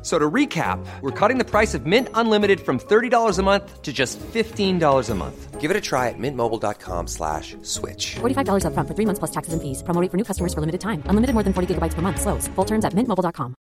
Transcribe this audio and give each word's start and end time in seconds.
F- 0.00 0.06
So 0.06 0.18
to 0.18 0.30
recap, 0.30 0.78
we're 1.02 1.10
cutting 1.28 1.38
the 1.38 1.44
price 1.50 1.74
of 1.78 1.84
Mint 1.86 2.08
Unlimited 2.14 2.60
from 2.60 2.78
$30 2.78 3.38
a 3.38 3.42
month 3.42 3.82
to 3.82 3.92
just 3.92 4.18
$15 4.32 5.10
a 5.10 5.14
month. 5.14 5.60
Give 5.60 5.70
it 5.70 5.76
a 5.76 5.80
try 5.80 6.08
at 6.08 6.18
mintmobile.com 6.18 7.06
slash 7.06 7.54
switch. 7.62 8.16
$45 8.20 8.64
upfront 8.64 8.88
for 8.88 8.94
three 8.94 9.06
months 9.06 9.18
plus 9.18 9.30
taxes 9.30 9.52
and 9.52 9.60
fees. 9.62 9.82
Promo 9.82 10.00
rate 10.00 10.10
for 10.10 10.16
new 10.16 10.24
customers 10.24 10.54
for 10.54 10.60
limited 10.60 10.80
time. 10.80 11.02
Unlimited 11.10 11.34
more 11.34 11.44
than 11.44 11.52
40 11.52 11.66
gigabytes 11.74 11.94
per 11.94 12.02
month. 12.02 12.20
Slows. 12.20 12.48
Full 12.56 12.64
terms 12.66 12.84
at 12.84 12.94
mintmobile.com. 12.94 13.54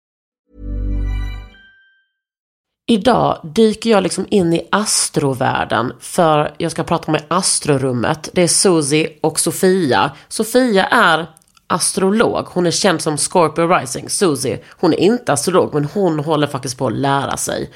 Idag 2.89 3.41
dyker 3.55 3.91
jag 3.91 4.03
liksom 4.03 4.27
in 4.31 4.53
i 4.53 4.69
astrovärlden 4.71 5.93
för 6.00 6.55
jag 6.59 6.73
ska 6.73 6.84
prata 6.84 7.12
med 7.12 7.23
astrorummet. 7.28 8.28
Det 8.33 8.43
är 8.43 8.48
Susie 8.48 9.09
och 9.23 9.41
Sofia. 9.41 10.11
Sofia 10.28 10.84
är 10.87 11.27
astrolog. 11.67 12.47
Hon 12.48 12.67
är 12.67 12.70
känd 12.70 13.00
som 13.00 13.17
Scorpio 13.19 13.69
Rising. 13.69 14.09
Susie, 14.11 14.59
hon 14.81 14.92
är 14.92 15.00
inte 15.00 15.33
astrolog 15.33 15.75
men 15.75 15.84
hon 15.84 16.19
håller 16.19 16.47
faktiskt 16.47 16.78
på 16.78 16.86
att 16.86 16.92
lära 16.92 17.36
sig. 17.36 17.70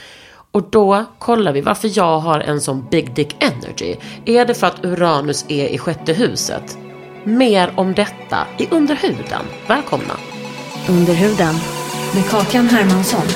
Och 0.52 0.62
då 0.70 1.04
kollar 1.18 1.52
vi 1.52 1.60
varför 1.60 1.90
jag 1.94 2.18
har 2.18 2.40
en 2.40 2.60
sån 2.60 2.86
big 2.90 3.14
dick 3.14 3.36
energy. 3.40 3.96
Är 4.24 4.44
det 4.44 4.54
för 4.54 4.66
att 4.66 4.84
Uranus 4.84 5.44
är 5.48 5.68
i 5.68 5.78
sjätte 5.78 6.12
huset? 6.12 6.78
Mer 7.24 7.72
om 7.76 7.94
detta 7.94 8.46
i 8.58 8.68
Underhuden. 8.70 9.42
Välkomna! 9.68 10.14
Under 10.88 11.14
huden 11.14 11.54
med 12.14 12.30
Kakan 12.30 12.68
Hermansson. 12.68 13.26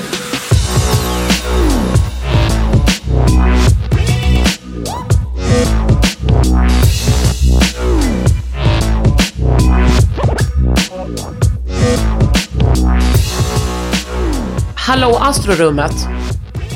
Hallå 15.05 15.17
astrorummet! 15.17 15.93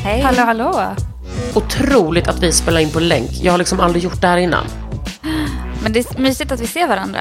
Hej. 0.04 0.20
Hallå, 0.20 0.42
hallå. 0.42 0.94
Otroligt 1.54 2.28
att 2.28 2.42
vi 2.42 2.52
spelar 2.52 2.80
in 2.80 2.90
på 2.90 3.00
länk. 3.00 3.30
Jag 3.42 3.52
har 3.52 3.58
liksom 3.58 3.80
aldrig 3.80 4.04
gjort 4.04 4.20
det 4.20 4.26
här 4.26 4.36
innan. 4.36 4.64
Men 5.82 5.92
det 5.92 5.98
är 5.98 6.20
mysigt 6.20 6.52
att 6.52 6.60
vi 6.60 6.66
ser 6.66 6.88
varandra. 6.88 7.20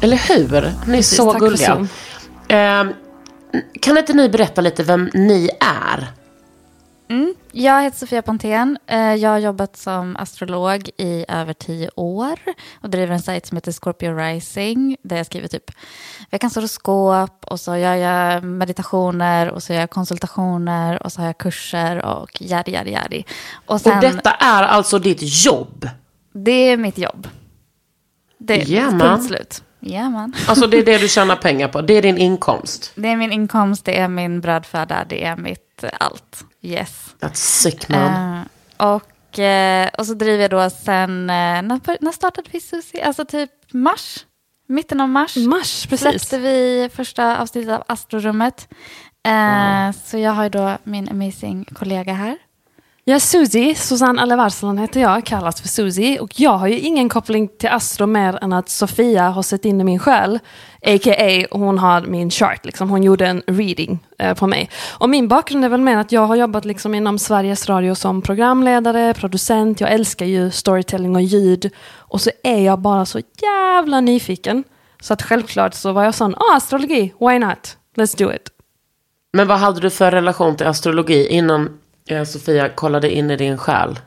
Eller 0.00 0.16
hur? 0.16 0.72
Ni 0.86 0.98
är 0.98 1.02
så 1.02 1.32
tack 1.32 1.40
gulliga. 1.40 1.86
Eh, 2.48 2.84
kan 3.80 3.98
inte 3.98 4.12
ni 4.12 4.28
berätta 4.28 4.60
lite 4.60 4.82
vem 4.82 5.10
ni 5.14 5.50
är? 5.60 6.06
Jag 7.52 7.82
heter 7.82 7.98
Sofia 7.98 8.22
Pontén. 8.22 8.78
Eh, 8.86 9.14
Jag 9.14 9.30
har 9.30 9.38
jobbat 9.38 9.76
som 9.76 10.16
astrolog 10.16 10.90
i 10.96 11.24
över 11.28 11.52
tio 11.52 11.90
år 11.96 12.38
och 12.80 12.90
driver 12.90 13.14
en 13.14 13.22
sajt 13.22 13.46
som 13.46 13.56
heter 13.56 13.72
Scorpio 13.72 14.16
Rising 14.16 14.96
där 15.02 15.16
jag 15.16 15.26
skriver 15.26 15.48
typ 15.48 15.70
veckans 16.30 16.54
horoskop 16.56 17.44
och 17.46 17.60
så 17.60 17.76
gör 17.76 17.94
jag 17.94 18.44
meditationer 18.44 19.50
och 19.50 19.62
så 19.62 19.72
gör 19.72 19.80
jag 19.80 19.90
konsultationer 19.90 21.02
och 21.02 21.12
så 21.12 21.20
har 21.20 21.26
jag 21.26 21.38
kurser 21.38 22.04
och 22.04 22.42
yadi 22.42 22.72
yadi 22.72 22.90
yadi. 22.90 23.24
Och 23.66 23.80
sen, 23.80 23.94
Och 23.96 24.00
detta 24.02 24.30
är 24.30 24.62
alltså 24.62 24.98
ditt 24.98 25.44
jobb? 25.44 25.88
det 26.32 26.50
är 26.70 26.76
mitt 26.76 26.98
jobb. 26.98 27.28
Det 28.38 28.62
är 28.62 28.66
Jajamän. 28.70 29.00
punkt 29.00 29.26
slut. 29.26 29.62
Jajamän. 29.80 30.32
Alltså 30.48 30.66
det 30.66 30.78
är 30.78 30.84
det 30.84 30.98
du 30.98 31.08
tjänar 31.08 31.36
pengar 31.36 31.68
på? 31.68 31.80
Det 31.80 31.94
är 31.94 32.02
din 32.02 32.18
inkomst? 32.18 32.92
Det 32.94 33.08
är 33.08 33.16
min 33.16 33.32
inkomst, 33.32 33.84
det 33.84 33.98
är 33.98 34.08
min 34.08 34.40
brödföda, 34.40 35.04
det 35.08 35.24
är 35.24 35.36
mitt 35.36 35.84
allt. 36.00 36.44
Yes. 36.62 37.14
That's 37.20 37.34
sick 37.34 37.88
man. 37.88 38.40
Eh, 38.78 38.92
och, 38.94 39.38
eh, 39.38 39.88
och 39.98 40.06
så 40.06 40.14
driver 40.14 40.42
jag 40.42 40.50
då 40.50 40.70
sen, 40.70 41.30
eh, 41.30 41.62
när, 41.62 42.02
när 42.04 42.12
startade 42.12 42.48
vi 42.52 42.60
Susie? 42.60 43.04
Alltså 43.06 43.24
typ 43.24 43.50
mars? 43.72 44.26
Mitten 44.66 45.00
av 45.00 45.08
mars. 45.08 45.36
Mars, 45.36 45.86
precis. 45.86 46.00
Släppte 46.08 46.38
vi 46.38 46.90
första 46.94 47.38
avsnittet 47.38 47.72
av 47.72 47.84
Astrorummet. 47.86 48.68
Eh, 49.26 49.92
Så 50.04 50.18
jag 50.18 50.32
har 50.32 50.42
ju 50.42 50.48
då 50.48 50.78
min 50.84 51.08
amazing 51.08 51.64
kollega 51.64 52.12
här. 52.12 52.36
Ja, 53.10 53.16
är 53.16 53.20
Susie, 53.20 53.74
Susanne 53.74 54.22
Alevarslan 54.22 54.78
heter 54.78 55.00
jag, 55.00 55.24
kallas 55.26 55.60
för 55.60 55.68
Susie. 55.68 56.20
Och 56.20 56.40
jag 56.40 56.58
har 56.58 56.66
ju 56.66 56.78
ingen 56.78 57.08
koppling 57.08 57.48
till 57.48 57.68
Astro 57.68 58.06
mer 58.06 58.38
än 58.42 58.52
att 58.52 58.68
Sofia 58.68 59.28
har 59.28 59.42
sett 59.42 59.64
in 59.64 59.80
i 59.80 59.84
min 59.84 59.98
själ. 59.98 60.38
A.k.a. 60.86 61.46
hon 61.50 61.78
har 61.78 62.02
min 62.02 62.30
chart, 62.30 62.64
liksom. 62.64 62.90
hon 62.90 63.02
gjorde 63.02 63.26
en 63.26 63.42
reading 63.46 64.06
eh, 64.18 64.34
på 64.34 64.46
mig. 64.46 64.70
Och 64.98 65.10
min 65.10 65.28
bakgrund 65.28 65.64
är 65.64 65.68
väl 65.68 65.80
mer 65.80 65.96
att 65.96 66.12
jag 66.12 66.26
har 66.26 66.36
jobbat 66.36 66.64
liksom 66.64 66.94
inom 66.94 67.18
Sveriges 67.18 67.68
Radio 67.68 67.94
som 67.94 68.22
programledare, 68.22 69.14
producent. 69.14 69.80
Jag 69.80 69.92
älskar 69.92 70.26
ju 70.26 70.50
storytelling 70.50 71.16
och 71.16 71.22
ljud. 71.22 71.70
Och 71.96 72.20
så 72.20 72.30
är 72.42 72.58
jag 72.58 72.78
bara 72.78 73.06
så 73.06 73.20
jävla 73.42 74.00
nyfiken. 74.00 74.64
Så 75.00 75.12
att 75.12 75.22
självklart 75.22 75.74
så 75.74 75.92
var 75.92 76.04
jag 76.04 76.14
sån, 76.14 76.34
ah, 76.34 76.56
astrologi, 76.56 77.14
why 77.20 77.38
not? 77.38 77.76
Let's 77.96 78.18
do 78.18 78.32
it. 78.32 78.48
Men 79.32 79.48
vad 79.48 79.58
hade 79.58 79.80
du 79.80 79.90
för 79.90 80.10
relation 80.10 80.56
till 80.56 80.66
astrologi 80.66 81.28
innan 81.28 81.78
Eh, 82.10 82.24
Sofia 82.24 82.68
kollade 82.68 83.14
in 83.14 83.30
i 83.30 83.36
din 83.36 83.58
själ? 83.58 83.98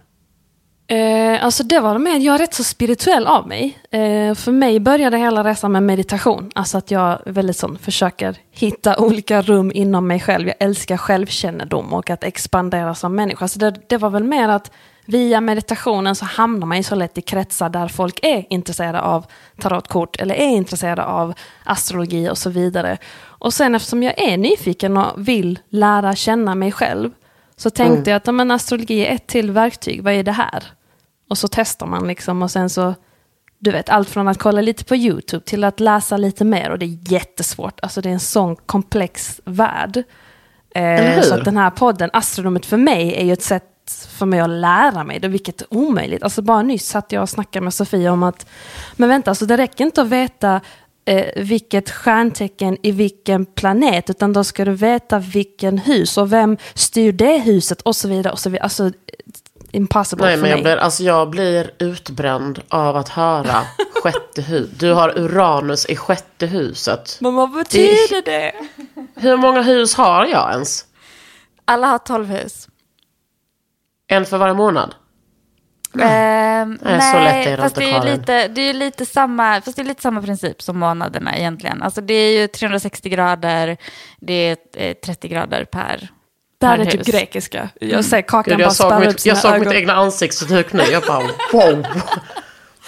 Eh, 0.88 1.46
alltså 1.46 1.64
det 1.64 1.80
var 1.80 1.98
med, 1.98 2.22
jag 2.22 2.36
är 2.36 2.40
rätt 2.40 2.54
så 2.54 2.64
spirituell 2.64 3.28
av 3.28 3.48
mig. 3.48 3.78
Eh, 3.92 4.36
för 4.36 4.52
mig 4.52 4.80
började 4.80 5.18
hela 5.18 5.44
resan 5.44 5.72
med 5.72 5.84
meditation. 5.84 6.52
Alltså 6.56 6.78
att 6.78 6.92
jag 6.92 7.20
väldigt 7.26 7.58
sån, 7.58 7.78
försöker 7.78 8.38
hitta 8.52 8.98
olika 9.00 9.42
rum 9.42 9.72
inom 9.76 10.08
mig 10.08 10.20
själv. 10.20 10.48
Jag 10.48 10.56
älskar 10.60 10.98
självkännedom 10.98 11.94
och 11.94 12.10
att 12.10 12.24
expandera 12.24 12.96
som 12.96 13.16
människa. 13.16 13.48
Så 13.48 13.60
det, 13.60 13.90
det 13.90 13.98
var 13.98 14.10
väl 14.10 14.24
mer 14.24 14.50
att 14.50 14.72
via 15.06 15.42
meditationen 15.42 16.16
så 16.16 16.26
hamnar 16.26 16.68
man 16.68 16.78
ju 16.78 16.84
så 16.84 16.96
lätt 16.96 17.18
i 17.18 17.22
kretsar 17.22 17.70
där 17.70 17.88
folk 17.88 18.20
är 18.22 18.46
intresserade 18.50 19.02
av 19.02 19.26
tarotkort 19.60 20.16
eller 20.16 20.36
är 20.36 20.50
intresserade 20.50 21.04
av 21.04 21.34
astrologi 21.64 22.30
och 22.30 22.38
så 22.38 22.50
vidare. 22.50 22.98
Och 23.24 23.54
sen 23.54 23.76
eftersom 23.76 24.04
jag 24.04 24.20
är 24.20 24.38
nyfiken 24.38 24.98
och 24.98 25.28
vill 25.28 25.60
lära 25.70 26.16
känna 26.16 26.56
mig 26.56 26.72
själv 26.72 27.12
så 27.64 27.70
tänkte 27.70 28.10
jag 28.10 28.18
att 28.18 28.28
ja, 28.28 28.34
men 28.34 28.52
astrologi 28.52 29.06
är 29.06 29.16
ett 29.16 29.28
till 29.28 29.52
verktyg, 29.52 30.04
vad 30.04 30.14
är 30.14 30.24
det 30.24 30.32
här? 30.32 30.64
Och 31.30 31.38
så 31.38 31.48
testar 31.48 31.86
man 31.86 32.08
liksom 32.08 32.42
och 32.42 32.52
sen 32.52 32.70
så, 32.70 32.96
du 33.60 33.72
vet, 33.72 33.90
allt 33.90 34.10
från 34.10 34.28
att 34.28 34.38
kolla 34.38 34.62
lite 34.62 34.86
på 34.86 34.96
YouTube 34.96 35.46
till 35.46 35.64
att 35.64 35.80
läsa 35.80 36.18
lite 36.18 36.46
mer 36.46 36.70
och 36.70 36.80
det 36.80 36.86
är 36.86 37.12
jättesvårt. 37.12 37.80
Alltså 37.82 38.02
det 38.02 38.10
är 38.10 38.14
en 38.14 38.20
sån 38.20 38.56
komplex 38.56 39.42
värld. 39.46 40.04
Eh, 40.76 41.22
så 41.22 41.34
att 41.34 41.46
den 41.46 41.58
här 41.58 41.70
podden, 41.70 42.10
Astronomet 42.14 42.66
för 42.66 42.78
mig, 42.78 43.16
är 43.16 43.26
ju 43.26 43.34
ett 43.34 43.44
sätt 43.44 43.64
för 44.10 44.26
mig 44.26 44.40
att 44.40 44.50
lära 44.50 45.04
mig 45.04 45.20
det, 45.20 45.28
vilket 45.28 45.62
är 45.62 45.74
omöjligt. 45.74 46.24
Alltså 46.24 46.42
bara 46.42 46.62
nyss 46.62 46.88
satt 46.88 47.12
jag 47.12 47.22
och 47.22 47.30
snackade 47.30 47.64
med 47.64 47.74
Sofia 47.74 48.12
om 48.12 48.24
att, 48.24 48.50
men 48.96 49.10
vänta, 49.10 49.32
alltså 49.32 49.46
det 49.46 49.58
räcker 49.58 49.84
inte 49.84 50.02
att 50.02 50.08
veta 50.08 50.62
eh, 51.06 51.26
vilket 51.44 51.90
stjärntecken 51.92 52.78
i 52.84 52.92
vilken 52.92 53.46
planet, 53.46 54.10
utan 54.10 54.34
då 54.34 54.44
ska 54.44 54.66
du 54.66 54.72
veta 54.72 55.20
vilken 55.20 55.78
hus 55.78 56.18
och 56.18 56.34
vem 56.34 56.58
styr 56.74 57.12
det 57.12 57.38
huset 57.38 57.82
och 57.82 57.96
så 57.96 58.08
vidare. 58.08 58.34
Och 58.34 58.40
så 58.40 58.50
vidare. 58.50 58.64
Alltså, 58.64 58.92
impossible 59.72 60.26
Nej 60.26 60.36
för 60.36 60.42
men 60.42 60.50
jag 60.50 60.58
mig. 60.58 60.64
blir, 60.64 60.76
alltså 60.78 61.04
jag 61.04 61.30
blir 61.30 61.72
utbränd 61.80 62.62
av 62.70 62.98
att 62.98 63.10
höra 63.10 63.62
sjätte 64.04 64.42
hus. 64.42 64.70
Du 64.80 64.94
har 64.94 65.20
Uranus 65.20 65.86
i 65.86 65.96
sjätte 65.96 66.46
huset. 66.46 67.18
Men 67.22 67.36
vad 67.36 67.52
betyder 67.52 68.22
det? 68.26 68.54
Hur 69.16 69.38
många 69.38 69.62
hus 69.62 69.96
har 69.96 70.26
jag 70.26 70.52
ens? 70.52 70.86
Alla 71.66 71.88
har 71.88 71.98
tolv 71.98 72.26
hus. 72.26 72.68
En 74.08 74.26
för 74.26 74.38
varje 74.38 74.54
månad? 74.54 74.96
Ehm, 76.02 76.80
Nej, 76.82 77.12
så 77.14 77.20
lätt 77.20 77.48
är 77.48 77.58
det 77.58 77.64
fast 77.64 77.78
inte, 77.78 77.90
det 77.92 77.98
är, 78.12 78.18
lite, 78.18 78.48
det 78.48 78.62
är 78.62 78.74
lite 78.74 79.06
samma, 79.06 79.62
fast 79.62 79.76
det 79.76 79.82
är 79.82 79.86
lite 79.86 80.02
samma 80.02 80.22
princip 80.22 80.62
som 80.62 80.80
månaderna 80.80 81.38
egentligen. 81.38 81.82
Alltså 81.84 82.02
det 82.02 82.14
är 82.14 82.42
ju 82.42 82.48
360 82.48 83.10
grader, 83.10 83.78
det 84.20 84.34
är 84.34 84.58
eh, 84.78 84.94
30 85.06 85.28
grader 85.28 85.66
per, 85.66 86.08
Det 86.60 86.66
här 86.68 86.78
per 86.78 86.86
är 86.86 86.92
typ 86.92 87.00
hus. 87.00 87.08
grekiska. 87.08 87.70
Jag 87.80 88.06
ser 88.06 88.22
kakan 88.22 88.58
Gud, 88.58 88.66
bara 88.68 88.74
spärra 88.74 89.10
upp 89.10 89.20
sina 89.20 89.32
jag 89.36 89.42
såg 89.42 89.52
ögon. 89.52 89.68
mitt 89.68 89.74
egna 89.78 89.94
ansiktsuttryck 89.94 90.74
nu. 90.74 90.84
Jag 90.92 91.04
bara 91.04 91.24
wow. 91.54 91.86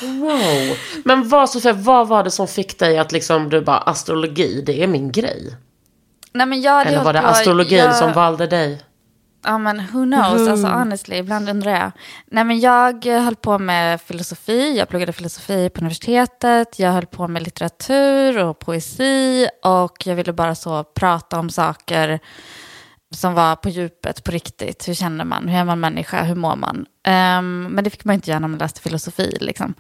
Wow. 0.02 0.78
Men 1.06 1.30
vad, 1.30 1.50
Sofia, 1.50 1.74
vad 1.74 2.08
var 2.08 2.24
det 2.24 2.32
som 2.32 2.48
fick 2.48 2.80
dig 2.80 2.98
att 3.00 3.12
liksom, 3.12 3.50
du 3.50 3.62
bara 3.62 3.78
astrologi, 3.78 4.64
det 4.66 4.84
är 4.84 4.88
min 4.88 5.12
grej? 5.12 5.56
Nej, 6.34 6.46
men 6.48 6.62
jag 6.62 6.88
Eller 6.88 7.04
var 7.04 7.14
det 7.14 7.22
på- 7.22 7.28
astrologin 7.28 7.78
jag- 7.78 7.96
som 7.96 8.14
valde 8.14 8.48
dig? 8.48 8.82
Ja 9.46 9.58
men 9.58 9.78
who 9.78 10.06
knows, 10.06 10.48
alltså 10.48 10.68
honestly, 10.68 11.16
ibland 11.16 11.50
undrar 11.50 11.72
jag. 11.72 11.92
Nej 12.26 12.44
men 12.44 12.60
jag 12.60 13.06
eh, 13.06 13.22
höll 13.22 13.36
på 13.36 13.60
med 13.60 14.02
filosofi, 14.02 14.78
jag 14.78 14.90
pluggade 14.90 15.14
filosofi 15.14 15.70
på 15.70 15.80
universitetet, 15.80 16.80
jag 16.80 16.92
höll 16.92 17.06
på 17.06 17.28
med 17.28 17.44
litteratur 17.44 18.38
och 18.44 18.60
poesi 18.60 19.48
och 19.64 20.08
jag 20.08 20.16
ville 20.16 20.34
bara 20.34 20.56
så 20.56 20.84
prata 20.84 21.40
om 21.40 21.50
saker 21.50 22.20
som 23.12 23.34
var 23.34 23.56
på 23.56 23.70
djupet, 23.70 24.24
på 24.24 24.32
riktigt. 24.32 24.88
Hur 24.88 24.94
känner 24.94 25.26
man? 25.26 25.48
Hur 25.48 25.60
är 25.60 25.66
man 25.66 25.80
människa? 25.80 26.24
Hur 26.24 26.36
mår 26.36 26.56
man? 26.56 26.86
Ehm, 27.04 27.64
men 27.64 27.84
det 27.84 27.90
fick 27.90 28.06
man 28.06 28.16
inte 28.16 28.30
göra 28.30 28.40
när 28.40 28.48
man 28.48 28.58
läste 28.58 28.82
filosofi. 28.82 29.38
Liksom. 29.42 29.74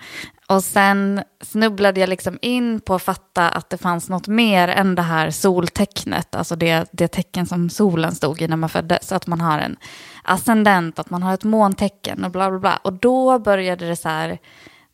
Och 0.48 0.64
sen 0.64 1.24
snubblade 1.42 2.00
jag 2.00 2.10
liksom 2.10 2.40
in 2.42 2.80
på 2.80 2.96
att 2.96 3.04
fatta 3.04 3.50
att 3.50 3.70
det 3.70 3.78
fanns 3.78 4.10
något 4.10 4.28
mer 4.28 4.68
än 4.68 4.96
det 4.96 5.02
här 5.02 5.32
soltecknet, 5.32 6.36
alltså 6.36 6.56
det, 6.56 6.90
det 6.92 7.08
tecken 7.08 7.46
som 7.46 7.70
solen 7.70 8.16
stod 8.16 8.42
i 8.42 8.48
när 8.48 8.58
man 8.58 8.70
föddes. 8.70 9.12
Att 9.12 9.28
man 9.28 9.42
har 9.42 9.60
en 9.60 9.76
ascendent, 10.24 11.00
att 11.00 11.10
man 11.10 11.24
har 11.24 11.34
ett 11.34 11.44
måntecken 11.44 12.24
och 12.24 12.32
bla 12.32 12.50
bla 12.50 12.60
bla. 12.60 12.80
Och 12.84 12.94
då 12.94 13.40
började 13.40 13.88
det 13.88 13.96
så 13.96 14.10
här, 14.10 14.38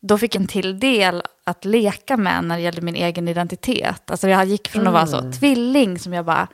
då 0.00 0.18
fick 0.18 0.34
en 0.34 0.46
till 0.46 0.80
del 0.80 1.22
att 1.44 1.64
leka 1.64 2.16
med 2.16 2.44
när 2.44 2.56
det 2.56 2.62
gällde 2.62 2.80
min 2.80 2.96
egen 2.96 3.28
identitet. 3.28 4.10
Alltså 4.10 4.28
jag 4.28 4.44
gick 4.44 4.68
från 4.68 4.86
att 4.86 4.92
vara 4.92 5.06
så 5.06 5.32
tvilling 5.32 5.98
som 5.98 6.12
jag 6.12 6.24
bara, 6.24 6.48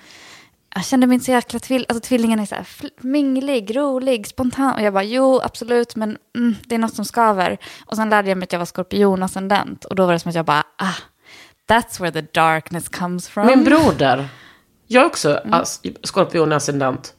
jag 0.75 0.85
kände 0.85 1.07
mig 1.07 1.15
inte 1.15 1.25
så 1.27 1.31
jäkla 1.33 1.59
tvill, 1.59 1.87
alltså 1.89 2.09
tvillingen 2.09 2.41
är 2.41 2.47
så 2.47 2.55
här 2.55 2.67
minglig, 3.01 3.77
rolig, 3.77 4.27
spontan. 4.27 4.75
Och 4.75 4.83
jag 4.83 4.93
bara, 4.93 5.03
jo 5.05 5.41
absolut, 5.43 5.97
men 5.97 6.19
mm, 6.37 6.55
det 6.67 6.75
är 6.75 6.79
något 6.79 6.95
som 6.95 7.05
skaver. 7.05 7.59
Och 7.87 7.97
sen 7.97 8.11
lärde 8.11 8.29
jag 8.29 8.39
mig 8.39 8.45
att 8.45 8.53
jag 8.53 8.59
var 8.59 8.67
skorpionascendent. 8.67 9.85
Och 9.85 9.95
då 9.95 10.07
var 10.07 10.13
det 10.13 10.19
som 10.19 10.29
att 10.29 10.35
jag 10.35 10.45
bara, 10.45 10.65
ah, 10.77 10.95
that's 11.69 12.01
where 12.01 12.13
the 12.23 12.27
darkness 12.41 12.89
comes 12.89 13.29
from. 13.29 13.47
Min 13.47 13.65
broder. 13.65 14.29
Jag 14.87 15.03
är 15.03 15.07
också 15.07 15.41
Mm. 15.45 15.61
as- 15.61 15.81
skorpion 16.03 16.53
ascendent. 16.53 17.15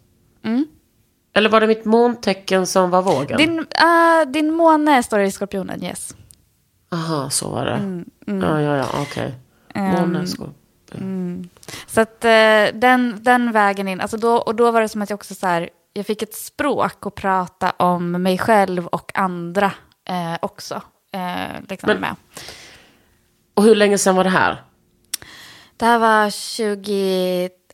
Eller 1.33 1.49
var 1.49 1.61
det 1.61 1.67
mitt 1.67 1.85
måntecken 1.85 2.67
som 2.67 2.89
var 2.89 3.01
vågen? 3.01 3.37
Din, 3.37 3.65
ah, 3.75 4.25
din 4.25 4.53
måne 4.53 5.03
står 5.03 5.19
i 5.19 5.31
skorpionen, 5.31 5.83
yes. 5.83 6.15
Aha, 6.91 7.29
så 7.29 7.49
var 7.49 7.65
det. 7.65 7.71
Mm, 7.73 8.05
Ja, 8.25 8.61
ja, 8.61 8.77
ja, 8.77 8.85
okej. 9.01 9.33
Ehm, 9.75 9.91
Måne, 9.91 10.27
skorpion. 10.27 10.53
Så 11.87 12.01
att 12.01 12.25
eh, 12.25 12.65
den, 12.73 13.17
den 13.23 13.51
vägen 13.51 13.87
in, 13.87 14.01
alltså 14.01 14.17
då, 14.17 14.35
och 14.37 14.55
då 14.55 14.71
var 14.71 14.81
det 14.81 14.89
som 14.89 15.01
att 15.01 15.09
jag 15.09 15.17
också 15.17 15.35
så 15.35 15.47
här, 15.47 15.69
jag 15.93 16.05
fick 16.05 16.21
ett 16.21 16.33
språk 16.35 17.05
att 17.05 17.15
prata 17.15 17.69
om 17.77 18.11
mig 18.11 18.37
själv 18.37 18.87
och 18.87 19.11
andra 19.13 19.71
eh, 20.09 20.35
också. 20.41 20.81
Eh, 21.13 21.61
liksom 21.69 21.87
Men- 21.87 22.01
med. 22.01 22.15
Och 23.53 23.63
hur 23.63 23.75
länge 23.75 23.97
sedan 23.97 24.15
var 24.15 24.23
det 24.23 24.29
här? 24.29 24.63
Det 25.77 25.85
här 25.85 25.99
var 25.99 26.29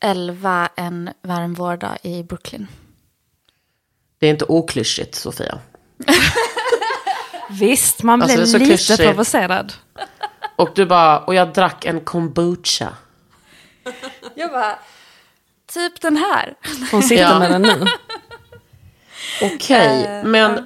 2011, 0.02 0.70
en 0.76 1.10
varm 1.22 1.54
vårdag 1.54 1.98
i 2.04 2.24
Brooklyn. 2.24 2.68
Det 4.20 4.26
är 4.28 4.32
inte 4.32 4.46
oklyschigt, 4.46 5.16
Sofia. 5.16 5.60
Visst, 7.50 8.04
man 8.04 8.22
Alltså, 8.22 8.38
blev 8.38 8.46
det 8.46 8.50
är 8.50 8.52
så 8.52 8.58
lite 8.58 8.70
klyschigt. 8.70 9.00
Mm. 9.00 9.12
provocerad. 9.12 9.74
Och 10.56 10.70
du 10.76 10.86
bara, 10.86 11.20
och 11.20 11.36
jag 11.36 11.54
drack 11.54 11.86
en 11.86 12.00
kombucha. 12.02 12.94
Jag 14.36 14.52
bara, 14.52 14.80
typ 15.74 16.02
den 16.02 16.18
här. 16.18 16.54
Hon 16.92 17.04
sitter 17.04 17.24
Ja. 17.24 17.40
med 17.40 17.52
den 17.52 17.62
nu. 17.62 17.86
Okej, 19.42 20.06
Eh, 20.06 20.24
men, 20.24 20.66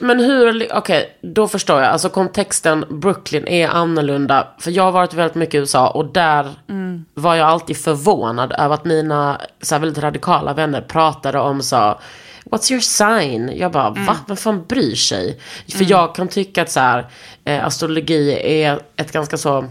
men 0.00 0.20
hur, 0.20 0.68
okej, 0.74 1.18
då 1.22 1.48
förstår 1.48 1.80
jag. 1.80 1.90
Alltså 1.92 2.08
kontexten 2.08 2.84
Brooklyn 2.90 3.48
är 3.48 3.68
annorlunda. 3.68 4.48
För 4.58 4.70
jag 4.70 4.82
har 4.82 4.92
varit 4.92 5.14
väldigt 5.14 5.34
mycket 5.34 5.54
i 5.54 5.58
USA 5.58 5.88
och 5.90 6.06
där 6.12 6.54
Mm. 6.68 7.04
var 7.14 7.34
jag 7.34 7.48
alltid 7.48 7.76
förvånad 7.76 8.52
över 8.58 8.74
att 8.74 8.84
mina 8.84 9.40
så 9.60 9.74
här, 9.74 9.80
väldigt 9.80 10.04
radikala 10.04 10.52
vänner 10.54 10.80
pratade 10.80 11.38
om 11.38 11.62
så 11.62 11.98
What's 12.44 12.72
your 12.72 12.80
sign? 12.80 13.52
Jag 13.56 13.72
bara, 13.72 13.86
Mm. 13.86 14.04
va? 14.06 14.16
Vem 14.26 14.36
fan 14.36 14.64
bryr 14.68 14.94
sig? 14.94 15.40
För 15.76 15.90
jag 15.90 16.14
kan 16.14 16.28
tycka 16.28 16.62
att 16.62 16.70
så 16.70 16.80
här, 16.80 17.06
eh, 17.44 17.66
astrologi 17.66 18.38
är 18.64 18.80
ett 18.96 19.12
ganska 19.12 19.36
så 19.36 19.64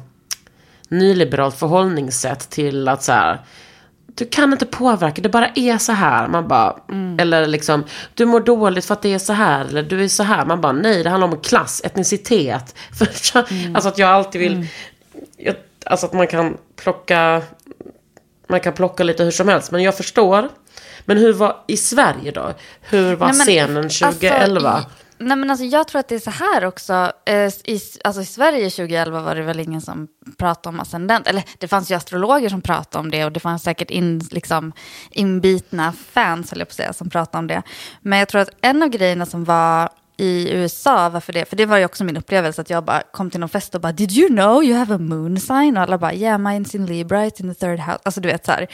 nyliberalt 0.91 1.59
förhållningssätt 1.59 2.49
till 2.49 2.87
att 2.87 3.03
så 3.03 3.11
här, 3.11 3.39
du 4.15 4.25
kan 4.25 4.53
inte 4.53 4.65
påverka, 4.65 5.21
det 5.21 5.29
bara 5.29 5.47
är 5.55 5.77
så 5.77 5.91
här. 5.91 6.27
Man 6.27 6.47
bara, 6.47 6.75
eller 7.17 7.47
liksom, 7.47 7.83
du 8.13 8.25
mår 8.25 8.39
dåligt 8.39 8.85
för 8.85 8.93
att 8.93 9.01
det 9.01 9.13
är 9.13 9.19
så 9.19 9.33
här, 9.33 9.65
eller 9.65 9.83
du 9.83 10.03
är 10.03 10.07
så 10.07 10.23
här. 10.23 10.45
Man 10.45 10.61
bara, 10.61 10.71
nej, 10.71 11.03
det 11.03 11.09
handlar 11.09 11.27
om 11.27 11.37
klass, 11.37 11.81
etnicitet. 11.83 12.75
För, 12.99 13.45
Alltså 13.73 13.89
att 13.89 13.97
jag 13.97 14.09
alltid 14.09 14.41
vill, 14.41 14.67
jag, 15.37 15.55
alltså 15.85 16.05
att 16.05 16.13
man 16.13 16.27
kan 16.27 16.57
plocka, 16.75 17.41
man 18.47 18.59
kan 18.59 18.73
plocka 18.73 19.03
lite 19.03 19.23
hur 19.23 19.31
som 19.31 19.47
helst. 19.47 19.71
Men 19.71 19.83
jag 19.83 19.97
förstår. 19.97 20.49
Men 21.05 21.17
hur 21.17 21.33
var, 21.33 21.57
i 21.67 21.77
Sverige 21.77 22.31
då? 22.31 22.53
Hur 22.81 23.15
var 23.15 23.27
Nej, 23.27 23.37
men, 23.37 23.45
scenen 23.45 23.89
2011? 24.13 24.69
Alltså, 24.69 24.89
nej 25.21 25.37
men 25.37 25.49
alltså 25.49 25.65
jag 25.65 25.87
tror 25.87 25.99
att 25.99 26.07
det 26.07 26.15
är 26.15 26.19
så 26.19 26.31
här 26.31 26.65
också. 26.65 27.11
Eh, 27.25 27.51
I, 27.63 27.79
alltså 28.03 28.21
i 28.21 28.25
Sverige 28.25 28.69
2011 28.69 29.21
var 29.21 29.35
det 29.35 29.41
väl 29.41 29.59
ingen 29.59 29.81
som 29.81 30.07
pratade 30.37 30.73
om 30.73 30.79
ascendent. 30.79 31.27
Eller 31.27 31.43
det 31.57 31.67
fanns 31.67 31.91
ju 31.91 31.95
astrologer 31.95 32.49
som 32.49 32.61
pratade 32.61 32.99
om 32.99 33.11
det 33.11 33.25
och 33.25 33.31
det 33.31 33.39
fanns 33.39 33.63
säkert 33.63 33.89
in, 33.89 34.19
liksom, 34.31 34.73
inbitna 35.11 35.93
fans, 35.93 36.51
höll 36.51 36.59
jag 36.59 36.67
på 36.67 36.71
att 36.71 36.75
säga, 36.75 36.93
som 36.93 37.09
pratade 37.09 37.39
om 37.39 37.47
det. 37.47 37.61
Men 38.01 38.19
jag 38.19 38.27
tror 38.27 38.41
att 38.41 38.49
en 38.61 38.83
av 38.83 38.89
grejerna 38.89 39.25
som 39.25 39.43
var 39.43 39.89
i 40.17 40.49
USA, 40.51 41.09
varför 41.09 41.33
det? 41.33 41.49
För 41.49 41.55
det 41.55 41.65
var 41.65 41.77
ju 41.77 41.85
också 41.85 42.03
min 42.03 42.17
upplevelse 42.17 42.61
att 42.61 42.69
jag 42.69 42.83
bara 42.85 43.01
kom 43.13 43.29
till 43.29 43.39
någon 43.39 43.49
fest 43.49 43.75
och 43.75 43.81
bara 43.81 43.91
Did 43.91 44.11
you 44.11 44.27
know 44.29 44.63
you 44.63 44.77
have 44.77 44.95
a 44.95 44.97
moon 44.97 45.39
sign? 45.39 45.77
Och 45.77 45.83
alla 45.83 45.97
bara 45.97 46.13
Yeah, 46.13 46.39
mine's 46.39 46.75
in 46.75 46.85
Libra, 46.85 47.25
it's 47.25 47.41
in 47.41 47.53
the 47.53 47.59
third 47.65 47.79
house. 47.79 47.99
Alltså 48.03 48.21
du 48.21 48.27
vet 48.29 48.45
så 48.45 48.51
här. 48.51 48.67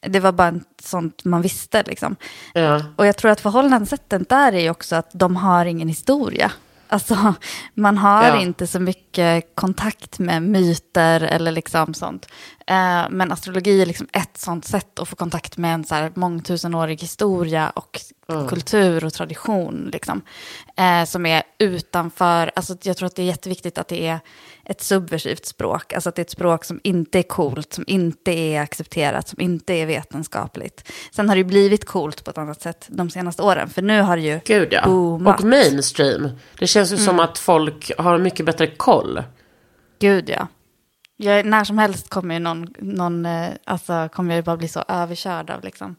Det 0.00 0.20
var 0.20 0.32
bara 0.32 0.54
sånt 0.82 1.24
man 1.24 1.42
visste 1.42 1.82
liksom. 1.82 2.16
Ja. 2.54 2.82
Och 2.96 3.06
jag 3.06 3.16
tror 3.16 3.30
att 3.30 3.40
förhållandesättet 3.40 4.28
där 4.28 4.52
är 4.52 4.60
ju 4.60 4.70
också 4.70 4.96
att 4.96 5.10
de 5.12 5.36
har 5.36 5.64
ingen 5.66 5.88
historia. 5.88 6.52
Alltså, 6.88 7.34
man 7.74 7.98
har 7.98 8.24
Ja. 8.28 8.40
inte 8.40 8.66
så 8.66 8.80
mycket 8.80 9.54
kontakt 9.54 10.18
med 10.18 10.42
myter 10.42 11.20
eller 11.20 11.52
liksom 11.52 11.94
sånt. 11.94 12.26
Eh, 12.66 13.02
men 13.10 13.32
astrologi 13.32 13.82
är 13.82 13.86
liksom 13.86 14.06
ett 14.12 14.36
sånt 14.38 14.64
sätt 14.64 14.98
att 14.98 15.08
få 15.08 15.16
kontakt 15.16 15.56
med 15.56 15.74
en 15.74 15.84
så 15.84 15.94
här 15.94 16.12
mångtusenårig 16.14 17.00
historia 17.00 17.70
och 17.70 18.00
kultur 18.26 19.04
och 19.04 19.12
tradition. 19.12 19.90
Liksom, 19.92 20.22
eh, 20.76 21.04
som 21.04 21.26
är 21.26 21.42
utanför, 21.58 22.50
alltså 22.56 22.76
jag 22.82 22.96
tror 22.96 23.06
att 23.06 23.16
det 23.16 23.22
är 23.22 23.26
jätteviktigt 23.26 23.78
att 23.78 23.88
det 23.88 24.06
är 24.06 24.18
ett 24.64 24.82
subversivt 24.82 25.46
språk. 25.46 25.92
Alltså 25.92 26.08
att 26.08 26.14
det 26.14 26.20
är 26.20 26.24
ett 26.24 26.30
språk 26.30 26.64
som 26.64 26.80
inte 26.84 27.18
är 27.18 27.22
coolt, 27.22 27.72
som 27.72 27.84
inte 27.86 28.32
är 28.32 28.60
accepterat, 28.60 29.28
som 29.28 29.40
inte 29.40 29.72
är 29.74 29.86
vetenskapligt. 29.86 30.92
Sen 31.12 31.28
har 31.28 31.36
det 31.36 31.40
ju 31.40 31.44
blivit 31.44 31.84
coolt 31.84 32.24
på 32.24 32.30
ett 32.30 32.38
annat 32.38 32.62
sätt 32.62 32.86
de 32.88 33.10
senaste 33.10 33.42
åren, 33.42 33.68
för 33.70 33.82
nu 33.82 34.00
har 34.00 34.16
det 34.16 34.22
ju 34.22 34.40
Gud 34.44 34.68
ja. 34.72 34.86
boomat. 34.86 35.40
Och 35.40 35.46
mainstream. 35.46 36.30
Det 36.58 36.66
känns 36.66 36.92
ju 36.92 36.94
Mm. 36.94 37.06
som 37.06 37.20
att 37.20 37.38
folk 37.38 37.92
har 37.98 38.18
mycket 38.18 38.46
bättre 38.46 38.66
koll. 38.66 39.22
Gud 39.98 40.28
ja. 40.28 40.46
Jag, 41.16 41.46
när 41.46 41.64
som 41.64 41.78
helst 41.78 42.08
kommer 42.08 42.34
ju 42.34 42.40
någon, 42.40 42.74
någon 42.78 43.26
eh, 43.26 43.48
alltså 43.64 44.08
kommer 44.12 44.30
jag 44.30 44.36
ju 44.36 44.42
bara 44.42 44.56
bli 44.56 44.68
så 44.68 44.84
överkörd 44.88 45.50
av 45.50 45.64
liksom. 45.64 45.96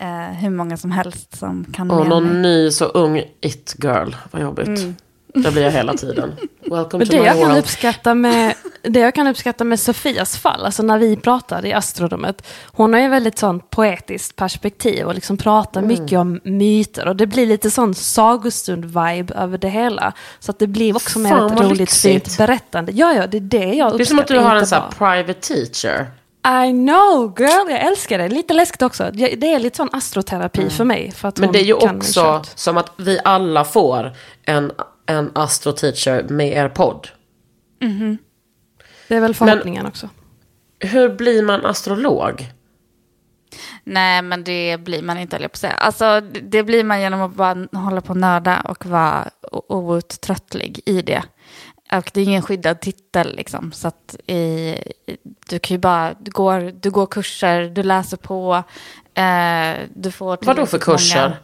Eh, 0.00 0.36
hur 0.36 0.50
många 0.50 0.76
som 0.76 0.90
helst 0.90 1.38
som 1.38 1.64
kan 1.72 1.90
Och 1.90 2.06
någon 2.06 2.24
mig. 2.32 2.42
ny 2.42 2.70
så 2.70 2.84
ung 2.84 3.22
it-girl. 3.40 4.12
Vad 4.30 4.42
jobbigt. 4.42 4.66
Mm. 4.68 4.96
Det 5.34 5.50
blir 5.52 5.62
jag 5.62 5.70
hela 5.70 5.94
tiden. 5.94 6.32
Welcome 6.60 6.98
Men 6.98 7.06
to 7.06 7.12
det 7.12 7.20
my 7.20 7.26
jag, 7.26 7.36
kan 7.36 7.48
world. 7.48 7.58
uppskatta 7.58 8.14
med, 8.14 8.54
det 8.82 9.00
jag 9.00 9.14
kan 9.14 9.26
uppskatta 9.26 9.64
med 9.64 9.80
Sofias 9.80 10.36
fall, 10.38 10.64
alltså 10.64 10.82
när 10.82 10.98
vi 10.98 11.16
pratade 11.16 11.68
i 11.68 11.72
astrorummet, 11.72 12.46
hon 12.64 12.92
har 12.92 13.00
ju 13.00 13.08
väldigt 13.08 13.38
sånt 13.38 13.70
poetiskt 13.70 14.36
perspektiv 14.36 15.06
och 15.06 15.14
liksom 15.14 15.36
pratar 15.36 15.82
Mm. 15.82 15.88
mycket 16.02 16.18
om 16.18 16.40
myter 16.44 17.08
och 17.08 17.16
det 17.16 17.26
blir 17.26 17.46
lite 17.46 17.70
sån 17.70 17.94
sagostund-vibe 17.94 19.32
över 19.42 19.58
det 19.58 19.68
hela. 19.68 20.12
Så 20.40 20.50
att 20.50 20.58
det 20.58 20.66
blir 20.66 20.96
också 20.96 21.18
mer 21.18 21.46
ett 21.46 21.60
roligt, 21.60 21.78
lyxigt. 21.78 22.24
fint 22.28 22.38
berättande. 22.38 22.92
Ja, 22.92 23.12
ja, 23.14 23.26
det 23.26 23.36
är 23.36 23.40
det 23.40 23.56
jag 23.74 23.92
uppskattar. 23.92 23.98
Det 23.98 24.02
är 24.02 24.04
som 24.04 24.18
att 24.18 24.26
du 24.26 24.38
har 24.38 24.56
en 24.56 24.66
sån 24.66 24.82
private 24.98 25.34
teacher. 25.34 26.06
I 26.48 26.70
know 26.72 27.34
girl, 27.38 27.70
jag 27.70 27.80
älskar 27.80 28.18
det. 28.18 28.28
Lite 28.28 28.54
läskigt 28.54 28.82
också. 28.82 29.10
Det 29.12 29.52
är 29.54 29.58
lite 29.58 29.76
sån 29.76 29.88
astroterapi 29.92 30.70
för 30.70 30.84
mig. 30.84 31.10
För 31.10 31.28
att 31.28 31.38
Mm. 31.38 31.46
Men 31.48 31.52
det 31.52 31.60
är 31.60 31.64
ju 31.66 31.74
också 31.74 32.42
som 32.54 32.76
att 32.76 32.92
vi 32.96 33.20
alla 33.24 33.64
får 33.64 34.12
en, 34.42 34.72
en 35.06 35.30
astro-teacher 35.34 36.26
med 36.28 36.48
er 36.52 36.68
podd. 36.68 37.08
Det 39.08 39.14
är 39.16 39.20
väl 39.20 39.34
förhoppningen 39.34 39.86
också. 39.86 40.08
Hur 40.80 41.08
blir 41.08 41.42
man 41.42 41.66
astrolog? 41.66 42.52
Nej, 43.84 44.22
men 44.22 44.44
det 44.44 44.80
blir 44.80 45.02
man 45.02 45.18
inte, 45.18 45.36
höll 45.36 45.42
jag 45.42 45.50
på 45.52 45.54
att 45.54 45.60
säga. 45.60 45.72
Alltså, 45.72 46.20
det- 46.20 46.62
blir 46.62 46.84
man 46.84 47.00
genom 47.00 47.20
att 47.22 47.34
bara 47.34 47.66
hålla 47.72 48.00
på 48.00 48.10
och 48.10 48.16
nörda 48.16 48.60
och 48.60 48.86
vara 48.86 49.30
outtröttlig 49.68 50.80
i 50.86 51.02
det. 51.02 51.22
Och 51.92 52.10
det 52.14 52.20
är 52.20 52.24
ingen 52.24 52.42
skyddad 52.42 52.80
titel, 52.80 53.36
liksom. 53.36 53.72
Så 53.72 53.88
att 53.88 54.16
i, 54.26 54.76
du 55.48 55.58
kan 55.58 55.74
ju 55.74 55.78
bara, 55.78 56.14
du 56.20 56.30
går, 56.30 56.72
du 56.80 56.90
går 56.90 57.06
kurser, 57.06 57.64
du 57.64 57.82
läser 57.82 58.16
på, 58.16 58.62
eh, 59.14 59.88
du 59.94 60.10
får... 60.10 60.38
Vadå 60.42 60.66
för 60.66 60.78
tillräckligt 60.78 60.86
många- 60.86 60.98
kurser? 60.98 61.36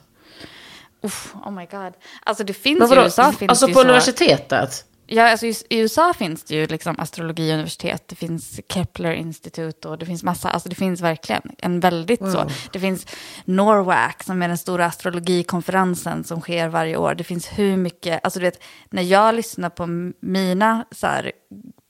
Uff, 1.03 1.35
oh 1.45 1.51
my 1.53 1.67
god. 1.67 1.93
Alltså 2.25 2.45
det 2.45 2.53
finns 2.53 2.81
ju 2.81 2.85
i 2.85 2.89
vadå? 2.89 3.03
USA. 3.03 3.33
Finns 3.33 3.51
Alltså 3.51 3.67
på 3.69 3.73
så, 3.75 3.81
universitetet? 3.81 4.85
Ja, 5.07 5.31
alltså 5.31 5.47
i 5.47 5.55
USA 5.71 6.15
finns 6.15 6.45
det 6.45 6.55
ju 6.55 6.67
liksom 6.67 6.95
astrologiuniversitet, 6.99 8.09
det 8.09 8.17
finns 8.17 8.61
Kepler 8.69 9.13
institut 9.13 9.85
och 9.85 9.99
det 9.99 10.07
finns 10.07 10.23
massa, 10.23 10.49
alltså 10.51 10.69
det 10.69 10.75
finns 10.75 11.01
verkligen 11.01 11.43
en 11.59 11.81
väldigt 11.81 12.21
så. 12.21 12.51
Det 12.73 12.81
finns 12.81 13.07
Norwac 13.45 14.15
som 14.25 14.43
är 14.43 14.49
den 14.49 14.59
stora 14.59 14.87
astrologikonferensen 14.87 16.25
som 16.25 16.41
sker 16.41 16.69
varje 16.69 16.97
år. 16.97 17.15
Det 17.15 17.25
finns 17.25 17.47
hur 17.47 17.77
mycket, 17.77 18.25
alltså 18.25 18.41
du 18.41 18.45
vet, 18.45 18.63
när 18.91 19.03
jag 19.03 19.35
lyssnar 19.35 19.71
på 19.71 19.87
mina 20.21 20.85
så 20.91 21.07
här, 21.07 21.33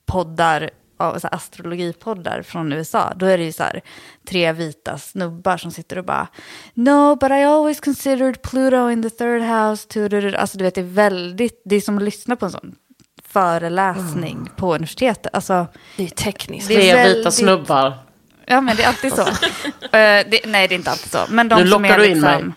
poddar, 0.07 0.71
av 0.97 1.19
så 1.19 1.27
här, 1.27 1.35
astrologipoddar 1.35 2.43
från 2.43 2.73
USA, 2.73 3.13
då 3.17 3.27
är 3.27 3.39
det 3.39 3.45
ju 3.45 3.53
så 3.53 3.63
här 3.63 3.81
tre 4.29 4.53
vita 4.53 4.99
snubbar 4.99 5.57
som 5.57 5.71
sitter 5.71 5.99
och 5.99 6.05
bara 6.05 6.29
No, 6.75 7.17
but 7.17 7.31
I 7.31 7.43
always 7.43 7.81
considered 7.81 8.43
Pluto 8.43 8.91
in 8.91 9.03
the 9.03 9.11
third 9.11 9.43
house. 9.43 9.89
To, 9.89 10.09
to, 10.09 10.21
to. 10.21 10.37
Alltså 10.37 10.59
du 10.59 10.65
vet, 10.65 10.75
det 10.75 10.81
är 10.81 10.85
väldigt, 10.85 11.63
det 11.65 11.77
är 11.77 11.81
som 11.81 11.97
att 11.97 12.03
lyssna 12.05 12.37
på 12.37 12.47
en 12.47 12.53
sån 12.53 12.75
föreläsning 13.35 14.51
på 14.57 14.75
universitetet. 14.75 15.35
Alltså, 15.35 15.67
Det 15.97 16.05
är 16.05 16.09
tekniskt. 16.09 16.69
Det 16.69 16.75
är 16.75 16.79
Tre 16.79 16.87
vita 17.05 17.15
väldigt- 17.15 17.35
snubbar. 17.35 17.99
Ja, 18.47 18.61
men 18.61 18.77
det 18.77 18.83
är 18.83 18.89
alltid 18.89 19.13
så. 19.13 19.23
Eh, 19.85 20.25
det, 20.31 20.41
nej, 20.47 20.69
det 20.69 20.75
är 20.75 20.77
inte 20.77 20.91
alltid 20.91 21.11
så. 21.13 21.19
Men 21.29 21.49
de 21.49 21.55
Nu 21.63 21.69
som 21.71 21.83
lockar 21.83 21.95
är 21.95 21.99
du 21.99 22.07
in 22.07 22.13
liksom, 22.13 22.31
mig. 22.31 22.53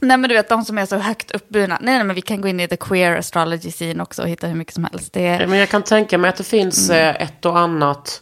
Nej, 0.00 0.16
men 0.16 0.28
du 0.28 0.34
vet, 0.36 0.48
de 0.48 0.64
som 0.64 0.78
är 0.78 0.86
så 0.86 0.96
högt 0.96 1.30
uppburna. 1.30 1.78
Nej, 1.80 1.94
nej, 1.94 2.04
men 2.04 2.14
vi 2.16 2.22
kan 2.22 2.40
gå 2.40 2.48
in 2.48 2.60
i 2.60 2.68
the 2.68 2.76
queer 2.76 3.16
astrology 3.18 3.70
scene 3.70 4.02
också 4.02 4.22
och 4.22 4.28
hitta 4.28 4.46
hur 4.46 4.54
mycket 4.54 4.74
som 4.74 4.84
helst. 4.84 5.12
Det 5.12 5.46
Men 5.48 5.58
jag 5.58 5.68
kan 5.68 5.82
tänka 5.82 6.18
mig 6.18 6.28
att 6.28 6.36
det 6.36 6.44
finns 6.44 6.90
Mm. 6.90 7.16
eh, 7.16 7.22
ett 7.22 7.44
och 7.44 7.58
annat. 7.58 8.20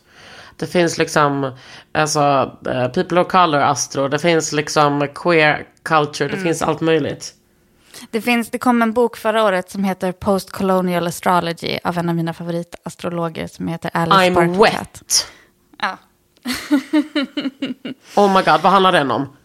Det 0.56 0.66
finns 0.66 0.98
liksom 0.98 1.52
alltså, 1.94 2.52
eh, 2.70 2.88
people 2.88 3.20
of 3.20 3.28
color 3.28 3.60
astro. 3.60 4.08
Det 4.08 4.18
finns 4.18 4.52
liksom 4.52 5.08
queer 5.14 5.64
culture. 5.82 6.28
Mm. 6.28 6.38
Det 6.38 6.44
finns 6.44 6.62
allt 6.62 6.80
möjligt. 6.80 7.34
Det, 8.11 8.21
finns, 8.21 8.50
det 8.50 8.59
kom 8.59 8.82
en 8.82 8.92
bok 8.92 9.16
förra 9.16 9.44
året 9.44 9.71
som 9.71 9.85
heter 9.85 10.12
Post-colonial 10.12 11.06
astrology 11.06 11.78
av 11.85 11.99
en 11.99 12.09
av 12.09 12.14
mina 12.14 12.32
favoritastrologer 12.35 13.47
som 13.47 13.68
heter 13.68 13.90
Alice 13.94 14.16
I'm 14.16 14.54
Sparkcat. 14.54 14.75
wet. 14.75 15.26
Ja. 15.78 15.99
Oh 18.16 18.28
my 18.35 18.42
god, 18.42 18.61
vad 18.62 18.73
handlar 18.73 18.92
den 18.92 19.11
om? 19.11 19.37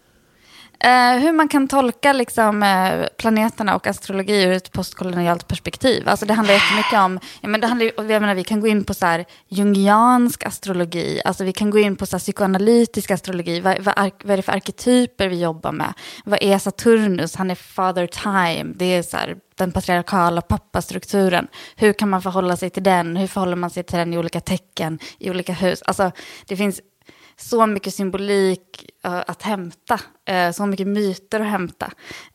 Eh, 0.80 1.20
hur 1.20 1.32
man 1.32 1.48
kan 1.48 1.68
tolka 1.68 2.12
liksom, 2.12 2.62
eh, 2.62 3.06
planeterna 3.16 3.76
och 3.76 3.86
astrologi 3.86 4.42
ur 4.44 4.52
ett 4.52 4.72
postkolonialt 4.72 5.48
perspektiv. 5.48 6.08
Alltså 6.08 6.26
det 6.26 6.34
handlar 6.34 6.54
jättemycket 6.54 6.98
om, 6.98 7.20
ja, 7.40 7.48
men 7.48 7.60
det 7.60 7.66
handlar, 7.66 7.86
jag 7.96 8.20
menar, 8.20 8.34
vi 8.34 8.44
kan 8.44 8.60
gå 8.60 8.66
in 8.66 8.84
på 8.84 8.94
så 8.94 9.06
här, 9.06 9.24
jungiansk 9.48 10.44
astrologi, 10.44 11.20
alltså 11.24 11.44
vi 11.44 11.52
kan 11.52 11.70
gå 11.70 11.78
in 11.78 11.96
på 11.96 12.06
så 12.06 12.16
här, 12.16 12.20
psykoanalytisk 12.20 13.10
astrologi, 13.10 13.60
vad, 13.60 13.80
vad, 13.80 13.94
vad 14.24 14.30
är 14.30 14.36
det 14.36 14.42
för 14.42 14.52
arketyper 14.52 15.28
vi 15.28 15.40
jobbar 15.40 15.72
med? 15.72 15.92
Vad 16.24 16.42
är 16.42 16.58
Saturnus? 16.58 17.34
Han 17.34 17.50
är 17.50 17.54
father 17.54 18.06
time, 18.06 18.74
det 18.76 18.84
är 18.84 19.02
så 19.02 19.16
här, 19.16 19.36
den 19.54 19.72
patriarkala 19.72 20.40
pappastrukturen. 20.40 21.48
Hur 21.76 21.92
kan 21.92 22.08
man 22.08 22.22
förhålla 22.22 22.56
sig 22.56 22.70
till 22.70 22.82
den? 22.82 23.16
Hur 23.16 23.26
förhåller 23.26 23.56
man 23.56 23.70
sig 23.70 23.82
till 23.82 23.98
den 23.98 24.14
i 24.14 24.18
olika 24.18 24.40
tecken, 24.40 24.98
i 25.18 25.30
olika 25.30 25.52
hus? 25.52 25.82
Alltså 25.82 26.12
det 26.46 26.56
finns 26.56 26.80
så 27.40 27.66
mycket 27.66 27.94
symbolik 27.94 28.90
eh, 29.04 29.22
att 29.26 29.42
hämta, 29.42 30.00
eh, 30.24 30.50
så 30.50 30.66
mycket 30.66 30.86
myter 30.86 31.40
att 31.40 31.46
hämta. 31.46 31.90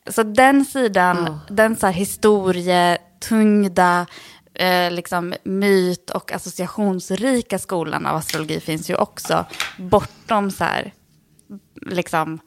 Så 0.06 0.22
den 0.22 0.64
sidan, 0.64 1.38
den 1.48 1.76
så 1.76 1.86
här 1.86 1.92
historietyngda, 1.92 4.06
eh, 4.54 4.90
liksom 4.90 5.34
myt 5.42 6.10
och 6.10 6.32
associationsrika 6.32 7.58
skolan 7.58 8.06
av 8.06 8.16
astrologi 8.16 8.60
finns 8.60 8.90
ju 8.90 8.94
också 8.96 9.46
bortom 9.76 10.50
så 10.50 10.64
här, 10.64 10.92
liksom, 11.86 12.38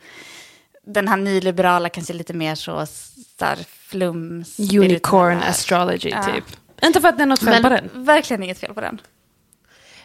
den 0.85 1.07
här 1.07 1.17
nyliberala, 1.17 1.89
kanske 1.89 2.13
lite 2.13 2.33
mer 2.33 2.55
så, 2.55 2.85
så 3.39 3.45
här 3.45 3.57
flum. 3.67 4.43
Unicorn 4.73 5.37
astrology 5.37 6.09
Ja. 6.09 6.23
typ. 6.23 6.45
Inte 6.83 7.01
för 7.01 7.07
att 7.07 7.17
det 7.17 7.23
är 7.23 7.27
något 7.27 7.43
fel 7.43 7.63
på 7.63 7.69
den. 7.69 7.89
Verkligen 7.93 8.43
inget 8.43 8.59
fel 8.59 8.73
på 8.73 8.81
den. 8.81 9.01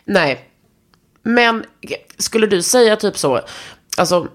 Nej. 0.05 0.49
Men 1.23 1.65
skulle 2.19 2.47
du 2.47 2.63
säga 2.63 2.97
typ 2.97 3.19
så, 3.19 3.41
alltså 3.97 4.29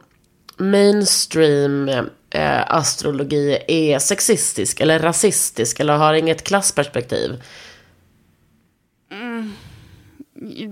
mainstream 0.57 1.89
eh, 2.29 2.61
astrologi 2.67 3.57
är 3.67 3.99
sexistisk 3.99 4.79
eller 4.79 4.99
rasistisk 4.99 5.79
eller 5.79 5.97
har 5.97 6.13
inget 6.13 6.43
klassperspektiv? 6.43 7.43
Mm. 9.11 9.53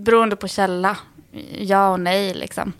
Beroende 0.03 0.36
på 0.36 0.48
källa, 0.48 0.98
ja 1.57 1.89
och 1.89 2.00
nej 2.00 2.34
liksom. 2.34 2.74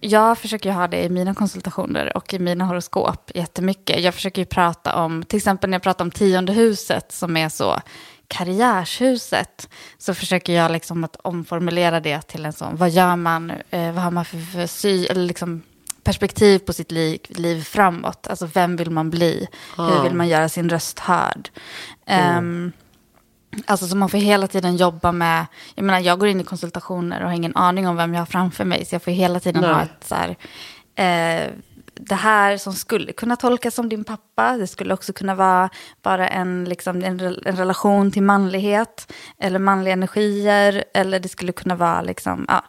Jag 0.00 0.38
försöker 0.38 0.68
ju 0.68 0.74
ha 0.74 0.88
det 0.88 1.02
i 1.02 1.08
mina 1.08 1.34
konsultationer 1.34 2.16
och 2.16 2.34
i 2.34 2.38
mina 2.38 2.64
horoskop 2.64 3.30
jättemycket. 3.34 4.02
Jag 4.02 4.14
försöker 4.14 4.42
ju 4.42 4.46
prata 4.46 4.94
om, 4.94 5.22
till 5.22 5.36
exempel 5.36 5.70
när 5.70 5.74
jag 5.74 5.82
pratar 5.82 6.04
om 6.04 6.10
tionde 6.10 6.52
huset 6.52 7.12
som 7.12 7.36
är 7.36 7.48
så 7.48 7.80
karriärshuset, 8.36 9.68
så 9.98 10.14
försöker 10.14 10.52
jag 10.52 10.72
liksom 10.72 11.04
att 11.04 11.16
omformulera 11.22 12.00
det 12.00 12.22
till 12.22 12.44
en 12.44 12.52
sån, 12.52 12.76
vad 12.76 12.90
gör 12.90 13.16
man, 13.16 13.50
eh, 13.70 13.92
vad 13.92 14.02
har 14.02 14.10
man 14.10 14.24
för, 14.24 14.38
för 14.38 14.66
sy, 14.66 15.08
liksom 15.14 15.62
perspektiv 16.04 16.58
på 16.58 16.72
sitt 16.72 16.92
liv, 16.92 17.18
liv 17.28 17.62
framåt. 17.62 18.26
Alltså 18.26 18.46
vem 18.46 18.76
vill 18.76 18.90
man 18.90 19.10
bli? 19.10 19.46
Hur 19.76 20.02
vill 20.02 20.14
man 20.14 20.28
göra 20.28 20.48
sin 20.48 20.70
röst 20.70 20.98
hörd? 20.98 21.48
Ehm, 22.06 22.72
Alltså 23.66 23.86
så 23.86 23.96
man 23.96 24.08
får 24.08 24.18
hela 24.18 24.46
tiden 24.46 24.76
jobba 24.76 25.12
med, 25.12 25.46
jag 25.74 25.84
menar 25.84 26.00
jag 26.00 26.18
går 26.18 26.28
in 26.28 26.40
i 26.40 26.44
konsultationer 26.44 27.20
och 27.20 27.28
har 27.28 27.36
ingen 27.36 27.56
aning 27.56 27.88
om 27.88 27.96
vem 27.96 28.14
jag 28.14 28.20
har 28.20 28.26
framför 28.26 28.64
mig. 28.64 28.84
Så 28.84 28.94
jag 28.94 29.02
får 29.02 29.10
hela 29.10 29.40
tiden 29.40 29.62
Nej. 29.62 29.72
ha 29.72 29.82
ett 29.82 30.04
så 30.04 30.14
här, 30.14 30.36
eh, 30.94 31.50
det 32.00 32.14
här 32.14 32.56
som 32.56 32.72
skulle 32.72 33.12
kunna 33.12 33.36
tolkas 33.36 33.74
som 33.74 33.88
din 33.88 34.04
pappa, 34.04 34.56
det 34.56 34.66
skulle 34.66 34.94
också 34.94 35.12
kunna 35.12 35.34
vara 35.34 35.70
bara 36.02 36.28
en, 36.28 36.64
liksom, 36.64 37.04
en, 37.04 37.20
en 37.20 37.56
relation 37.56 38.10
till 38.10 38.22
manlighet 38.22 39.12
eller 39.38 39.58
manliga 39.58 39.92
energier. 39.92 40.84
Eller 40.94 41.20
det 41.20 41.28
skulle 41.28 41.52
kunna 41.52 41.76
vara 41.76 42.02
liksom, 42.02 42.44
ja, 42.48 42.64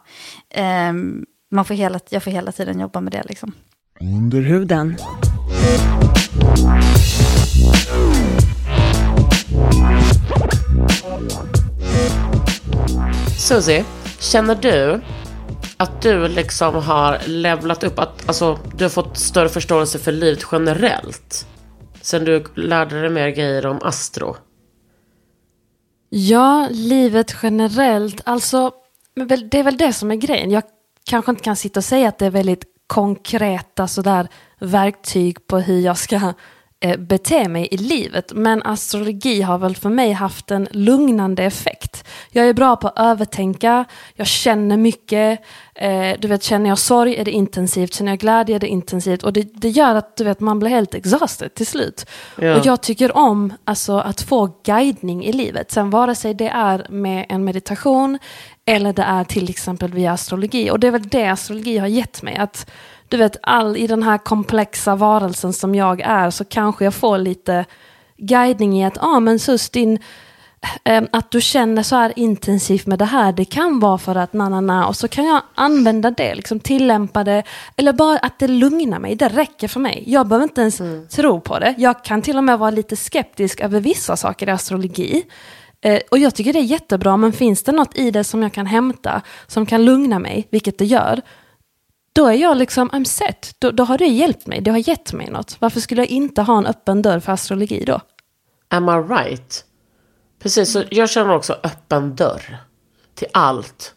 ehm, 0.50 1.24
man 1.50 1.64
får 1.64 1.74
hela, 1.74 2.00
jag 2.08 2.22
får 2.22 2.30
hela 2.30 2.52
tiden 2.52 2.80
jobba 2.80 3.00
med 3.00 3.12
det 3.12 3.22
liksom. 3.28 3.52
Under 4.00 4.40
huden. 4.40 4.96
Susie, 13.38 13.84
känner 14.18 14.54
du 14.54 15.00
att 15.76 16.02
du 16.02 16.28
liksom 16.28 16.74
har 16.74 17.18
levlat 17.26 17.84
upp, 17.84 17.98
att 17.98 18.28
alltså, 18.28 18.58
du 18.76 18.84
har 18.84 18.88
fått 18.88 19.16
större 19.18 19.48
förståelse 19.48 19.98
för 19.98 20.12
livet 20.12 20.46
generellt? 20.52 21.46
Sen 22.00 22.24
du 22.24 22.44
lärde 22.54 23.00
dig 23.00 23.10
mer 23.10 23.28
grejer 23.28 23.66
om 23.66 23.78
astro? 23.82 24.36
Ja, 26.08 26.68
livet 26.70 27.36
generellt. 27.42 28.20
Alltså, 28.24 28.70
det 29.50 29.58
är 29.58 29.62
väl 29.62 29.76
det 29.76 29.92
som 29.92 30.10
är 30.10 30.16
grejen. 30.16 30.50
Jag 30.50 30.62
kanske 31.04 31.30
inte 31.30 31.42
kan 31.42 31.56
sitta 31.56 31.80
och 31.80 31.84
säga 31.84 32.08
att 32.08 32.18
det 32.18 32.26
är 32.26 32.30
väldigt 32.30 32.64
konkreta 32.86 33.88
sådär 33.88 34.28
verktyg 34.58 35.46
på 35.46 35.58
hur 35.58 35.80
jag 35.80 35.98
ska 35.98 36.32
bete 36.98 37.48
mig 37.48 37.68
i 37.70 37.76
livet. 37.76 38.32
Men 38.34 38.62
astrologi 38.62 39.42
har 39.42 39.58
väl 39.58 39.76
för 39.76 39.90
mig 39.90 40.12
haft 40.12 40.50
en 40.50 40.68
lugnande 40.70 41.44
effekt. 41.44 42.04
Jag 42.30 42.48
är 42.48 42.52
bra 42.52 42.76
på 42.76 42.88
att 42.88 42.98
övertänka, 42.98 43.84
jag 44.14 44.26
känner 44.26 44.76
mycket. 44.76 45.40
Eh, 45.74 46.12
du 46.18 46.28
vet, 46.28 46.42
känner 46.42 46.68
jag 46.68 46.78
sorg 46.78 47.16
är 47.16 47.24
det 47.24 47.30
intensivt, 47.30 47.94
känner 47.94 48.12
jag 48.12 48.18
glädje 48.18 48.56
är 48.56 48.60
det 48.60 48.68
intensivt. 48.68 49.22
Och 49.22 49.32
det, 49.32 49.42
det 49.52 49.68
gör 49.68 49.94
att 49.94 50.16
du 50.16 50.24
vet, 50.24 50.40
man 50.40 50.58
blir 50.58 50.70
helt 50.70 50.94
exhausted 50.94 51.54
till 51.54 51.66
slut. 51.66 52.06
Ja. 52.40 52.58
Och 52.58 52.66
jag 52.66 52.80
tycker 52.80 53.16
om 53.16 53.52
alltså, 53.64 53.98
att 53.98 54.20
få 54.20 54.50
guidning 54.64 55.24
i 55.24 55.32
livet. 55.32 55.70
Sen 55.70 55.90
vare 55.90 56.14
sig 56.14 56.34
det 56.34 56.48
är 56.48 56.86
med 56.90 57.26
en 57.28 57.44
meditation 57.44 58.18
eller 58.64 58.92
det 58.92 59.02
är 59.02 59.24
till 59.24 59.50
exempel 59.50 59.92
via 59.92 60.12
astrologi. 60.12 60.70
Och 60.70 60.80
det 60.80 60.86
är 60.86 60.90
väl 60.90 61.08
det 61.08 61.26
astrologi 61.26 61.78
har 61.78 61.86
gett 61.86 62.22
mig. 62.22 62.36
Att 62.36 62.70
du 63.08 63.16
vet, 63.16 63.36
all 63.42 63.76
i 63.76 63.86
den 63.86 64.02
här 64.02 64.18
komplexa 64.18 64.96
varelsen 64.96 65.52
som 65.52 65.74
jag 65.74 66.00
är 66.00 66.30
så 66.30 66.44
kanske 66.44 66.84
jag 66.84 66.94
får 66.94 67.18
lite 67.18 67.64
guidning 68.16 68.80
i 68.80 68.84
att, 68.84 68.96
ja 68.96 69.06
ah, 69.06 69.20
men 69.20 69.38
sus 69.38 69.70
din 69.70 69.98
eh, 70.84 71.02
att 71.12 71.30
du 71.30 71.40
känner 71.40 71.82
så 71.82 71.96
här 71.96 72.12
intensivt 72.16 72.86
med 72.86 72.98
det 72.98 73.04
här, 73.04 73.32
det 73.32 73.44
kan 73.44 73.80
vara 73.80 73.98
för 73.98 74.14
att 74.14 74.32
na, 74.32 74.48
na, 74.48 74.60
na, 74.60 74.86
och 74.86 74.96
så 74.96 75.08
kan 75.08 75.24
jag 75.24 75.42
använda 75.54 76.10
det, 76.10 76.34
liksom 76.34 76.60
tillämpa 76.60 77.24
det, 77.24 77.42
eller 77.76 77.92
bara 77.92 78.18
att 78.18 78.38
det 78.38 78.48
lugnar 78.48 78.98
mig, 78.98 79.14
det 79.14 79.28
räcker 79.28 79.68
för 79.68 79.80
mig. 79.80 80.04
Jag 80.06 80.28
behöver 80.28 80.44
inte 80.44 80.60
ens 80.60 80.80
tro 81.10 81.40
på 81.40 81.58
det. 81.58 81.74
Jag 81.78 82.04
kan 82.04 82.22
till 82.22 82.36
och 82.36 82.44
med 82.44 82.58
vara 82.58 82.70
lite 82.70 82.96
skeptisk 82.96 83.60
över 83.60 83.80
vissa 83.80 84.16
saker 84.16 84.48
i 84.48 84.50
astrologi. 84.50 85.22
Eh, 85.80 86.00
och 86.10 86.18
jag 86.18 86.34
tycker 86.34 86.52
det 86.52 86.58
är 86.58 86.62
jättebra, 86.62 87.16
men 87.16 87.32
finns 87.32 87.62
det 87.62 87.72
något 87.72 87.98
i 87.98 88.10
det 88.10 88.24
som 88.24 88.42
jag 88.42 88.52
kan 88.52 88.66
hämta, 88.66 89.22
som 89.46 89.66
kan 89.66 89.84
lugna 89.84 90.18
mig, 90.18 90.48
vilket 90.50 90.78
det 90.78 90.84
gör, 90.84 91.22
då 92.16 92.26
är 92.26 92.32
jag 92.34 92.56
liksom, 92.56 92.90
I'm 92.90 93.04
set. 93.04 93.54
Då, 93.58 93.70
då 93.70 93.84
har 93.84 93.98
det 93.98 94.06
hjälpt 94.06 94.46
mig, 94.46 94.60
det 94.60 94.70
har 94.70 94.88
gett 94.88 95.12
mig 95.12 95.30
något. 95.30 95.56
Varför 95.58 95.80
skulle 95.80 96.00
jag 96.00 96.08
inte 96.08 96.42
ha 96.42 96.58
en 96.58 96.66
öppen 96.66 97.02
dörr 97.02 97.20
för 97.20 97.32
astrologi 97.32 97.84
då? 97.86 98.00
Am 98.68 98.88
I 98.88 98.92
right? 99.14 99.64
Precis, 100.42 100.72
så 100.72 100.84
jag 100.90 101.10
känner 101.10 101.34
också 101.34 101.58
öppen 101.62 102.16
dörr 102.16 102.58
till 103.14 103.26
allt. 103.32 103.94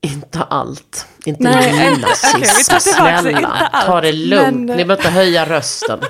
Inte 0.00 0.42
allt. 0.42 1.06
Inte 1.24 1.42
Nej, 1.42 1.72
det. 1.78 1.94
Inte 1.94 2.80
Snälla, 2.80 3.70
ta 3.86 4.00
det 4.00 4.12
lugnt. 4.12 4.42
men- 4.44 4.76
Ni 4.76 4.84
behöver 4.84 4.96
inte 4.96 5.10
höja 5.10 5.44
rösten. 5.46 6.00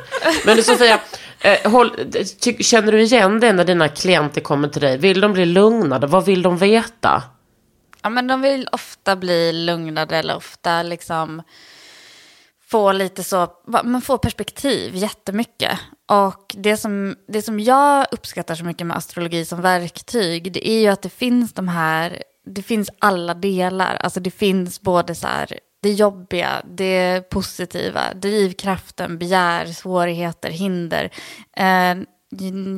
Men 0.46 0.62
Sofia, 0.62 1.00
eh, 1.40 1.70
håll, 1.70 1.92
känner 2.60 2.92
du 2.92 3.02
igen 3.02 3.40
det 3.40 3.52
när 3.52 3.64
dina 3.64 3.88
klienter 3.88 4.40
kommer 4.40 4.68
till 4.68 4.82
dig? 4.82 4.98
Vill 4.98 5.20
de 5.20 5.32
bli 5.32 5.46
lugnade? 5.46 6.06
Vad 6.06 6.24
vill 6.24 6.42
de 6.42 6.56
veta? 6.58 7.22
Ja, 8.02 8.08
men 8.08 8.26
de 8.26 8.42
vill 8.42 8.68
ofta 8.72 9.16
bli 9.16 9.52
lugnade 9.52 10.16
eller 10.16 10.36
ofta 10.36 10.82
liksom 10.82 11.42
få 12.70 12.92
lite 12.92 13.24
så, 13.24 13.48
man 13.84 14.02
får 14.02 14.18
perspektiv 14.18 14.96
jättemycket. 14.96 15.78
Och 16.06 16.54
det 16.58 16.76
som, 16.76 17.16
det 17.28 17.42
som 17.42 17.60
jag 17.60 18.06
uppskattar 18.10 18.54
så 18.54 18.64
mycket 18.64 18.86
med 18.86 18.96
astrologi 18.96 19.44
som 19.44 19.60
verktyg, 19.62 20.52
det 20.52 20.68
är 20.68 20.80
ju 20.80 20.88
att 20.88 21.02
det 21.02 21.08
finns 21.08 21.52
de 21.52 21.68
här, 21.68 22.22
det 22.46 22.62
finns 22.62 22.90
alla 22.98 23.34
delar. 23.34 23.96
Alltså 23.96 24.20
det 24.20 24.30
finns 24.30 24.80
både 24.80 25.14
så 25.14 25.26
här, 25.26 25.58
det 25.82 25.92
jobbiga, 25.92 26.62
det 26.64 27.30
positiva, 27.30 28.14
drivkraften, 28.14 29.18
begär, 29.18 29.66
svårigheter, 29.66 30.50
hinder. 30.50 31.10
Eh, 31.56 31.94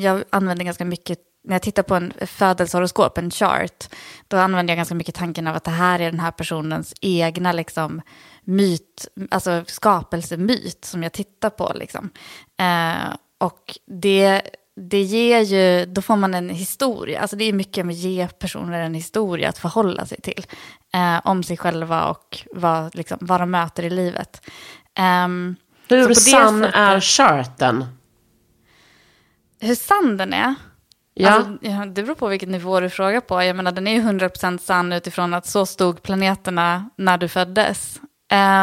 jag 0.01 0.25
använder 0.31 0.65
ganska 0.65 0.85
mycket 0.85 1.19
när 1.51 1.55
jag 1.55 1.63
tittar 1.63 1.83
på 1.83 1.95
en 1.95 2.13
födelsehoroskop, 2.27 3.19
en 3.19 3.31
chart, 3.31 3.89
då 4.29 4.37
använder 4.37 4.73
jag 4.73 4.77
ganska 4.77 4.95
mycket 4.95 5.15
tanken 5.15 5.47
av 5.47 5.57
att 5.57 5.65
det 5.65 5.71
här 5.71 6.01
är 6.01 6.11
den 6.11 6.21
här 6.21 6.31
personens 6.31 6.95
egna 7.01 7.53
liksom, 7.53 8.03
myt, 8.45 9.09
alltså 9.31 9.65
skapelsemyt 9.67 10.85
som 10.85 11.03
jag 11.03 11.13
tittar 11.13 11.51
på. 11.51 11.73
Liksom. 11.75 12.11
Eh, 12.59 13.15
och 13.39 13.79
det, 13.87 14.43
det 14.77 15.03
ger 15.03 15.41
ju, 15.41 15.87
då 15.87 16.03
får 16.03 16.17
man 16.17 16.35
en 16.35 16.49
historia, 16.49 17.21
alltså 17.21 17.37
det 17.37 17.45
är 17.45 17.53
mycket 17.53 17.87
med 17.87 17.93
att 17.93 17.99
ge 17.99 18.29
personer 18.29 18.81
en 18.81 18.95
historia 18.95 19.49
att 19.49 19.59
förhålla 19.59 20.07
sig 20.07 20.21
till. 20.21 20.47
Eh, 20.95 21.21
om 21.25 21.43
sig 21.43 21.57
själva 21.57 22.05
och 22.05 22.39
vad, 22.53 22.95
liksom, 22.95 23.19
vad 23.21 23.41
de 23.41 23.51
möter 23.51 23.83
i 23.83 23.91
livet. 23.91 24.51
Um, 25.25 25.57
Hur 25.89 26.15
sann 26.15 26.65
är 26.65 27.01
charten? 27.01 27.85
Hur 29.61 29.75
sann 29.75 30.17
den 30.17 30.33
är? 30.33 30.55
Ja. 31.15 31.31
Alltså, 31.31 31.85
det 31.93 32.03
beror 32.03 32.15
på 32.15 32.29
vilken 32.29 32.51
nivå 32.51 32.81
du 32.81 32.91
frågar 32.91 33.21
på. 33.21 33.43
Jag 33.43 33.57
menar, 33.57 33.73
den 33.73 33.87
är 33.87 33.95
ju 33.95 34.03
100% 34.03 34.59
sann 34.59 34.93
utifrån 34.93 35.35
att 35.35 35.47
så 35.47 35.67
stod 35.67 36.03
planeterna 36.03 36.91
när 36.97 37.19
du 37.19 37.29
föddes. 37.29 38.01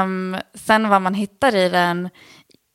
Um, 0.04 0.38
sen 0.54 0.90
vad 0.90 1.02
man 1.02 1.14
hittar 1.14 1.56
i 1.56 1.70
den, 1.70 2.10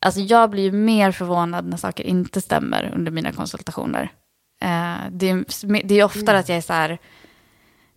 alltså 0.05 0.21
jag 0.21 0.51
blir 0.51 0.63
ju 0.63 0.73
mer 0.73 1.13
förvånad 1.13 1.67
när 1.67 1.77
saker 1.77 2.05
inte 2.05 2.41
stämmer 2.41 2.93
under 2.95 3.13
mina 3.13 3.33
konsultationer. 3.33 4.03
Uh, 4.65 5.11
det, 5.11 5.31
är, 5.31 5.83
det 5.85 6.01
är 6.01 6.05
oftare 6.05 6.39
att 6.39 6.49
jag 6.49 6.59
är 6.59 6.63
så 6.63 6.73
här, 6.73 6.99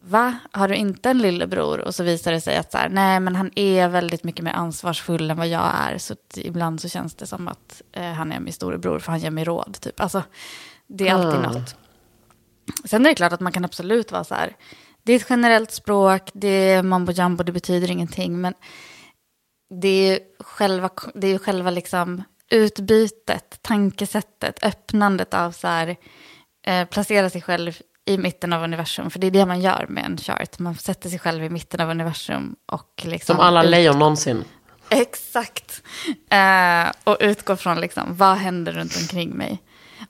va, 0.02 0.38
har 0.52 0.68
du 0.68 0.76
inte 0.76 1.10
en 1.10 1.18
lillebror? 1.18 1.80
Och 1.80 1.96
så 1.96 2.04
visar 2.04 2.32
det 2.32 2.42
sig 2.42 2.58
att 2.58 2.72
så 2.72 2.78
här, 2.78 2.90
nej 2.90 3.20
men 3.20 3.36
han 3.36 3.52
är 3.56 3.88
väldigt 3.88 4.24
mycket 4.24 4.46
mer 4.46 4.54
ansvarsfull 4.54 5.32
än 5.32 5.38
vad 5.38 5.48
jag 5.48 5.72
är. 5.76 5.98
Så 5.98 6.16
ibland 6.36 6.82
så 6.82 6.90
känns 6.90 7.16
det 7.16 7.26
som 7.26 7.48
att 7.48 7.82
uh, 7.98 8.04
han 8.04 8.32
är 8.32 8.40
min 8.40 8.54
storebror 8.54 9.00
för 9.00 9.12
han 9.12 9.22
ger 9.22 9.32
mig 9.32 9.44
råd. 9.44 9.78
Typ. 9.82 10.00
Alltså, 10.00 10.24
det 10.88 11.08
är 11.08 11.14
alltid 11.14 11.40
Mm. 11.40 11.52
något. 11.52 11.76
Sen 12.86 13.06
är 13.06 13.10
det 13.10 13.16
klart 13.16 13.34
att 13.34 13.40
man 13.40 13.52
kan 13.52 13.66
absolut 13.66 14.12
vara 14.12 14.24
så 14.24 14.36
här, 14.36 14.56
det 15.04 15.12
är 15.14 15.16
ett 15.16 15.26
generellt 15.30 15.72
språk, 15.72 16.30
det 16.34 16.48
är 16.48 16.84
mambo 16.84 17.12
jumbo, 17.12 17.44
det 17.44 17.52
betyder 17.52 17.92
ingenting, 17.92 18.42
men 18.42 18.54
det 19.82 19.88
är 20.10 20.20
själva, 20.40 20.90
det 21.16 21.28
är 21.28 21.38
själva 21.38 21.70
liksom 21.70 22.24
utbytet, 22.52 23.60
tankesättet, 23.62 24.64
öppnandet 24.64 25.34
av 25.34 25.52
så 25.52 25.68
här, 25.68 25.96
eh, 26.68 26.86
placera 26.88 27.30
sig 27.30 27.42
själv 27.42 27.78
i 28.06 28.18
mitten 28.18 28.54
av 28.54 28.64
universum, 28.64 29.10
för 29.10 29.20
det 29.20 29.28
är 29.28 29.32
det 29.32 29.46
man 29.46 29.62
gör 29.62 29.86
med 29.90 30.06
en 30.06 30.18
chart, 30.18 30.60
man 30.60 30.76
sätter 30.76 31.10
sig 31.10 31.20
själv 31.20 31.44
i 31.44 31.50
mitten 31.50 31.80
av 31.82 31.90
universum 31.90 32.56
och 32.66 33.02
liksom... 33.06 33.36
Som 33.36 33.46
alla 33.46 33.64
ut- 33.64 33.70
lejon 33.70 34.00
någonsin. 34.00 34.44
Exakt. 34.90 35.82
Eh, 36.30 36.92
och 37.04 37.18
utgå 37.20 37.56
från 37.56 37.80
liksom, 37.82 38.16
vad 38.16 38.38
händer 38.38 38.72
runt 38.72 38.96
omkring 39.02 39.30
mig. 39.30 39.62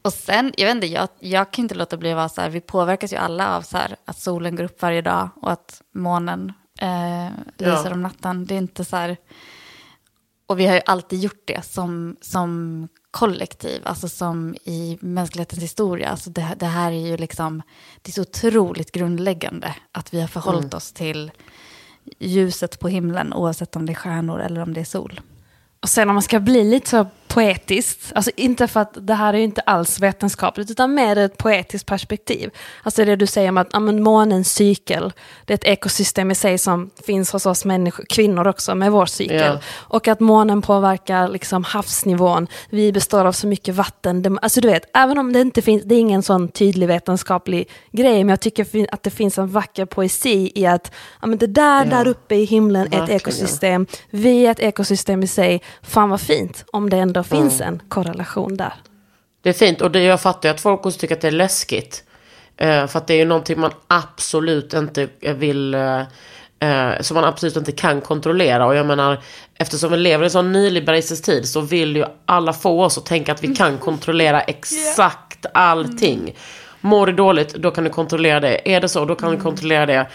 Och 0.05 0.13
sen, 0.13 0.53
jag 0.57 0.65
vet 0.65 0.75
inte, 0.75 0.88
jag, 0.88 1.07
jag 1.19 1.51
kan 1.51 1.65
inte 1.65 1.75
låta 1.75 1.97
bli 1.97 2.12
att 2.12 2.15
vara 2.15 2.29
så 2.29 2.41
här, 2.41 2.50
vi 2.50 2.62
påverkas 2.62 3.13
ju 3.13 3.17
alla 3.17 3.55
av 3.55 3.62
så 3.62 3.77
här, 3.77 3.95
att 4.05 4.19
solen 4.19 4.55
går 4.55 4.63
upp 4.63 4.81
varje 4.81 5.01
dag 5.01 5.29
och 5.41 5.51
att 5.51 5.81
månen 5.91 6.53
eh, 6.79 7.29
lyser 7.57 7.85
Ja. 7.85 7.93
om 7.93 8.01
natten. 8.01 8.45
Det 8.45 8.53
är 8.53 8.57
inte 8.57 8.85
så 8.85 8.95
här, 8.95 9.17
och 10.47 10.59
vi 10.59 10.65
har 10.65 10.75
ju 10.75 10.81
alltid 10.85 11.19
gjort 11.19 11.41
det 11.45 11.65
som, 11.65 12.15
som 12.21 12.88
kollektiv, 13.12 13.81
alltså 13.83 14.09
som 14.09 14.55
i 14.63 14.97
mänsklighetens 15.01 15.63
historia. 15.63 16.09
Alltså 16.09 16.29
det, 16.29 16.55
det 16.57 16.65
här 16.65 16.91
är 16.91 17.07
ju 17.07 17.18
liksom, 17.18 17.61
det 18.01 18.09
är 18.09 18.13
så 18.13 18.22
otroligt 18.22 18.91
grundläggande 18.91 19.75
att 19.91 20.13
vi 20.13 20.22
har 20.22 20.27
förhållit 20.27 20.74
oss 20.74 20.94
till 20.94 21.31
ljuset 22.20 22.79
på 22.79 22.87
himlen 22.87 23.33
oavsett 23.33 23.75
om 23.75 23.85
det 23.85 23.94
är 23.94 23.96
stjärnor 23.96 24.39
eller 24.39 24.61
om 24.61 24.74
det 24.74 24.81
är 24.81 24.85
sol. 24.85 25.22
Och 25.79 25.89
sen 25.89 26.09
om 26.09 26.15
man 26.15 26.24
ska 26.24 26.39
bli 26.39 26.63
lite 26.63 26.89
så 26.89 27.07
poetiskt, 27.27 28.11
alltså 28.16 28.31
inte 28.35 28.68
för 28.68 28.79
att 28.79 28.98
det 29.07 29.14
här 29.14 29.33
är 29.33 29.38
inte 29.38 29.61
alls 29.61 30.00
vetenskapligt, 30.00 30.72
utan 30.72 30.94
mer 30.94 31.18
ett 31.18 31.38
poetiskt 31.38 31.85
perspektiv. 31.85 32.50
Alltså 32.83 33.05
det 33.05 33.16
du 33.16 33.27
säger 33.27 33.50
om 33.50 33.57
att 33.57 33.68
ja, 33.74 33.79
men 33.79 34.03
månens 34.03 34.53
cykel, 34.53 35.14
det 35.46 35.53
är 35.53 35.55
ett 35.55 35.66
ekosystem 35.66 36.31
i 36.31 36.35
sig 36.35 36.57
som 36.57 36.90
finns 37.05 37.31
hos 37.31 37.46
oss 37.46 37.66
människor, 37.66 38.05
kvinnor 38.09 38.48
också, 38.48 38.75
med 38.75 38.92
vår 38.92 39.05
cykel. 39.05 39.38
Ja. 39.38 39.59
Och 39.74 40.07
att 40.07 40.20
månen 40.20 40.61
påverkar 40.61 41.27
liksom 41.27 41.64
havsnivån, 41.64 42.48
vi 42.70 42.92
består 42.92 43.25
av 43.25 43.31
så 43.31 43.48
mycket 43.48 43.75
vatten. 43.75 44.22
Det, 44.22 44.38
alltså 44.42 44.61
du 44.61 44.68
vet, 44.68 44.83
även 44.94 45.18
om 45.18 45.33
det 45.33 45.42
inte 45.42 45.61
finns, 45.61 45.83
det 45.83 45.96
är 45.96 46.00
ingen 46.00 46.24
sån 46.24 46.48
tydlig 46.48 46.88
vetenskaplig 46.88 47.70
grej, 47.92 48.24
men 48.24 48.29
jag 48.29 48.40
tycker 48.40 48.94
att 48.94 49.03
det 49.03 49.09
finns 49.09 49.38
en 49.38 49.48
vacker 49.48 49.85
poesi 49.85 50.51
i 50.55 50.66
att 50.66 50.92
ja, 51.22 51.27
men 51.27 51.38
det 51.38 51.48
där, 51.48 51.85
där 51.85 52.07
uppe 52.07 52.35
i 52.35 52.46
himlen 52.46 52.81
är 52.81 52.85
ett 52.85 52.94
Verkligen. 52.94 53.18
ekosystem, 53.18 53.88
vi 54.09 54.46
är 54.46 54.51
ett 54.51 54.59
ekosystem 54.59 55.24
i 55.24 55.27
sig. 55.27 55.61
Fan 55.81 56.09
vad 56.09 56.22
fint 56.22 56.66
om 56.72 56.90
det 56.90 57.14
ändå 57.15 57.23
finns 57.23 57.61
Mm. 57.61 57.73
en 57.73 57.81
korrelation 57.89 58.57
där. 58.57 58.73
Det 59.41 59.49
är 59.49 59.53
fint 59.53 59.81
och 59.81 59.91
det, 59.91 60.03
jag 60.03 60.21
fattar 60.21 60.49
ju 60.49 60.55
att 60.55 60.61
folk 60.61 60.85
också 60.85 60.99
tycker 60.99 61.15
att 61.15 61.21
det 61.21 61.27
är 61.27 61.31
läskigt. 61.31 62.03
Eh, 62.57 62.87
för 62.87 62.97
att 62.99 63.07
det 63.07 63.13
är 63.13 63.17
ju 63.17 63.25
någonting 63.25 63.59
man 63.59 63.71
absolut 63.87 64.73
inte 64.73 65.07
vill, 65.21 65.73
eh, 65.73 65.99
eh, 66.59 67.01
som 67.01 67.15
man 67.15 67.23
absolut 67.23 67.55
inte 67.57 67.71
kan 67.71 68.01
kontrollera. 68.01 68.65
Och 68.65 68.75
jag 68.75 68.85
menar, 68.85 69.19
eftersom 69.57 69.91
vi 69.91 69.97
lever 69.97 70.23
i 70.23 70.25
en 70.25 70.31
sån 70.31 70.51
nyliberalistisk 70.51 71.25
tid 71.25 71.47
så 71.47 71.61
vill 71.61 71.95
ju 71.95 72.05
alla 72.25 72.53
få 72.53 72.83
oss 72.83 72.97
att 72.97 73.05
tänka 73.05 73.31
att 73.31 73.43
vi 73.43 73.55
kan 73.55 73.77
kontrollera 73.77 74.41
exakt 74.47 75.45
allting. 75.53 76.35
Mår 76.81 77.07
du 77.07 77.13
dåligt, 77.13 77.53
då 77.55 77.71
kan 77.71 77.83
du 77.83 77.89
kontrollera 77.89 78.39
det. 78.39 78.71
Är 78.75 78.81
det 78.81 78.89
så, 78.89 79.05
då 79.05 79.15
kan 79.15 79.31
du 79.31 79.37
kontrollera 79.37 79.85
det. 79.85 80.07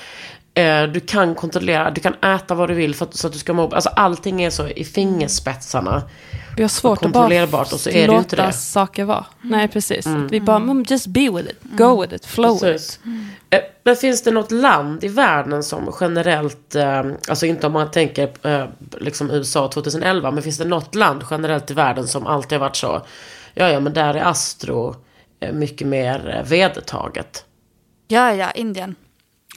Eh, 0.61 0.83
Du 0.89 1.01
kan 1.01 1.35
kontrollera, 1.35 1.91
du 1.91 2.01
kan 2.01 2.15
äta 2.15 2.55
vad 2.55 2.69
du 2.69 2.75
vill 2.75 2.95
för 2.95 3.05
att, 3.07 3.15
så 3.17 3.27
att 3.27 3.33
du 3.33 3.39
ska 3.39 3.53
må 3.53 3.69
Alltså 3.71 3.89
allting 3.89 4.43
är 4.43 4.51
så 4.51 4.69
i 4.69 4.85
fingerspetsarna. 4.85 6.03
Vi 6.57 6.63
har 6.63 6.69
svårt 6.69 7.05
att 7.05 7.13
bara 7.13 7.23
kontrollerbart, 7.23 7.73
och 7.73 7.81
så 7.81 7.91
är 7.91 7.95
det 8.01 8.07
låta 8.07 8.19
inte 8.19 8.37
det. 8.37 8.53
saker 8.53 9.05
vara. 9.05 9.25
Nej, 9.43 9.69
precis. 9.69 10.07
Vi 10.31 10.41
bara, 10.41 10.57
mm, 10.57 10.85
just 10.89 11.07
be 11.07 11.21
with 11.31 11.51
it, 11.51 11.59
go 11.63 12.01
with 12.03 12.15
it, 12.15 12.27
flow 12.27 12.53
with 12.55 12.65
it. 12.65 12.71
Precis. 12.73 13.01
Eh, 13.51 13.61
Men 13.85 13.97
finns 13.97 14.23
det 14.23 14.31
något 14.31 14.51
land 14.51 15.05
i 15.05 15.09
världen 15.09 15.63
som 15.63 15.93
generellt, 16.01 16.75
eh, 16.75 17.03
alltså 17.29 17.47
inte 17.47 17.67
om 17.67 17.73
man 17.73 17.91
tänker 17.91 18.31
liksom 19.01 19.31
USA 19.31 19.69
2011, 19.69 20.31
men 20.31 20.43
finns 20.43 20.59
det 20.59 20.65
något 20.65 20.95
land 20.95 21.25
generellt 21.31 21.71
i 21.71 21.75
världen 21.75 22.09
som 22.09 22.27
alltid 22.27 22.59
har 22.59 22.67
varit 22.67 22.77
så, 22.77 23.03
ja 23.55 23.69
ja 23.71 23.81
men 23.81 23.93
där 23.93 24.15
är 24.15 24.25
astro 24.25 24.97
mycket 25.53 25.87
mer 25.87 26.45
vedertaget. 26.49 27.45
Ja, 28.09 28.35
ja, 28.35 28.51
Indien 28.51 28.95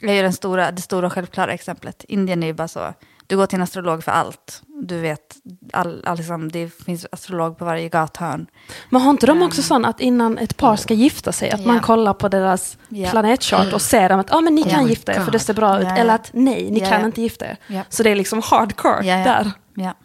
är 0.02 0.12
ju 0.12 0.22
den 0.22 0.32
stora, 0.32 0.70
det 0.70 0.82
stora 0.82 1.10
självklara 1.10 1.52
exemplet. 1.52 2.04
Indien 2.08 2.42
är 2.42 2.46
ju 2.46 2.52
bara 2.52 2.68
så, 2.68 2.94
du 3.26 3.36
går 3.36 3.46
till 3.46 3.56
en 3.56 3.62
astrolog 3.62 4.04
för 4.04 4.12
allt. 4.12 4.62
Du 4.82 5.00
vet, 5.00 5.36
all, 5.72 6.02
all, 6.06 6.16
liksom, 6.16 6.52
det 6.52 6.68
finns 6.84 7.06
astrolog 7.12 7.58
på 7.58 7.64
varje 7.64 7.88
gathörn. 7.88 8.46
Men 8.90 9.00
har 9.00 9.10
inte 9.10 9.26
de 9.26 9.42
också 9.42 9.62
sån 9.62 9.84
att 9.84 10.00
innan 10.00 10.38
ett 10.38 10.56
par 10.56 10.76
ska 10.76 10.94
gifta 10.94 11.32
sig, 11.32 11.50
att 11.50 11.66
man 11.66 11.76
Ja. 11.76 11.82
kollar 11.82 12.14
på 12.14 12.28
deras 12.28 12.78
Ja. 12.88 13.10
planetchart 13.10 13.72
och 13.72 13.82
ser 13.82 14.08
dem 14.08 14.20
att 14.20 14.32
ah, 14.34 14.40
men 14.40 14.54
ni 14.54 14.62
kan 14.62 14.84
my 14.84 14.90
gifta 14.90 15.14
er 15.14 15.20
för 15.20 15.32
det 15.32 15.38
ser 15.38 15.54
bra 15.54 15.80
ut. 15.80 15.86
Eller 15.98 16.14
att 16.14 16.30
nej, 16.32 16.70
ni 16.70 16.80
kan 16.80 17.04
inte 17.04 17.22
gifta 17.22 17.46
er. 17.46 17.56
Så 17.88 18.02
det 18.02 18.10
är 18.10 18.16
liksom 18.16 18.42
hardcore 18.44 19.02
där. 19.02 19.50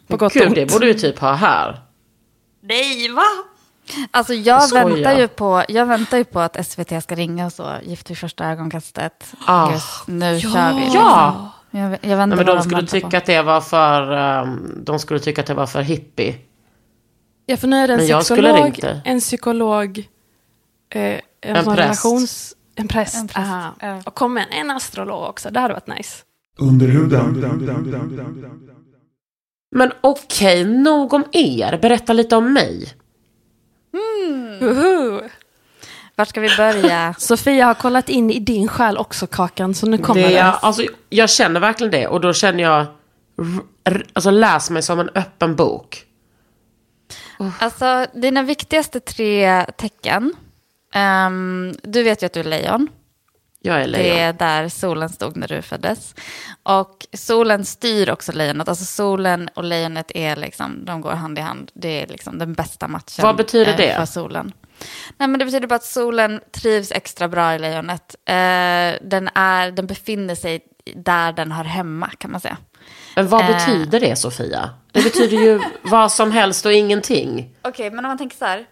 På 0.07 0.17
gott 0.17 0.35
och 0.35 0.41
Gud, 0.41 0.55
det 0.55 0.71
borde 0.71 0.85
vi 0.85 0.93
typ 0.93 1.19
ha 1.19 1.33
här. 1.33 1.79
Nej, 2.61 3.11
va? 3.11 3.23
Alltså 4.11 4.33
jag 4.33 4.63
Skoja. 4.63 4.85
väntar, 4.85 5.19
ju 5.19 5.27
på, 5.27 5.63
jag 5.67 5.85
väntar 5.85 6.17
ju 6.17 6.23
på 6.23 6.39
att 6.39 6.65
SVT 6.65 7.03
ska 7.03 7.15
ringa 7.15 7.45
och 7.45 7.53
så, 7.53 7.73
Gift 7.83 8.09
vid 8.09 8.17
första 8.17 8.45
ögonkastet. 8.45 9.33
Ah. 9.45 9.71
Just, 9.71 10.07
nu 10.07 10.39
kör 10.39 10.73
vi. 10.73 10.91
Ja! 10.93 11.51
Jag, 11.71 11.91
jag 12.01 12.17
väntar 12.17 12.25
Nej, 12.25 12.45
men 12.45 12.45
de 12.45 12.63
skulle 12.63 12.87
tycka 12.87 13.17
att 13.17 13.25
det 13.25 13.41
var 13.41 13.61
för, 13.61 14.11
ehm, 14.11 14.83
de 14.83 14.99
skulle 14.99 15.19
tycka 15.19 15.41
att 15.41 15.47
det 15.47 15.53
var 15.53 15.67
för 15.67 15.81
hippie. 15.81 16.35
Ja, 17.45 17.57
för 17.57 17.67
nu 17.67 17.77
är 17.77 17.87
det 17.87 17.93
en 17.93 18.07
Men 18.07 18.21
psykolog, 18.21 18.79
en 19.05 19.19
psykolog, 19.19 20.07
eh, 20.89 21.01
en, 21.01 21.21
En 21.41 21.65
relations... 21.65 22.55
En 22.75 22.87
präst. 22.87 23.15
En 23.15 23.27
präst, 23.27 23.37
aha. 23.37 23.75
ja. 23.79 24.01
Och 24.05 24.15
kom 24.15 24.33
med 24.33 24.45
en 24.51 24.71
astrolog 24.71 25.29
också, 25.29 25.49
det 25.49 25.59
hade 25.59 25.73
varit 25.73 25.87
nice. 25.87 26.23
Under 26.57 26.87
huden. 26.87 27.33
Men 29.75 29.91
okej, 30.01 30.63
nog 30.63 31.13
om 31.13 31.23
er. 31.31 31.79
Berätta 31.81 32.13
lite 32.13 32.35
om 32.35 32.53
mig. 32.53 32.93
Uhu. 34.61 35.21
Vart 36.15 36.29
ska 36.29 36.41
vi 36.41 36.55
börja? 36.57 37.15
Sofia 37.19 37.65
har 37.65 37.73
kollat 37.73 38.09
in 38.09 38.31
i 38.31 38.39
din 38.39 38.67
själ 38.67 38.97
också, 38.97 39.27
Kakan, 39.27 39.73
så 39.73 39.85
nu 39.85 39.97
kommer 39.97 40.21
Det 40.21 40.27
det. 40.27 40.37
är, 40.37 40.51
alltså, 40.61 40.83
jag 41.09 41.29
känner 41.29 41.59
verkligen 41.59 41.91
det 41.91 42.07
och 42.07 42.21
då 42.21 42.33
känner 42.33 42.63
jag, 42.63 42.85
alltså 44.13 44.31
läs 44.31 44.69
mig 44.69 44.81
som 44.83 44.99
en 44.99 45.09
öppen 45.15 45.55
bok. 45.55 46.03
Alltså, 47.59 48.05
dina 48.13 48.43
viktigaste 48.43 48.99
tre 48.99 49.65
tecken. 49.65 50.33
Ehm, 50.93 51.73
du 51.83 52.03
vet 52.03 52.21
ju 52.21 52.25
att 52.25 52.33
du 52.33 52.39
är 52.39 52.43
lejon. 52.43 52.87
Jag 53.61 53.81
är 53.81 53.87
lejon. 53.87 54.15
Det 54.15 54.21
är 54.21 54.33
där 54.33 54.69
solen 54.69 55.09
stod 55.09 55.37
när 55.37 55.47
du 55.47 55.61
föddes. 55.61 56.15
Och 56.63 57.07
solen 57.13 57.65
styr 57.65 58.09
också 58.09 58.31
lejonet. 58.31 58.69
Alltså 58.69 58.85
solen 58.85 59.49
och 59.55 59.63
lejonet 59.63 60.11
är 60.15 60.35
liksom, 60.35 60.85
de 60.85 61.01
går 61.01 61.11
hand 61.11 61.37
i 61.39 61.41
hand. 61.41 61.71
Det 61.73 62.01
är 62.03 62.07
liksom 62.07 62.37
den 62.39 62.53
bästa 62.53 62.87
matchen. 62.87 63.23
Vad 63.23 63.35
betyder 63.35 63.71
eh, 63.71 63.77
det? 63.77 63.95
För 63.95 64.05
solen. 64.05 64.51
Nej, 65.17 65.27
men 65.29 65.39
det 65.39 65.45
betyder 65.45 65.67
bara 65.67 65.75
att 65.75 65.83
solen 65.83 66.41
trivs 66.51 66.91
extra 66.91 67.27
bra 67.27 67.55
i 67.55 67.59
lejonet. 67.59 68.15
Eh, 68.25 69.07
den, 69.09 69.29
är, 69.35 69.71
den 69.71 69.87
befinner 69.87 70.35
sig 70.35 70.61
där 70.95 71.31
den 71.33 71.51
hör 71.51 71.63
hemma 71.63 72.09
kan 72.17 72.31
man 72.31 72.41
säga. 72.41 72.57
Men 73.15 73.27
vad 73.27 73.41
Eh. 73.41 73.47
betyder 73.47 73.99
det 73.99 74.15
Sofia? 74.15 74.69
Det 74.91 75.03
betyder 75.03 75.37
ju 75.37 75.61
vad 75.81 76.11
som 76.11 76.31
helst 76.31 76.65
och 76.65 76.73
ingenting. 76.73 77.55
Okej, 77.61 77.89
men 77.91 78.05
om 78.05 78.09
man 78.09 78.17
tänker 78.17 78.37
så 78.37 78.45
här. 78.45 78.65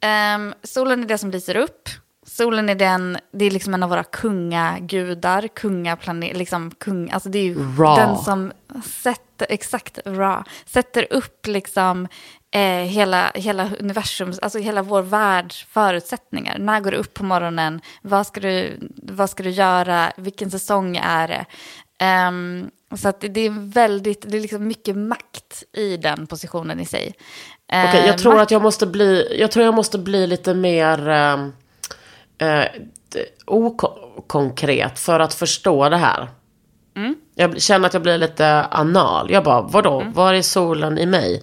Ehm, 0.00 0.54
solen 0.62 1.02
är 1.02 1.06
det 1.08 1.18
som 1.18 1.30
lyser 1.30 1.56
upp. 1.56 1.88
Solen 2.36 2.68
är 2.68 2.74
den, 2.74 3.18
det 3.32 3.44
är 3.44 3.50
liksom 3.50 3.74
en 3.74 3.82
av 3.82 3.90
våra 3.90 4.04
kungagudar, 4.04 5.48
kungaplanet, 5.48 6.36
liksom 6.36 6.70
kung, 6.70 7.10
alltså 7.10 7.28
det 7.28 7.38
är 7.38 7.42
ju 7.44 7.76
Ra. 7.78 7.96
den 7.96 8.16
som 8.16 8.52
sätter, 8.84 9.46
exakt, 9.50 9.98
Ra, 10.04 10.44
sätter 10.66 11.06
upp 11.12 11.46
liksom 11.46 12.08
eh, 12.54 12.60
hela, 12.84 13.30
hela 13.34 13.70
universums, 13.80 14.38
alltså 14.38 14.58
hela 14.58 14.82
vår 14.82 15.02
världs 15.02 15.64
förutsättningar. 15.70 16.58
När 16.58 16.80
går 16.80 16.90
du 16.90 16.96
upp 16.96 17.14
på 17.14 17.24
morgonen? 17.24 17.80
Vad 18.02 18.26
ska 18.26 18.40
du, 18.40 18.78
vad 19.02 19.30
ska 19.30 19.42
du 19.42 19.50
göra? 19.50 20.12
Vilken 20.16 20.50
säsong 20.50 20.96
är 20.96 21.28
det? 21.28 21.44
Ehm, 21.98 22.70
så 22.96 23.08
att 23.08 23.20
det, 23.20 23.40
är 23.40 23.72
väldigt, 23.72 24.24
det 24.30 24.36
är 24.36 24.40
liksom 24.40 24.66
mycket 24.68 24.96
makt 24.96 25.64
i 25.72 25.96
den 25.96 26.26
positionen 26.26 26.80
i 26.80 26.86
sig. 26.86 27.14
Okej, 27.72 28.00
Eh, 28.00 28.06
jag 28.06 28.18
tror 28.18 28.32
makt- 28.34 28.42
att 28.42 28.50
jag 28.50 28.62
måste 28.62 28.86
bli, 28.86 29.36
jag 29.40 29.50
tror 29.50 29.64
jag 29.64 29.74
måste 29.74 29.98
bli 29.98 30.26
lite 30.26 30.54
mer 30.54 31.08
eh, 31.08 31.48
eh, 32.40 32.64
okonkret 33.46 34.98
för 34.98 35.20
att 35.20 35.34
förstå 35.34 35.88
det 35.88 35.96
här. 35.96 36.28
Mm. 36.96 37.14
Jag 37.34 37.62
känner 37.62 37.86
att 37.86 37.94
jag 37.94 38.02
blir 38.02 38.18
lite 38.18 38.64
anal. 38.70 39.30
Jag 39.30 39.44
bara, 39.44 39.60
vadå, 39.62 40.04
var 40.14 40.34
är 40.34 40.42
solen 40.42 40.98
i 40.98 41.06
mig? 41.06 41.42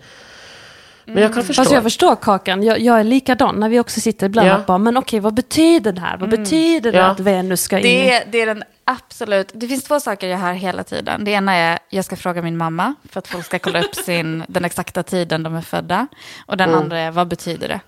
Men 1.05 1.23
jag 1.23 1.33
kan 1.33 1.43
förstå. 1.43 1.61
Fast 1.63 1.73
jag 1.73 1.83
förstår 1.83 2.15
Kakan, 2.15 2.63
jag, 2.63 2.79
jag 2.79 2.99
är 2.99 3.03
likadan 3.03 3.59
när 3.59 3.69
vi 3.69 3.79
också 3.79 4.01
sitter 4.01 4.25
ibland 4.25 4.47
Ja. 4.47 4.57
och 4.57 4.65
bara, 4.65 4.77
men 4.77 4.97
okej 4.97 5.19
vad 5.19 5.33
betyder 5.33 5.91
det 5.91 6.01
här? 6.01 6.17
Vad 6.17 6.29
betyder 6.29 6.91
det 6.91 6.97
Ja. 6.97 7.05
att 7.05 7.19
Venus 7.19 7.61
ska 7.61 7.77
in? 7.77 7.83
Det 7.83 8.11
är, 8.13 8.23
det 8.31 8.41
är 8.41 8.45
den 8.45 8.63
absolut... 8.83 9.51
Det 9.53 9.67
finns 9.67 9.83
två 9.83 9.99
saker 9.99 10.27
jag 10.27 10.37
hör 10.37 10.53
hela 10.53 10.83
tiden. 10.83 11.23
Det 11.23 11.31
ena 11.31 11.53
är 11.53 11.79
jag 11.89 12.05
ska 12.05 12.15
fråga 12.15 12.41
min 12.41 12.57
mamma 12.57 12.93
för 13.11 13.19
att 13.19 13.27
folk 13.27 13.45
ska 13.45 13.59
kolla 13.59 13.83
upp 13.83 13.95
sin, 14.05 14.43
den 14.47 14.65
exakta 14.65 15.03
tiden 15.03 15.43
de 15.43 15.55
är 15.55 15.61
födda. 15.61 16.07
Och 16.45 16.57
den 16.57 16.73
andra 16.75 16.99
är 16.99 17.11
vad 17.11 17.27
betyder 17.27 17.67
det? 17.67 17.79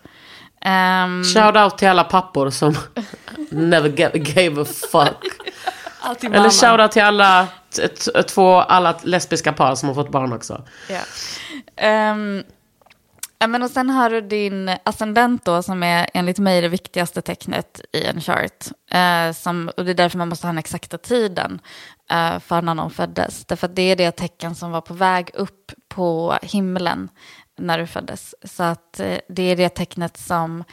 Ehm, 0.61 1.23
Shout 1.23 1.55
out 1.55 1.77
till 1.77 1.87
alla 1.87 2.03
pappor 2.03 2.49
som 2.49 2.75
never 3.49 3.89
ga- 3.89 4.17
gave 4.17 4.61
a 4.61 4.65
fuck. 4.65 5.23
Eller 6.23 6.49
shout 6.49 6.79
out 6.79 6.91
till 6.91 7.01
alla, 7.01 7.47
två, 8.27 8.55
alla 8.55 8.99
lesbiska 9.03 9.53
par 9.53 9.75
som 9.75 9.87
har 9.89 9.95
fått 9.95 10.11
barn 10.11 10.33
också. 10.33 10.63
Ehm, 11.75 12.43
ja, 13.39 13.47
men 13.47 13.63
och 13.63 13.69
sen 13.71 13.89
har 13.89 14.09
du 14.09 14.21
din 14.21 14.71
ascendent 14.83 15.45
då, 15.45 15.63
som 15.63 15.83
är 15.83 16.09
enligt 16.13 16.39
mig 16.39 16.61
det 16.61 16.67
viktigaste 16.67 17.21
tecknet 17.21 17.81
i 17.93 18.05
en 18.05 18.21
chart. 18.21 18.65
Eh, 18.91 19.33
som, 19.33 19.71
och 19.77 19.85
det 19.85 19.91
är 19.91 19.95
därför 19.95 20.17
man 20.17 20.29
måste 20.29 20.47
ha 20.47 20.51
den 20.51 20.57
exakta 20.57 20.97
tiden 20.97 21.59
eh, 22.11 22.39
för 22.39 22.61
när 22.61 22.73
någon 22.75 22.91
föddes. 22.91 23.45
Därför 23.45 23.67
att 23.67 23.75
det 23.75 23.81
är 23.91 23.95
det 23.95 24.11
tecken 24.11 24.55
som 24.55 24.71
var 24.71 24.81
på 24.81 24.93
väg 24.93 25.31
upp 25.33 25.71
på 25.89 26.37
himlen 26.41 27.09
när 27.59 27.77
du 27.77 27.87
föddes. 27.87 28.35
Så 28.43 28.63
att 28.63 28.99
eh, 28.99 29.17
det 29.29 29.43
är 29.43 29.55
det 29.55 29.69
tecknet 29.69 30.17
som 30.17 30.63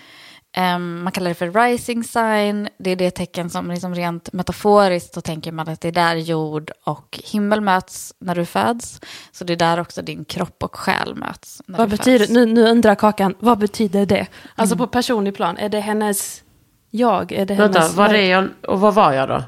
ehm, 0.57 1.03
man 1.03 1.13
kallar 1.13 1.29
det 1.29 1.35
för 1.35 1.51
rising 1.69 2.05
sign. 2.05 2.69
Det 2.79 2.91
är 2.91 2.97
det 2.97 3.11
tecken 3.11 3.51
som 3.51 3.71
liksom 3.71 3.95
rent 3.95 4.33
metaforiskt 4.33 5.15
så 5.15 5.21
tänker 5.21 5.53
man 5.53 5.69
att 5.69 5.81
det 5.81 5.89
är 5.89 5.93
där 5.93 6.17
jord 6.17 6.71
och 6.85 7.21
himmel 7.25 7.61
möts 7.61 8.15
när 8.19 8.35
du 8.35 8.45
föds. 8.45 9.01
Så 9.33 9.45
det 9.45 9.53
är 9.53 9.57
där 9.57 9.81
också 9.81 10.03
din 10.03 10.25
kropp 10.25 10.63
och 10.63 10.77
själ 10.77 11.15
möts. 11.15 11.63
När 11.67 11.79
Vad 11.79 11.89
du 11.91 11.97
betyder, 11.97 12.19
föds. 12.19 12.31
nu, 12.31 12.47
nu 12.47 12.69
undrar 12.69 12.95
Kakan, 12.95 13.35
vad 13.39 13.59
betyder 13.59 14.07
det? 14.07 14.27
Alltså 14.55 14.75
Mm. 14.75 14.87
på 14.87 14.93
personlig 14.93 15.37
plan, 15.37 15.57
är 15.57 15.69
det 15.69 15.81
hennes 15.81 16.43
jag? 16.91 17.33
Är 17.33 17.47
det 17.47 17.55
Vänta, 17.55 17.79
hennes... 17.81 17.95
var 17.95 18.09
är 18.15 18.31
jag 18.31 18.49
och 18.69 18.81
vad 18.81 18.95
var 18.95 19.13
jag 19.13 19.29
då? 19.29 19.43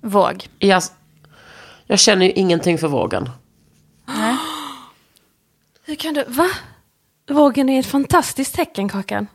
Våg. 0.00 0.48
Jag, 0.58 0.82
jag 1.86 1.98
känner 1.98 2.26
ju 2.26 2.32
ingenting 2.32 2.78
för 2.78 2.88
vågen. 2.88 3.30
Hur 5.86 5.94
kan 5.94 6.14
du, 6.14 6.24
va? 6.28 6.48
Vågen 7.30 7.68
är 7.68 7.80
ett 7.80 7.86
fantastiskt 7.86 8.54
tecken 8.54 8.88
Kakan. 8.88 9.26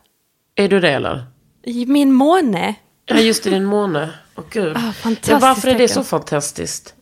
Är 0.56 0.70
du 0.70 0.80
det 0.80 0.92
eller? 0.92 1.26
I 1.64 1.86
min 1.86 2.12
måne. 2.12 2.76
Ja, 3.06 3.16
just 3.16 3.48
i 3.48 3.50
din 3.50 3.66
måne. 3.66 4.14
Åh 4.36 4.44
gud. 4.50 4.78
Ah, 4.78 4.92
fantastiskt 4.94 5.28
ja, 5.28 5.40
varför 5.40 5.68
är 5.68 5.72
det 5.72 5.88
tecken. 5.88 6.04
så 6.04 6.04
fantastiskt? 6.04 6.96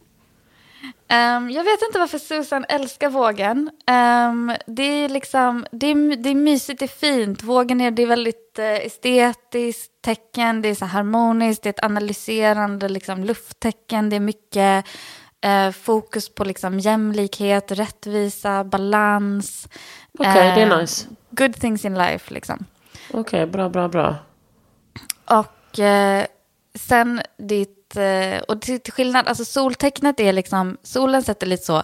Ehm, 1.07 1.49
jag 1.49 1.63
vet 1.63 1.81
inte 1.81 1.99
varför 1.99 2.17
Susan 2.17 2.65
älskar 2.69 3.09
vågen. 3.09 3.69
Ehm, 3.87 4.51
det, 4.67 4.83
är 4.83 5.09
liksom, 5.09 5.65
det, 5.71 5.87
är, 5.87 6.15
det 6.15 6.29
är 6.29 6.35
mysigt, 6.35 6.79
det 6.79 6.85
är 6.85 6.87
fint. 6.87 7.43
Vågen 7.43 7.81
är, 7.81 7.91
det 7.91 8.01
är 8.01 8.07
väldigt 8.07 8.59
eh, 8.59 8.85
estetiskt 8.85 10.01
tecken, 10.01 10.61
det 10.61 10.69
är 10.69 10.75
så 10.75 10.85
harmoniskt, 10.85 11.63
det 11.63 11.69
är 11.69 11.73
ett 11.73 11.83
analyserande 11.83 12.89
liksom, 12.89 13.23
lufttecken, 13.23 14.09
det 14.09 14.15
är 14.15 14.19
mycket 14.19 14.85
eh, 15.41 15.71
fokus 15.71 16.29
på 16.29 16.43
liksom, 16.43 16.79
jämlikhet, 16.79 17.71
rättvisa, 17.71 18.63
balans. 18.63 19.67
Okej, 20.19 20.33
det 20.33 20.61
är 20.61 20.71
Eh, 20.71 20.77
nice. 20.77 21.07
Good 21.29 21.53
things 21.53 21.85
in 21.85 21.97
life 21.97 22.33
liksom. 22.33 22.65
Okej, 23.11 23.45
bra, 23.45 23.69
bra, 23.69 23.87
bra. 23.87 24.15
Och 25.25 25.79
eh, 25.79 26.25
sen 26.75 27.21
ditt, 27.37 27.95
eh, 27.95 28.41
och 28.47 28.61
till, 28.61 28.79
till 28.79 28.93
skillnad, 28.93 29.27
alltså 29.27 29.45
soltecknet 29.45 30.19
är 30.19 30.33
liksom, 30.33 30.77
solen 30.83 31.23
sätter 31.23 31.47
lite 31.47 31.65
så 31.65 31.83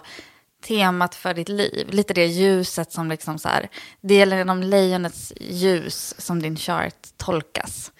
temat 0.64 1.14
för 1.14 1.34
ditt 1.34 1.48
liv, 1.48 1.88
lite 1.90 2.14
det 2.14 2.26
ljuset 2.26 2.92
som 2.92 3.08
liksom 3.08 3.38
så 3.38 3.48
här, 3.48 3.68
det 4.00 4.14
gäller 4.14 4.36
genom 4.36 4.62
lejonets 4.62 5.32
ljus 5.40 6.14
som 6.18 6.42
din 6.42 6.56
chart 6.56 6.94
tolkas. 7.16 7.92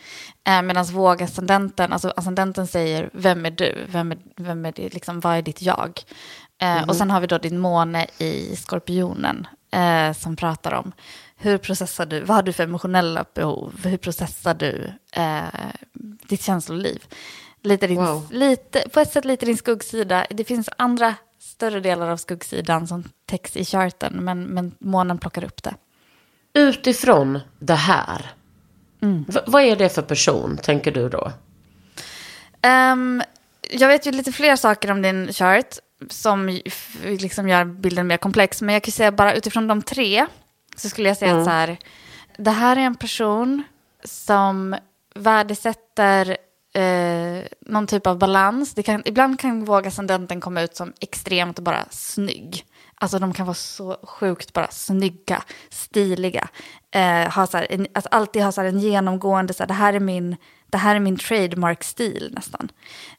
Eh, 0.49 0.63
Medan 0.63 0.85
vågascendenten, 0.85 1.93
alltså 1.93 2.13
ascendenten 2.17 2.67
säger 2.67 3.11
vem 3.13 3.47
är 3.47 3.51
du, 3.51 3.87
vem 3.89 4.13
är, 4.13 4.19
vem 4.37 4.67
är 4.67 4.73
det, 4.73 4.95
liksom, 4.95 5.21
vad 5.21 5.37
är 5.37 5.43
ditt 5.43 5.63
jag? 5.63 6.01
Eh, 6.63 6.83
Och 6.89 6.97
sen 6.97 7.11
har 7.11 7.21
vi 7.21 7.27
då 7.27 7.39
din 7.39 7.59
måne 7.59 8.07
i 8.19 8.57
skorpionen 8.57 9.47
eh, 9.73 10.13
som 10.13 10.37
pratar 10.37 10.73
om 10.75 10.93
hur 11.37 11.59
processar 11.59 12.07
du, 12.07 12.21
vad 12.21 12.37
har 12.37 12.43
du 12.43 12.53
för 12.53 12.63
emotionella 12.65 13.25
behov, 13.35 13.81
hur 13.85 13.97
processar 13.97 14.55
du 14.55 14.93
eh, 15.13 15.45
ditt 16.29 16.43
känsloliv? 16.43 17.05
Lite 17.63 17.87
din, 17.87 17.97
Wow. 18.05 18.27
lite, 18.31 18.89
på 18.89 19.01
ett 19.01 19.13
sätt 19.13 19.25
lite 19.25 19.47
din 19.47 19.57
skuggsida. 19.57 20.27
Det 20.31 20.45
finns 20.45 20.69
andra 20.79 21.15
större 21.47 21.81
delar 21.81 22.09
av 22.09 22.17
skuggsidan 22.17 22.87
som 22.87 23.05
täcks 23.27 23.57
i 23.57 23.65
charten, 23.65 24.13
men, 24.25 24.43
men 24.43 24.75
månen 24.79 25.19
plockar 25.19 25.45
upp 25.45 25.63
det. 25.63 25.75
Utifrån 26.55 27.41
det 27.59 27.75
här. 27.75 28.33
V- 29.29 29.41
vad 29.47 29.63
är 29.63 29.77
det 29.77 29.89
för 29.89 30.03
person, 30.03 30.57
tänker 30.63 30.93
du 30.93 31.09
då? 31.09 31.33
Ehm, 32.63 33.23
jag 33.71 33.89
vet 33.89 34.07
ju 34.07 34.13
lite 34.13 34.33
fler 34.33 34.57
saker 34.57 34.91
om 34.91 35.03
din 35.03 35.33
chart 35.33 35.75
som 36.11 36.61
liksom 37.05 37.49
gör 37.49 37.65
bilden 37.65 38.07
mer 38.07 38.17
komplex, 38.17 38.63
men 38.63 38.73
jag 38.73 38.83
kan 38.83 38.93
säga 38.93 39.13
bara 39.13 39.35
utifrån 39.35 39.67
de 39.69 39.83
tre 39.83 40.27
så 40.77 40.89
skulle 40.89 41.09
jag 41.09 41.17
säga 41.17 41.37
att 41.39 41.45
så 41.45 41.51
här, 41.51 41.77
det 42.39 42.51
här 42.51 42.77
är 42.77 42.81
en 42.81 42.95
person 42.95 43.63
som 44.05 44.77
värdesätter 45.15 46.37
eh, 46.77 47.45
någon 47.61 47.87
typ 47.87 48.07
av 48.07 48.19
balans. 48.19 48.75
Det 48.75 48.83
kan, 48.83 49.03
ibland 49.05 49.41
kan 49.41 49.65
vågascendenten 49.65 50.41
komma 50.41 50.63
ut 50.63 50.77
som 50.77 50.93
extremt 51.01 51.59
bara 51.59 51.85
snygg. 51.91 52.65
Alltså 52.95 53.19
de 53.19 53.33
kan 53.33 53.47
vara 53.47 53.55
så 53.55 53.97
sjukt 54.03 54.53
bara 54.53 54.71
snygga, 54.71 55.43
stiliga. 55.71 56.49
Eh, 56.91 57.33
ha 57.33 57.47
så 57.47 57.59
en, 57.71 57.87
alltså 57.95 58.09
alltid 58.09 58.43
ha 58.43 58.53
så 58.53 58.61
en 58.61 58.79
genomgående, 58.79 59.55
så 59.55 59.63
här, 59.63 59.69
det 59.69 59.75
här 59.75 59.95
är 59.95 60.01
min, 60.01 60.37
det 60.67 60.79
här 60.79 60.97
är 60.97 61.01
min 61.01 61.17
trademark-stil 61.19 62.33
nästan. 62.37 62.69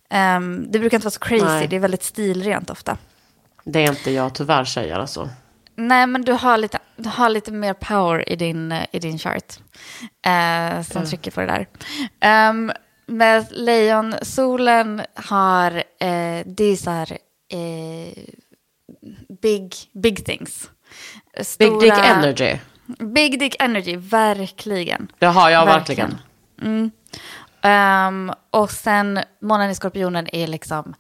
Ehm, 0.09 0.71
det 0.71 0.79
brukar 0.79 0.97
inte 0.97 1.05
vara 1.05 1.11
så 1.11 1.19
crazy, 1.19 1.45
Nej. 1.45 1.67
det 1.67 1.75
är 1.75 1.79
väldigt 1.79 2.03
stilrent 2.03 2.69
ofta. 2.69 2.97
Det 3.63 3.79
är 3.79 3.89
inte 3.89 4.11
jag 4.11 4.35
tyvärr 4.35 4.65
säger 4.65 4.99
alltså. 4.99 5.29
Nej, 5.75 6.07
men 6.07 6.21
du 6.21 6.31
har 6.31 6.57
lite, 6.57 6.79
du 6.95 7.09
har 7.09 7.29
lite 7.29 7.51
mer 7.51 7.73
power 7.73 8.29
i 8.29 8.35
din, 8.35 8.71
eh, 8.71 8.85
i 8.91 8.99
din 8.99 9.19
chart. 9.19 9.59
Eh, 10.25 10.81
som 10.83 11.05
trycker 11.05 11.31
på 11.31 11.41
det 11.41 11.67
där. 12.21 12.49
Um, 12.49 12.71
med 13.07 13.45
lejon, 13.51 14.13
solen 14.21 15.01
har, 15.15 15.71
eh, 15.77 16.43
det 16.45 16.63
är 16.63 16.75
så 16.75 16.89
här, 16.89 17.11
eh, 17.53 18.23
big, 19.41 19.73
big 19.93 20.25
things. 20.25 20.69
Big 21.59 21.79
dick 21.79 21.93
Stora- 21.93 22.03
energy. 22.03 22.57
Big 22.99 23.39
dick 23.39 23.55
energy, 23.59 23.95
verkligen. 23.97 25.11
Det 25.19 25.25
har 25.25 25.49
jag 25.49 25.65
Verkligen. 25.65 26.09
verkligen. 26.09 26.71
Mm. 26.75 26.91
Ehm, 27.61 28.31
och 28.51 28.71
sen 28.71 29.19
månen 29.41 29.69
i 29.69 29.75
skorpionen 29.75 30.35
är 30.35 30.47
liksom 30.47 30.93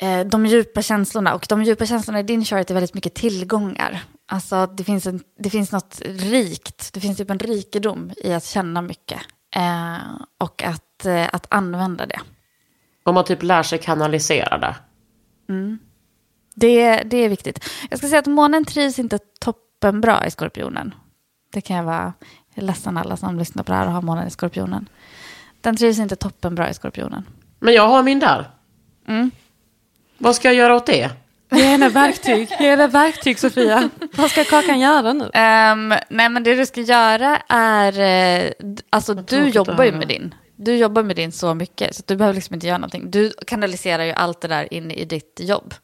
eh, 0.00 0.20
de 0.20 0.46
djupa 0.46 0.82
känslorna. 0.82 1.34
Och 1.34 1.46
de 1.48 1.62
djupa 1.62 1.86
känslorna 1.86 2.20
i 2.20 2.22
din 2.22 2.44
chart 2.44 2.70
är 2.70 2.74
väldigt 2.74 2.94
mycket 2.94 3.14
tillgångar. 3.14 4.02
Alltså 4.26 4.66
det 4.66 4.84
finns, 4.84 5.06
en, 5.06 5.20
det 5.38 5.50
finns 5.50 5.72
något 5.72 6.00
rikt, 6.04 6.92
det 6.94 7.00
finns 7.00 7.18
typ 7.18 7.30
en 7.30 7.38
rikedom 7.38 8.10
i 8.16 8.32
att 8.32 8.44
känna 8.44 8.82
mycket. 8.82 9.20
Eh, 9.56 9.96
och 10.38 10.62
att, 10.62 10.82
eh, 11.06 11.28
att 11.32 11.46
använda 11.48 12.06
det. 12.06 12.20
Om 13.02 13.14
man 13.14 13.24
typ 13.24 13.42
lär 13.42 13.62
sig 13.62 13.78
kanalisera 13.78 14.58
det. 14.58 14.74
det. 16.54 17.02
Det 17.02 17.16
är 17.16 17.28
viktigt. 17.28 17.70
Jag 17.90 17.98
ska 17.98 18.08
säga 18.08 18.18
att 18.18 18.26
månen 18.26 18.64
trivs 18.64 18.98
inte 18.98 19.18
toppenbra 19.40 20.26
i 20.26 20.30
skorpionen. 20.30 20.94
Det 21.52 21.60
kan 21.60 21.76
jag 21.76 21.84
vara 21.84 22.12
jag 22.54 22.62
är 22.62 22.66
ledsen 22.66 22.96
alla 22.96 23.16
som 23.16 23.38
lyssnar 23.38 23.62
på 23.62 23.72
det 23.72 23.78
här 23.78 23.86
och 23.86 23.92
har 23.92 24.02
månen 24.02 24.26
i 24.26 24.30
skorpionen. 24.30 24.88
Den 25.60 25.76
trivs 25.76 25.98
inte 25.98 26.16
toppenbra 26.16 26.70
i 26.70 26.74
skorpionen. 26.74 27.24
Men 27.58 27.74
jag 27.74 27.88
har 27.88 28.02
min 28.02 28.18
där. 28.18 28.50
Mm. 29.08 29.30
Vad 30.18 30.36
ska 30.36 30.48
jag 30.48 30.54
göra 30.54 30.76
åt 30.76 30.86
det? 30.86 31.10
Ge 31.50 31.62
henne 31.62 31.88
verktyg. 31.88 32.48
Ge 32.60 32.70
henne 32.70 32.86
verktyg 32.86 33.38
Sofia. 33.38 33.90
Vad 34.16 34.30
ska 34.30 34.44
Kakan 34.44 34.80
göra 34.80 35.12
nu? 35.12 35.30
Ehm, 35.34 35.94
nej 36.08 36.28
men 36.28 36.42
det 36.42 36.54
du 36.54 36.66
ska 36.66 36.80
göra 36.80 37.42
är, 37.48 38.00
eh, 38.00 38.52
alltså 38.90 39.14
du 39.14 39.48
jobbar 39.48 39.84
ju 39.84 39.92
med 39.92 40.08
din. 40.08 40.34
Du 40.60 40.76
jobbar 40.76 41.02
med 41.02 41.16
din 41.16 41.32
så 41.32 41.54
mycket 41.54 41.96
så 41.96 42.02
du 42.06 42.16
behöver 42.16 42.34
liksom 42.34 42.54
inte 42.54 42.66
göra 42.66 42.78
någonting. 42.78 43.10
Du 43.10 43.32
kanaliserar 43.46 44.04
ju 44.04 44.12
allt 44.12 44.40
det 44.40 44.48
där 44.48 44.74
in 44.74 44.90
i 44.90 45.04
ditt 45.04 45.40
jobb. 45.42 45.74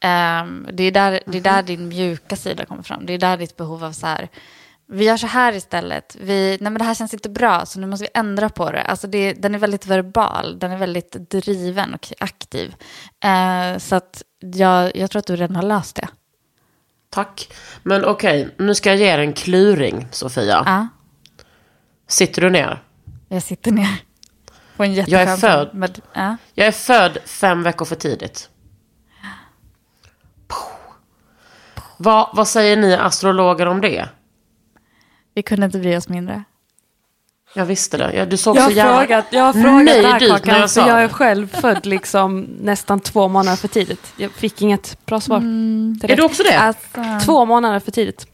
Ehm, 0.00 0.68
det, 0.72 0.84
är 0.84 0.90
där, 0.90 1.20
det 1.26 1.38
är 1.38 1.42
där 1.42 1.62
din 1.62 1.88
mjuka 1.88 2.36
sida 2.36 2.64
kommer 2.64 2.82
fram. 2.82 3.06
Det 3.06 3.12
är 3.12 3.18
där 3.18 3.36
ditt 3.36 3.56
behov 3.56 3.84
av 3.84 3.92
så 3.92 4.06
här, 4.06 4.28
vi 4.86 5.04
gör 5.04 5.16
så 5.16 5.26
här 5.26 5.52
istället. 5.52 6.16
Vi, 6.20 6.58
nej 6.60 6.72
men 6.72 6.78
det 6.78 6.84
här 6.84 6.94
känns 6.94 7.14
inte 7.14 7.30
bra 7.30 7.66
så 7.66 7.80
nu 7.80 7.86
måste 7.86 8.04
vi 8.04 8.20
ändra 8.20 8.48
på 8.48 8.70
det. 8.70 8.82
Alltså 8.82 9.06
det, 9.06 9.32
den 9.32 9.54
är 9.54 9.58
väldigt 9.58 9.86
verbal, 9.86 10.58
den 10.58 10.70
är 10.70 10.76
väldigt 10.76 11.12
driven 11.12 11.94
och 11.94 12.12
aktiv. 12.18 12.74
Eh, 13.24 13.78
så 13.78 13.96
att 13.96 14.22
jag, 14.38 14.96
jag 14.96 15.10
tror 15.10 15.18
att 15.18 15.26
du 15.26 15.36
redan 15.36 15.56
har 15.56 15.62
löst 15.62 15.96
det. 15.96 16.08
Tack. 17.10 17.52
Men 17.82 18.04
okej, 18.04 18.48
nu 18.58 18.74
ska 18.74 18.90
jag 18.90 18.98
ge 18.98 19.06
er 19.06 19.18
en 19.18 19.32
kluring, 19.32 20.08
Sofia. 20.10 20.62
Ja, 20.66 20.88
Sitter 22.08 22.42
du 22.42 22.50
ner? 22.50 22.82
Jag 23.34 23.42
sitter 23.42 23.70
ner 23.70 24.02
på 24.76 24.84
en 24.84 24.94
Jag 24.94 25.10
är 25.22 25.36
född. 25.36 25.74
Med, 25.74 26.00
ja. 26.12 26.36
Jag 26.54 26.66
är 26.66 26.72
född 26.72 27.18
fem 27.26 27.62
veckor 27.62 27.84
för 27.84 27.96
tidigt. 27.96 28.48
Vad, 31.96 32.28
vad 32.32 32.48
säger 32.48 32.76
ni 32.76 32.94
astrologer 32.94 33.66
om 33.66 33.80
det? 33.80 34.08
Vi 35.34 35.42
kunde 35.42 35.66
inte 35.66 35.78
bry 35.78 35.96
oss 35.96 36.08
mindre. 36.08 36.44
Jag 37.54 37.66
visste 37.66 37.96
det. 37.96 38.12
Ja, 38.14 38.26
Du 38.26 38.36
såg 38.36 38.56
Jag 38.56 38.64
så 38.64 38.70
jävla 38.76 38.98
frågat, 38.98 39.24
jag 39.30 39.42
har 39.42 39.52
frågat 39.52 40.28
Kakan, 40.28 40.68
jag 40.76 40.88
jag 40.88 41.02
är 41.02 41.08
själv 41.08 41.46
född 41.46 41.86
liksom 41.86 42.40
nästan 42.40 43.00
två 43.00 43.28
månader 43.28 43.56
för 43.56 43.68
tidigt. 43.68 44.12
Jag 44.16 44.30
fick 44.30 44.62
inget 44.62 45.06
bra 45.06 45.20
svar. 45.20 45.40
direkt. 46.00 46.12
Är 46.12 46.16
du 46.16 46.22
också 46.22 46.42
det? 46.42 46.58
Alltså, 46.58 47.26
Två 47.26 47.44
månader 47.44 47.80
för 47.80 47.90
tidigt. 47.90 48.26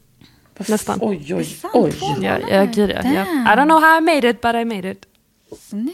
Nästan. 0.68 0.99
Oj, 1.03 1.35
oj, 1.35 1.57
oj. 1.73 1.94
Ja, 2.21 2.38
jag, 2.49 2.73
gud, 2.73 2.90
ja, 2.90 3.01
ja. 3.05 3.23
I 3.23 3.57
don't 3.57 3.64
know 3.64 3.81
how 3.83 3.99
I 3.99 4.01
made 4.01 4.29
it, 4.31 4.40
but 4.40 4.55
I 4.55 4.64
made 4.64 4.90
it. 4.90 5.05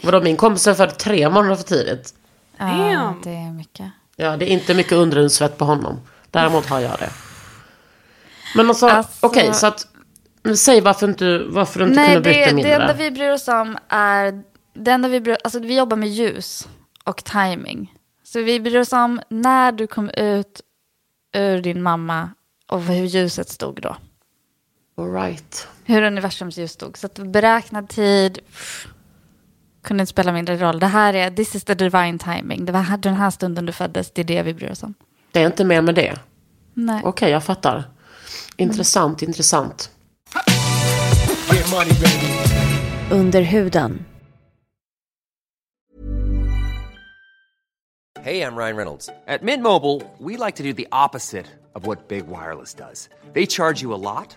Vadå, 0.03 0.21
min 0.21 0.37
kompis 0.37 0.67
är 0.67 0.75
född 0.75 0.99
tre 0.99 1.31
månader 1.31 1.57
för 1.57 1.65
tidigt. 1.65 2.15
ja, 2.59 3.15
det 3.25 3.31
är 3.31 3.53
mycket. 3.53 3.91
Ja, 4.17 4.37
det 4.37 4.45
är 4.45 4.53
inte 4.53 4.75
mycket 4.75 4.93
underhudsvett 4.93 5.59
på 5.59 5.65
honom. 5.65 6.01
Däremot 6.31 6.67
har 6.67 6.81
jag 6.81 6.99
det. 6.99 7.11
Men 8.57 8.69
alltså, 8.69 8.87
Alltså- 8.87 9.27
okej, 9.27 9.55
så 9.55 9.67
att... 9.67 9.87
Säg 10.57 10.81
varför, 10.81 11.09
inte, 11.09 11.39
varför 11.39 11.81
du 11.81 11.87
inte 11.87 11.97
Nej, 11.97 12.07
kunde 12.15 12.21
bryta 12.21 12.41
det, 12.41 12.47
det 12.47 12.55
mindre. 12.55 12.75
enda 12.75 12.93
vi 12.95 13.11
bryr 13.11 13.31
oss 13.31 13.49
om 13.49 13.79
är... 13.89 14.43
Det 14.75 14.91
enda 14.91 15.09
vi, 15.09 15.21
bryr, 15.21 15.37
alltså 15.45 15.59
vi 15.59 15.77
jobbar 15.77 15.97
med 15.97 16.09
ljus 16.09 16.69
och 17.05 17.25
timing. 17.25 17.95
Så 18.25 18.43
vi 18.43 18.61
bryr 18.61 18.79
oss 18.81 18.93
om 18.93 19.21
när 19.29 19.73
du 19.73 19.87
kom 19.87 20.11
ut 20.11 20.61
ur 21.35 21.61
din 21.63 21.83
mamma 21.83 22.31
och 22.71 22.83
hur 22.83 23.05
ljuset 23.05 23.49
stod 23.49 23.81
då. 23.83 23.97
All 24.97 25.13
right. 25.13 25.69
Hur 25.85 26.03
universums 26.03 26.59
ljus 26.59 26.73
stod. 26.73 26.97
Så 26.97 27.07
att 27.07 27.19
beräknad 27.19 27.89
tid 27.89 28.35
pff, 28.35 28.89
kunde 29.83 30.03
inte 30.03 30.11
spela 30.11 30.33
mindre 30.33 30.57
roll. 30.57 30.79
Det 30.81 30.87
här 30.87 31.15
är, 31.15 31.31
this 31.31 31.55
is 31.55 31.65
the 31.65 31.75
divine 31.75 32.19
timing. 32.19 32.65
Det 32.65 32.73
var 32.73 32.97
den 32.97 33.15
här 33.15 33.31
stunden 33.31 33.67
du 33.67 33.73
föddes, 33.73 34.11
det 34.11 34.21
är 34.21 34.25
det 34.25 34.43
vi 34.43 34.55
bryr 34.55 34.71
oss 34.71 34.83
om. 34.83 34.95
Det 35.33 35.43
är 35.43 35.47
inte 35.47 35.65
mer 35.65 35.83
med 35.83 35.95
det. 35.95 36.19
Nej. 36.75 37.01
Okej, 37.05 37.31
jag 37.31 37.45
fattar. 37.45 37.85
Intressant, 38.57 39.23
intressant. 39.23 39.91
Under 43.11 43.43
huden. 43.43 44.05
Hey, 48.25 48.41
I'm 48.41 48.57
Ryan 48.57 48.77
Reynolds. 48.77 49.11
At 49.27 49.43
Mint 49.43 49.63
Mobile, 49.63 50.01
we 50.19 50.39
like 50.39 50.57
to 50.57 50.63
do 50.63 50.73
the 50.73 50.87
opposite 50.91 51.47
of 51.75 51.87
what 51.87 52.09
Big 52.09 52.27
Wireless 52.27 52.75
does. 52.75 53.09
They 53.35 53.47
charge 53.47 53.83
you 53.83 53.93
a 53.93 54.01
lot, 54.01 54.37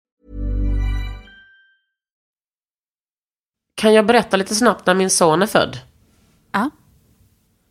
Kan 3.81 3.93
jag 3.93 4.05
berätta 4.05 4.37
lite 4.37 4.55
snabbt 4.55 4.85
när 4.85 4.93
min 4.93 5.09
son 5.09 5.41
är 5.41 5.47
född? 5.47 5.79
Ja. 6.51 6.69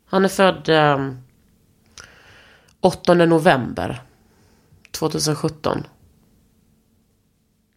Han 0.06 0.24
är 0.24 0.28
född 0.28 0.68
eh, 0.68 1.10
8 2.80 3.14
november 3.14 4.02
2017. 4.90 5.86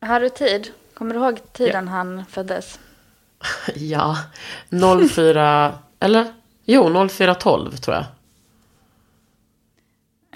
Har 0.01 0.19
du 0.19 0.29
tid? 0.29 0.71
Kommer 0.93 1.13
du 1.13 1.19
ihåg 1.19 1.53
tiden 1.53 1.87
han 1.87 2.25
föddes? 2.25 2.79
Ja, 3.75 4.17
04... 5.09 5.79
eller? 5.99 6.33
Jo, 6.65 7.07
0412 7.09 7.77
tror 7.77 7.95
jag. 7.95 8.05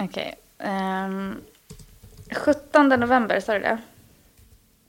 Okej. 0.05 0.35
ehm, 0.57 1.35
17 2.31 2.89
november, 2.89 3.39
sa 3.39 3.53
du 3.53 3.59
det? 3.59 3.77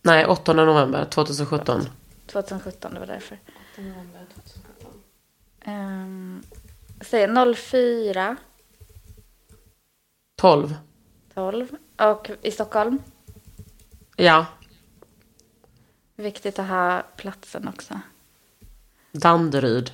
Nej, 0.03 0.27
8 0.27 0.53
november 0.53 1.05
2017. 1.05 1.89
2017, 2.29 2.95
det 2.95 3.01
var 3.01 3.07
därför. 3.07 3.39
Um, 5.67 6.43
säg 7.01 7.55
04, 7.55 8.37
12. 10.37 10.77
12. 11.35 11.77
Och 11.97 12.31
i 12.43 12.51
Stockholm. 12.51 13.03
Ja, 14.17 14.47
Viktigt 16.19 16.59
att 16.59 16.69
ha 16.69 17.03
platsen 17.17 17.69
också. 17.69 18.01
Danderyd. 19.13 19.91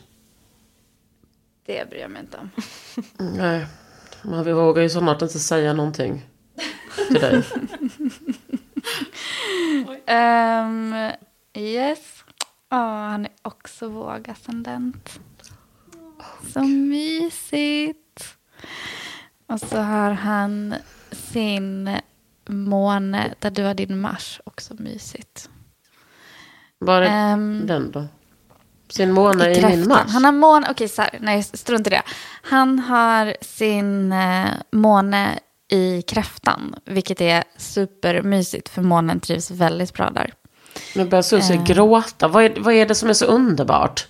Det 1.66 1.90
bryr 1.90 2.00
jag 2.00 2.10
mig 2.10 2.22
inte 2.22 2.38
om. 2.38 2.50
Nej, 3.36 3.66
men 4.22 4.44
vi 4.44 4.52
vågar 4.52 4.82
ju 4.82 4.90
snart 4.90 5.22
inte 5.22 5.38
säga 5.38 5.72
någonting 5.72 6.26
till 7.08 7.20
dig. 7.20 7.42
Ehm, 10.06 10.94
yes. 11.54 12.13
Ja, 12.70 12.76
han 13.08 13.24
är 13.24 13.32
också 13.42 13.88
vågascendent. 13.88 15.20
Så 16.52 16.60
mysigt. 16.64 18.36
Och 19.46 19.60
så 19.60 19.76
har 19.78 20.10
han 20.10 20.74
sin 21.12 21.96
måne 22.48 23.34
där 23.38 23.50
du 23.50 23.62
har 23.64 23.74
din 23.74 24.00
Mars. 24.00 24.40
Också 24.44 24.74
mysigt. 24.78 25.50
Var 26.78 27.02
är 27.02 27.32
Ehm, 27.32 27.66
den 27.66 27.90
då? 27.90 28.06
Sin 28.88 29.12
måne 29.12 29.44
i, 29.44 29.48
min 29.48 29.62
kräftan. 29.62 29.88
mars? 29.88 30.10
Han 30.12 30.24
har 30.24 30.32
måne, 30.32 30.66
okej 30.70 30.88
här, 30.98 31.18
nej 31.20 31.42
strunt 31.42 31.86
i 31.86 31.90
det. 31.90 32.02
Han 32.42 32.78
har 32.78 33.36
sin 33.40 34.12
eh, 34.12 34.48
måne 34.72 35.38
i 35.68 36.02
kräftan, 36.02 36.74
vilket 36.84 37.20
är 37.20 37.44
supermysigt 37.56 38.68
för 38.68 38.82
månen 38.82 39.20
trivs 39.20 39.50
väldigt 39.50 39.94
bra 39.94 40.10
där. 40.10 40.34
Nu 40.94 41.04
börjar 41.04 41.22
Susie 41.22 41.56
Eh. 41.56 41.64
gråta. 41.64 42.28
Vad 42.28 42.44
är, 42.44 42.52
vad 42.56 42.74
är 42.74 42.86
det 42.86 42.94
som 42.94 43.08
är 43.08 43.12
så 43.12 43.24
underbart? 43.24 44.06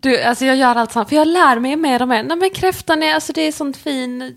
Du, 0.00 0.22
alltså 0.22 0.44
jag 0.44 0.56
gör 0.56 0.74
allt 0.76 0.92
sånt, 0.92 1.08
för 1.08 1.16
jag 1.16 1.28
lär 1.28 1.58
mig 1.58 1.76
mer 1.76 2.02
och 2.02 2.08
mer. 2.08 2.22
Nej 2.22 2.36
men 2.36 2.50
kräftan 2.50 3.02
är, 3.02 3.14
alltså 3.14 3.32
det 3.32 3.40
är 3.40 3.52
sånt 3.52 3.76
fin 3.76 4.36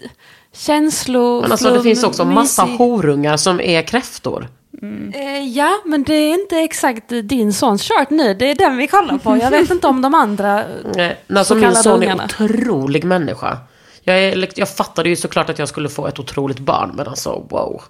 känslo, 0.53 1.41
Men 1.41 1.51
alltså 1.51 1.71
det 1.71 1.81
finns 1.83 2.03
också 2.03 2.25
massa 2.25 2.65
mysig. 2.65 2.77
horungar 2.77 3.37
som 3.37 3.59
är 3.61 3.81
kräftor. 3.81 4.47
Eh, 5.13 5.39
ja, 5.47 5.71
men 5.85 6.03
det 6.03 6.13
är 6.13 6.33
inte 6.33 6.57
exakt 6.57 7.09
din 7.23 7.53
sons 7.53 7.81
kört 7.83 8.09
nu. 8.09 8.33
Det 8.33 8.51
är 8.51 8.55
den 8.55 8.77
vi 8.77 8.87
kollar 8.87 9.17
på. 9.17 9.37
Jag 9.37 9.51
vet 9.51 9.69
inte 9.71 9.87
om 9.87 10.01
de 10.01 10.13
andra 10.13 10.63
Nej, 10.95 11.19
alltså 11.29 11.53
så 11.53 11.55
min 11.55 11.75
son 11.75 11.93
är 11.93 12.05
ungarna. 12.05 12.23
otrolig 12.25 13.03
människa. 13.03 13.57
Jag, 14.03 14.19
är, 14.23 14.47
jag 14.55 14.69
fattade 14.75 15.09
ju 15.09 15.15
såklart 15.15 15.49
att 15.49 15.59
jag 15.59 15.67
skulle 15.69 15.89
få 15.89 16.07
ett 16.07 16.19
otroligt 16.19 16.59
barn, 16.59 16.91
men 16.95 17.07
alltså 17.07 17.45
wow. 17.49 17.81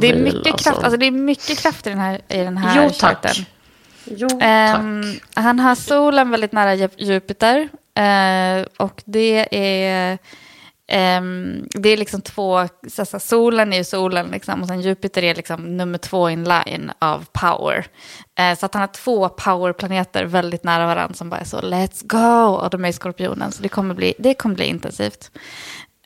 Det 0.00 0.08
är 0.08 0.16
mycket 0.16 0.46
alltså. 0.52 0.64
kraft, 0.70 0.78
alltså 0.84 0.96
det 0.96 1.06
är 1.06 1.10
mycket 1.10 1.58
kraft 1.58 1.86
i 1.86 1.90
den 1.90 1.98
här, 1.98 2.20
i 2.28 2.38
den 2.38 2.56
här 2.56 2.82
Jo 2.84 2.90
tack. 2.90 3.00
charten. 3.24 3.44
Jo 4.04 4.28
Ehm, 4.40 5.02
tack. 5.34 5.44
han 5.44 5.60
har 5.60 5.74
solen 5.74 6.30
väldigt 6.30 6.52
nära 6.52 6.74
Ju- 6.74 6.88
Jupiter. 6.96 7.68
eh, 7.94 8.66
och 8.76 9.02
det 9.04 9.48
är, 9.50 10.18
ehm, 10.88 11.68
det 11.70 11.88
är 11.88 11.96
liksom 11.96 12.20
två, 12.20 12.68
så, 12.88 13.04
så, 13.04 13.20
solen 13.20 13.72
är 13.72 13.76
ju 13.76 13.84
solen 13.84 14.26
liksom, 14.26 14.62
och 14.62 14.68
sen 14.68 14.80
Jupiter 14.80 15.24
är 15.24 15.34
liksom 15.34 15.76
nummer 15.76 15.98
två 15.98 16.30
in 16.30 16.44
line 16.44 16.92
av 16.98 17.26
power. 17.32 17.86
Eh, 18.38 18.58
så 18.58 18.66
att 18.66 18.74
han 18.74 18.80
har 18.80 18.86
två 18.88 19.28
powerplaneter 19.28 20.24
väldigt 20.24 20.64
nära 20.64 20.86
varandra 20.86 21.14
som 21.14 21.30
bara 21.30 21.40
är 21.40 21.44
så 21.44 21.60
let's 21.60 22.02
go, 22.06 22.54
och 22.56 22.70
de 22.70 22.84
är 22.84 22.88
i 22.88 22.92
skorpionen. 22.92 23.52
Så 23.52 23.62
det 23.62 23.68
kommer 23.68 23.94
bli, 23.94 24.14
det 24.18 24.34
kommer 24.34 24.54
bli 24.54 24.64
intensivt. 24.66 25.30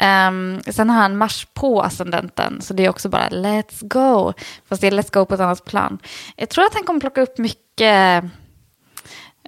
Ehm, 0.02 0.62
sen 0.66 0.90
har 0.90 0.96
han 1.02 1.16
Mars 1.16 1.46
på 1.54 1.82
ascendenten, 1.82 2.62
så 2.62 2.74
det 2.74 2.84
är 2.84 2.88
också 2.88 3.08
bara 3.08 3.28
let's 3.28 3.78
go. 3.80 4.32
Fast 4.68 4.80
det 4.80 4.86
är 4.86 4.90
let's 4.90 5.12
go 5.12 5.26
på 5.26 5.34
ett 5.34 5.40
annat 5.40 5.64
plan. 5.64 5.98
Jag 6.36 6.48
tror 6.48 6.64
att 6.64 6.74
han 6.74 6.84
kommer 6.84 7.00
plocka 7.00 7.22
upp 7.22 7.38
mycket, 7.38 8.24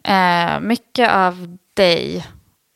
eh, 0.05 0.61
mycket 0.61 1.11
av 1.11 1.59
dig 1.75 2.27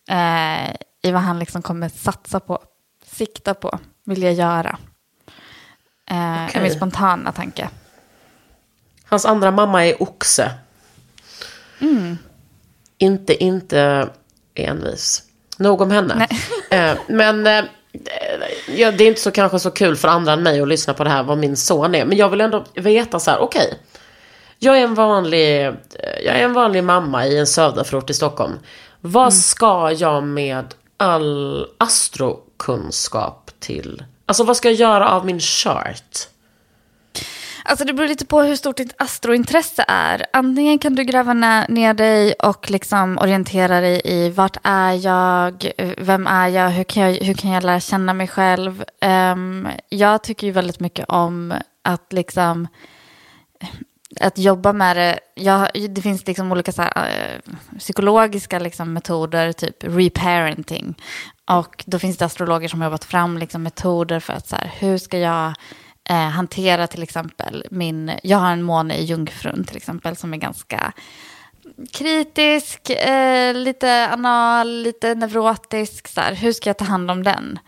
eh, 0.09 0.71
i 1.03 1.11
vad 1.11 1.23
han 1.23 1.39
liksom 1.39 1.63
kommer 1.63 1.89
satsa 1.89 2.41
på, 2.41 2.59
sikta 3.07 3.55
på, 3.55 3.79
vilja 4.05 4.33
göra. 4.33 4.79
Eh, 6.11 6.45
Okej. 6.45 6.63
Min 6.63 6.73
spontana 6.73 7.33
tanke. 7.33 7.69
Hans 9.05 9.27
andra 9.27 9.51
mamma 9.51 9.87
är 9.87 10.03
oxe. 10.03 10.53
Mm. 11.81 12.19
Inte, 12.99 13.45
inte 13.45 14.11
envis. 14.55 15.28
Nog 15.59 15.81
om 15.81 15.91
henne. 15.91 16.27
Eh, 16.71 16.93
men 17.07 17.47
eh, 17.47 17.65
ja, 18.77 18.91
det 18.91 19.05
är 19.05 19.09
inte 19.09 19.21
så 19.21 19.31
kanske 19.31 19.59
så 19.59 19.71
kul 19.71 19.97
för 19.97 20.09
andra 20.09 20.33
än 20.33 20.43
mig 20.43 20.61
att 20.61 20.69
lyssna 20.69 20.95
på 20.95 21.05
det 21.05 21.11
här 21.11 21.23
vad 21.23 21.39
min 21.39 21.57
son 21.57 21.95
är. 21.95 22.05
Men 22.05 22.17
jag 22.19 22.29
vill 22.29 22.41
ändå 22.41 22.65
veta 22.75 23.21
så 23.21 23.31
här, 23.31 23.39
okej. 23.39 23.75
jag 24.59 24.79
är 24.79 24.83
en 24.85 24.95
vanlig, 24.95 25.67
eh, 25.67 25.73
jag 26.25 26.37
är 26.37 26.45
en 26.45 26.53
vanlig 26.53 26.85
mamma 26.85 27.27
i 27.27 27.39
en 27.39 27.47
söderförort 27.47 28.11
i 28.11 28.15
Stockholm. 28.15 28.53
Vad 29.01 29.23
Mm. 29.23 29.31
ska 29.33 29.93
jag 29.93 30.23
med 30.25 30.75
all 30.97 31.67
astrokunskap 31.79 33.51
till? 33.61 34.05
Alltså 34.27 34.45
vad 34.45 34.57
ska 34.57 34.69
jag 34.69 34.75
göra 34.81 35.11
av 35.11 35.27
min 35.27 35.41
chart? 35.41 36.19
Alltså 37.69 37.85
det 37.85 37.93
beror 37.93 38.09
lite 38.09 38.27
på 38.27 38.41
hur 38.41 38.57
stort 38.57 38.77
ditt 38.77 38.95
astrointresse 38.99 39.85
är. 39.89 40.27
Antingen 40.33 40.79
kan 40.79 40.95
du 40.95 41.05
gräva 41.05 41.33
ner 41.69 41.95
dig 41.95 42.33
och 42.33 42.71
liksom 42.71 43.19
orientera 43.19 43.81
dig 43.81 44.01
i 44.05 44.31
vart 44.31 44.57
är 44.63 44.93
jag, 44.93 45.73
vem 45.99 46.27
är 46.27 46.49
jag, 46.49 46.71
hur 46.71 46.85
kan 46.85 47.03
jag, 47.03 47.25
hur 47.25 47.35
kan 47.35 47.51
jag 47.51 47.65
lära 47.65 47.81
känna 47.81 48.15
mig 48.15 48.29
själv. 48.29 48.85
Um, 49.33 49.69
jag 49.89 50.23
tycker 50.23 50.47
ju 50.47 50.53
väldigt 50.53 50.81
mycket 50.81 51.09
om 51.09 51.55
att 51.83 52.13
liksom 52.13 52.69
att 54.21 54.39
jobba 54.39 54.73
med 54.73 54.97
det. 54.97 55.19
ja, 55.35 55.69
det 55.89 56.03
finns 56.03 56.27
liksom 56.27 56.53
olika 56.53 56.73
så 56.73 56.83
här, 56.83 56.93
äh, 56.97 57.55
psykologiska 57.79 58.59
liksom 58.59 58.93
metoder, 58.93 59.53
typ 59.53 59.77
reparenting. 59.85 60.95
Och 61.51 61.85
då 61.87 61.99
finns 61.99 62.17
det 62.17 62.25
astrologer 62.25 62.69
som 62.69 62.81
har 62.81 62.87
jobbat 62.87 63.05
fram 63.05 63.39
liksom 63.39 63.63
metoder 63.63 64.21
för 64.21 64.33
att 64.33 64.49
så 64.49 64.57
här, 64.57 64.73
hur 64.79 64.99
ska 64.99 65.19
jag 65.19 65.55
eh, 66.09 66.17
hantera 66.17 66.87
till 66.87 67.03
exempel 67.03 67.65
min, 67.71 68.13
jag 68.23 68.39
har 68.39 68.51
en 68.53 68.63
måne 68.63 68.97
i 68.97 69.05
jungfrun 69.05 69.65
till 69.65 69.77
exempel 69.77 70.17
som 70.17 70.35
är 70.35 70.37
ganska 70.39 70.93
kritisk, 71.93 72.91
eh, 72.91 73.55
lite 73.55 74.09
anal, 74.09 74.69
lite 74.83 75.15
neurotisk. 75.15 76.09
Så 76.09 76.21
här. 76.21 76.35
Hur 76.35 76.53
ska 76.53 76.69
jag 76.69 76.77
ta 76.79 76.85
hand 76.85 77.11
om 77.11 77.23
den? 77.23 77.59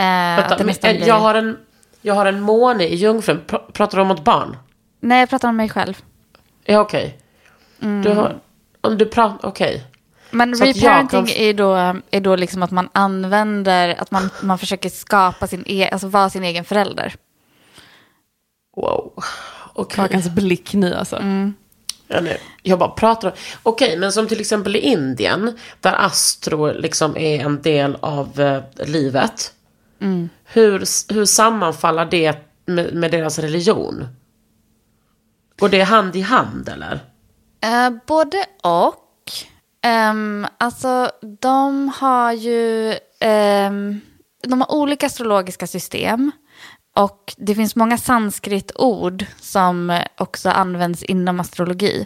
Eh, 0.00 0.04
Vänta, 0.04 0.56
men, 0.58 0.68
eh, 0.68 0.74
blir- 0.80 1.06
jag, 1.08 1.18
har 1.18 1.34
en, 1.34 1.56
jag 2.02 2.14
har 2.14 2.26
en 2.26 2.40
måne 2.40 2.84
i 2.84 2.94
jungfrun. 2.94 3.40
Pr- 3.46 3.72
pratar 3.72 3.98
du 3.98 4.02
om 4.02 4.10
ett 4.10 4.24
barn? 4.24 4.56
Nej, 5.00 5.20
jag 5.20 5.28
pratar 5.30 5.48
om 5.48 5.56
mig 5.56 5.68
själv. 5.68 6.02
Ja, 6.64 6.80
okej. 6.80 7.18
Du 7.78 8.08
har... 8.12 8.38
Om 8.80 8.98
du 8.98 9.06
pratar... 9.06 9.48
Okej. 9.48 9.84
Men 10.30 10.56
Så 10.56 10.64
reparenting 10.64 11.26
kan- 11.26 11.36
är 11.36 11.54
då, 11.54 11.74
är 12.10 12.20
då 12.20 12.36
liksom 12.36 12.62
att 12.62 12.70
man 12.70 12.88
använder, 12.92 13.96
att 14.02 14.10
man, 14.10 14.30
man 14.42 14.58
försöker 14.58 14.88
skapa 14.88 15.46
sin 15.46 15.62
egen, 15.66 15.88
alltså 15.92 16.08
vara 16.08 16.30
sin 16.30 16.44
egen 16.44 16.64
förälder. 16.64 17.14
Wow. 18.80 19.12
Okej. 19.72 19.96
Kakans 19.96 20.28
blick 20.28 20.74
nu 20.74 20.94
alltså. 20.94 21.16
Ja, 22.08 22.20
nu. 22.20 22.36
Jag 22.62 22.78
bara 22.78 22.88
pratar 22.88 23.28
om... 23.28 23.34
Okej, 23.62 23.98
men 23.98 24.12
som 24.12 24.28
till 24.28 24.40
exempel 24.40 24.76
i 24.76 24.78
Indien, 24.78 25.58
där 25.80 26.04
astro 26.04 26.72
liksom 26.72 27.16
är 27.16 27.40
en 27.40 27.62
del 27.62 27.96
av 28.00 28.40
eh, 28.40 28.86
livet. 28.86 29.52
Hur, 30.44 30.78
hur 31.14 31.24
sammanfaller 31.24 32.04
det 32.04 32.36
med, 32.66 32.94
med 32.94 33.10
deras 33.10 33.38
religion? 33.38 34.06
Går 35.58 35.68
det 35.68 35.82
hand 35.82 36.16
i 36.16 36.20
hand 36.20 36.68
eller? 36.68 37.00
Eh, 37.60 37.90
både 38.06 38.44
och. 38.62 39.04
Ehm, 39.82 40.46
alltså, 40.58 41.10
de 41.40 41.88
har 41.88 42.32
ju... 42.32 42.94
ehm, 43.20 44.00
de 44.42 44.60
har 44.60 44.72
olika 44.72 45.06
astrologiska 45.06 45.66
system. 45.66 46.32
Och 46.98 47.34
det 47.36 47.54
finns 47.54 47.76
många 47.76 47.98
sanskritord 47.98 49.26
som 49.40 50.00
också 50.16 50.50
används 50.50 51.02
inom 51.02 51.40
astrologi. 51.40 52.04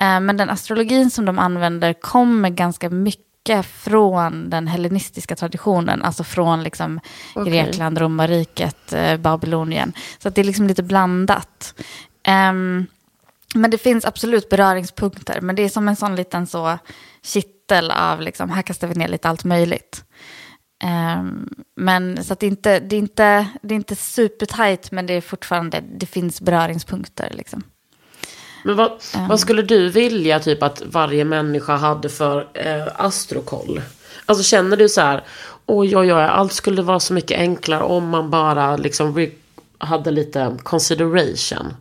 Eh, 0.00 0.20
men 0.20 0.36
den 0.36 0.50
astrologin 0.50 1.10
som 1.10 1.24
de 1.24 1.38
använder 1.38 1.92
kommer 1.92 2.50
ganska 2.50 2.90
mycket 2.90 3.66
från 3.66 4.50
den 4.50 4.66
hellenistiska 4.66 5.36
traditionen. 5.36 6.02
Alltså 6.02 6.24
från 6.24 6.62
liksom 6.62 7.00
Okej. 7.34 7.52
Grekland, 7.52 7.98
romarriket, 7.98 8.92
eh, 8.92 9.16
Babylonien. 9.16 9.92
Så 10.18 10.30
det 10.30 10.40
är 10.40 10.44
liksom 10.44 10.66
lite 10.66 10.82
blandat. 10.82 11.74
Ehm, 12.22 12.86
men 13.54 13.70
det 13.70 13.78
finns 13.78 14.04
absolut 14.04 14.48
beröringspunkter. 14.48 15.40
Men 15.40 15.56
det 15.56 15.62
är 15.62 15.68
som 15.68 15.88
en 15.88 15.96
sån 15.96 16.16
liten 16.16 16.46
så 16.46 16.78
kittel 17.22 17.90
av 17.90 18.20
liksom, 18.20 18.50
här 18.50 18.62
kastar 18.62 18.88
vi 18.88 18.94
ner 18.94 19.08
lite 19.08 19.28
allt 19.28 19.44
möjligt. 19.44 20.04
Ehm, 20.82 21.48
men 21.76 22.24
så 22.24 22.32
att 22.32 22.40
det, 22.40 22.46
inte, 22.46 22.80
det, 22.80 22.96
är 22.96 22.98
inte, 22.98 23.46
det 23.62 23.74
är 23.74 23.76
inte 23.76 23.96
supertajt, 23.96 24.90
men 24.90 25.06
det 25.06 25.14
är 25.14 25.20
fortfarande, 25.20 25.80
det 25.80 26.06
finns 26.06 26.40
beröringspunkter. 26.40 27.30
Liksom. 27.34 27.62
Men 28.64 28.76
vad, 28.76 28.92
vad 29.28 29.40
skulle 29.40 29.62
du 29.62 29.88
vilja 29.88 30.40
typ 30.40 30.62
att 30.62 30.82
varje 30.86 31.24
människa 31.24 31.76
hade 31.76 32.08
för 32.08 32.48
eh, 32.54 32.88
astrokoll? 32.96 33.82
Alltså 34.26 34.44
känner 34.44 34.76
du 34.76 34.88
så 34.88 35.00
här, 35.00 35.24
oj 35.66 35.96
oj 35.96 36.14
oj, 36.14 36.22
allt 36.22 36.52
skulle 36.52 36.82
vara 36.82 37.00
så 37.00 37.12
mycket 37.12 37.38
enklare 37.38 37.82
om 37.82 38.08
man 38.08 38.30
bara 38.30 38.76
liksom 38.76 39.30
hade 39.78 40.10
lite 40.10 40.56
consideration. 40.62 41.74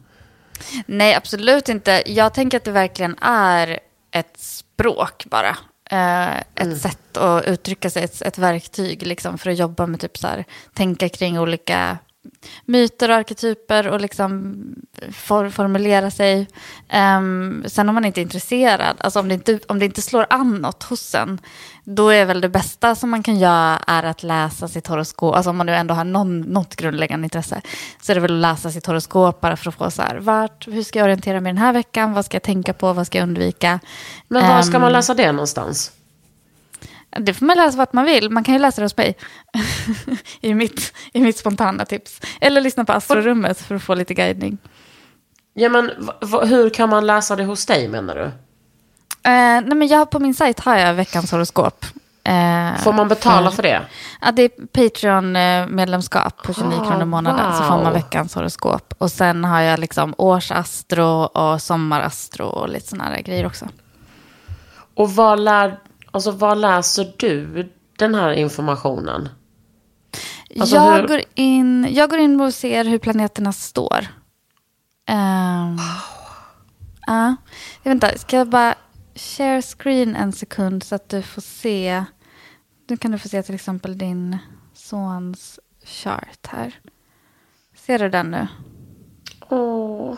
Nej, 0.86 1.16
absolut 1.16 1.70
inte. 1.70 2.04
Jag 2.06 2.34
tänker 2.34 2.58
att 2.58 2.64
det 2.64 2.72
verkligen 2.72 3.16
är 3.22 3.80
ett 4.12 4.40
språk 4.40 5.26
bara. 5.30 5.58
Eh, 5.92 6.38
ett 6.56 6.82
sätt 6.82 7.18
att 7.18 7.46
uttrycka 7.46 7.90
sig, 7.90 8.04
ett, 8.04 8.22
ett 8.22 8.38
verktyg 8.38 9.08
liksom, 9.08 9.38
för 9.38 9.52
att 9.52 9.58
jobba 9.58 9.88
med 9.88 10.00
typ 10.00 10.18
så 10.18 10.28
här, 10.28 10.46
tänka 10.74 11.10
kring 11.10 11.40
olika 11.40 11.98
myter 12.66 13.10
och 13.10 13.16
arketyper 13.16 13.88
och 13.88 14.02
liksom 14.02 14.56
for, 15.14 15.50
formulera 15.50 16.12
sig. 16.12 16.48
Ehm, 16.90 17.64
sen 17.68 17.90
om 17.90 17.96
man 17.96 18.06
inte 18.06 18.20
är 18.20 18.24
intresserad, 18.24 18.96
alltså 19.00 19.20
om 19.20 19.28
det 19.28 19.34
inte, 19.34 19.60
om 19.68 19.80
det 19.80 19.86
inte 19.86 20.02
slår 20.02 20.26
an 20.30 20.56
något 20.56 20.84
hos 20.84 21.16
en, 21.16 21.40
då 21.84 22.10
är 22.10 22.26
väl 22.26 22.42
det 22.42 22.50
bästa 22.50 22.96
som 22.96 23.10
man 23.10 23.24
kan 23.24 23.40
göra 23.40 23.80
är 23.88 24.04
att 24.04 24.24
läsa 24.24 24.68
sitt 24.68 24.88
horoskop, 24.88 25.36
alltså 25.36 25.50
om 25.50 25.58
man 25.58 25.66
nu 25.66 25.76
ändå 25.76 25.94
har 25.94 26.04
någon, 26.04 26.42
något 26.42 26.76
grundläggande 26.76 27.26
intresse, 27.26 27.62
så 28.02 28.12
är 28.12 28.16
det 28.16 28.22
väl 28.22 28.36
att 28.46 28.52
läsa 28.52 28.72
sitt 28.72 28.86
horoskop 28.86 29.42
bara 29.42 29.58
för 29.58 29.70
att 29.70 29.76
få 29.76 29.92
så 29.92 30.02
här, 30.02 30.18
vart, 30.18 30.68
hur 30.68 30.84
ska 30.84 31.00
jag 31.00 31.04
orientera 31.06 31.40
mig 31.42 31.50
den 31.54 31.62
här 31.62 31.74
veckan, 31.74 32.14
vad 32.14 32.26
ska 32.26 32.36
jag 32.36 32.44
tänka 32.44 32.74
på, 32.74 32.94
vad 32.94 33.08
ska 33.08 33.18
jag 33.18 33.24
undvika? 33.28 33.80
Men 34.28 34.48
var 34.48 34.62
ska 34.62 34.76
Ehm, 34.76 34.82
man 34.82 34.92
läsa 34.92 35.14
det 35.14 35.32
någonstans? 35.32 35.92
Det 37.20 37.34
får 37.34 37.46
man 37.46 37.58
läsa 37.58 37.78
vart 37.78 37.94
man 37.94 38.06
vill. 38.06 38.30
Man 38.30 38.44
kan 38.44 38.54
ju 38.54 38.60
läsa 38.60 38.82
det 38.82 38.86
hos 38.86 38.98
mig. 38.98 39.18
I, 40.42 40.54
mitt, 40.54 40.94
I 41.14 41.22
mitt 41.22 41.38
spontana 41.38 41.86
tips. 41.86 42.22
Eller 42.42 42.62
lyssna 42.62 42.86
på 42.86 42.94
Astrorummet 42.94 43.62
för 43.62 43.76
att 43.76 43.84
få 43.84 43.96
lite 43.96 44.14
guidning. 44.14 44.58
Ja 45.54 45.70
men 45.70 45.92
hur 46.44 46.70
kan 46.70 46.90
man 46.90 47.08
läsa 47.08 47.36
det 47.36 47.44
hos 47.44 47.66
dig 47.66 47.88
menar 47.88 48.16
du? 48.16 48.24
Eh, 48.24 48.32
nej 49.62 49.76
men 49.76 49.88
jag, 49.88 50.10
på 50.10 50.20
min 50.20 50.34
sajt 50.34 50.60
har 50.60 50.76
jag 50.78 50.94
veckans 50.94 51.32
horoskop. 51.32 51.86
Eh, 52.24 52.78
Får 52.84 52.94
man 52.94 53.08
betala 53.08 53.52
för 53.52 53.64
det? 53.64 53.82
Ja, 54.22 54.32
det 54.32 54.42
är 54.44 54.50
Patreon-medlemskap 54.68 56.44
på 56.44 56.54
29 56.54 56.80
Ah, 56.82 56.86
kronor 56.86 57.02
i 57.02 57.06
månaden. 57.06 57.54
Så 57.58 57.64
får 57.64 57.70
man 57.70 57.84
wow. 57.84 57.94
veckans 57.94 58.36
horoskop. 58.36 58.94
Och 58.98 59.12
sen 59.12 59.44
har 59.46 59.62
jag 59.62 59.80
liksom 59.80 60.14
årsastro 60.18 61.06
och 61.24 61.62
sommarastro 61.62 62.46
och 62.46 62.70
lite 62.70 62.88
sådana 62.88 63.10
här 63.10 63.22
grejer 63.22 63.46
också. 63.46 63.68
Och 64.94 65.12
var, 65.12 65.38
lär, 65.38 65.80
alltså, 66.12 66.32
var 66.32 66.56
läser 66.56 67.14
du 67.18 67.70
den 67.98 68.16
här 68.16 68.32
informationen? 68.32 69.30
Alltså, 70.60 70.76
jag, 70.76 70.94
hur- 70.94 71.08
går 71.08 71.22
in, 71.36 71.88
jag 71.92 72.10
går 72.10 72.20
in 72.20 72.42
och 72.42 72.54
ser 72.54 72.86
hur 72.86 72.98
planeterna 73.00 73.54
står. 73.54 74.08
Um, 75.12 75.80
ja. 77.08 77.36
Vänta, 77.84 78.18
ska 78.18 78.38
jag 78.38 78.50
bara 78.50 78.76
share 79.16 79.62
screen 79.62 80.16
en 80.16 80.32
sekund 80.34 80.84
så 80.84 80.96
att 80.96 81.10
du 81.10 81.22
får 81.22 81.42
se. 81.42 82.06
Nu 82.88 82.98
kan 82.98 83.12
du 83.12 83.18
få 83.18 83.30
se 83.30 83.44
till 83.44 83.56
exempel 83.56 83.98
din 83.98 84.38
sons 84.74 85.60
chart 85.86 86.48
här. 86.48 86.80
Ser 87.76 88.00
du 88.00 88.10
den 88.10 88.32
nu? 88.32 88.48
Åh, 89.50 90.18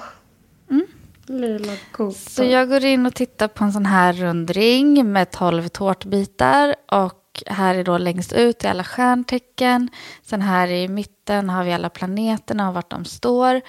lilla. 1.29 1.73
Mm. 1.99 2.11
Så 2.11 2.43
jag 2.43 2.69
går 2.69 2.85
in 2.85 3.05
och 3.05 3.15
tittar 3.15 3.47
på 3.47 3.63
en 3.63 3.73
sån 3.73 3.85
här 3.85 4.13
rund 4.13 4.49
ring 4.49 5.11
med 5.11 5.31
12 5.31 5.67
tårtbitar. 5.67 6.75
Och 6.91 7.43
här 7.47 7.75
är 7.75 7.83
då 7.83 7.97
längst 7.97 8.33
ut 8.33 8.63
i 8.63 8.67
alla 8.67 8.83
stjärntecken. 8.83 9.89
Sen 10.21 10.41
här 10.41 10.67
i 10.67 10.87
mitten 10.87 11.49
har 11.49 11.63
vi 11.63 11.73
alla 11.73 11.89
planeterna 11.89 12.67
och 12.67 12.73
vart 12.73 12.91
de 12.91 13.05
står. 13.05 13.61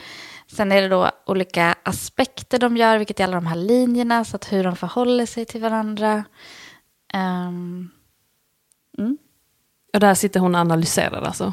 Sen 0.47 0.73
är 0.73 0.83
det 0.83 0.89
då 0.89 1.11
olika 1.27 1.75
aspekter 1.83 2.59
de 2.59 2.77
gör, 2.77 2.99
vilket 2.99 3.21
är 3.21 3.25
alla 3.25 3.35
de 3.35 3.47
här 3.47 3.57
linjerna. 3.57 4.25
Så 4.25 4.37
att 4.37 4.53
hur 4.53 4.65
de 4.65 4.77
förhåller 4.77 5.27
sig 5.27 5.45
till 5.45 5.61
varandra. 5.61 6.25
Ehm, 7.13 7.91
Och 9.95 10.01
där 10.01 10.15
sitter 10.15 10.41
hon 10.41 10.55
och 10.55 10.61
analyserar 10.61 11.23
alltså. 11.23 11.53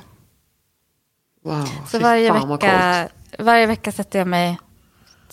Wow, 1.44 1.66
så 1.88 2.00
varje 2.00 2.34
vecka, 2.34 3.10
varje 3.40 3.66
vecka 3.66 3.92
sätter 3.92 4.20
jag 4.20 4.28
mig 4.28 4.60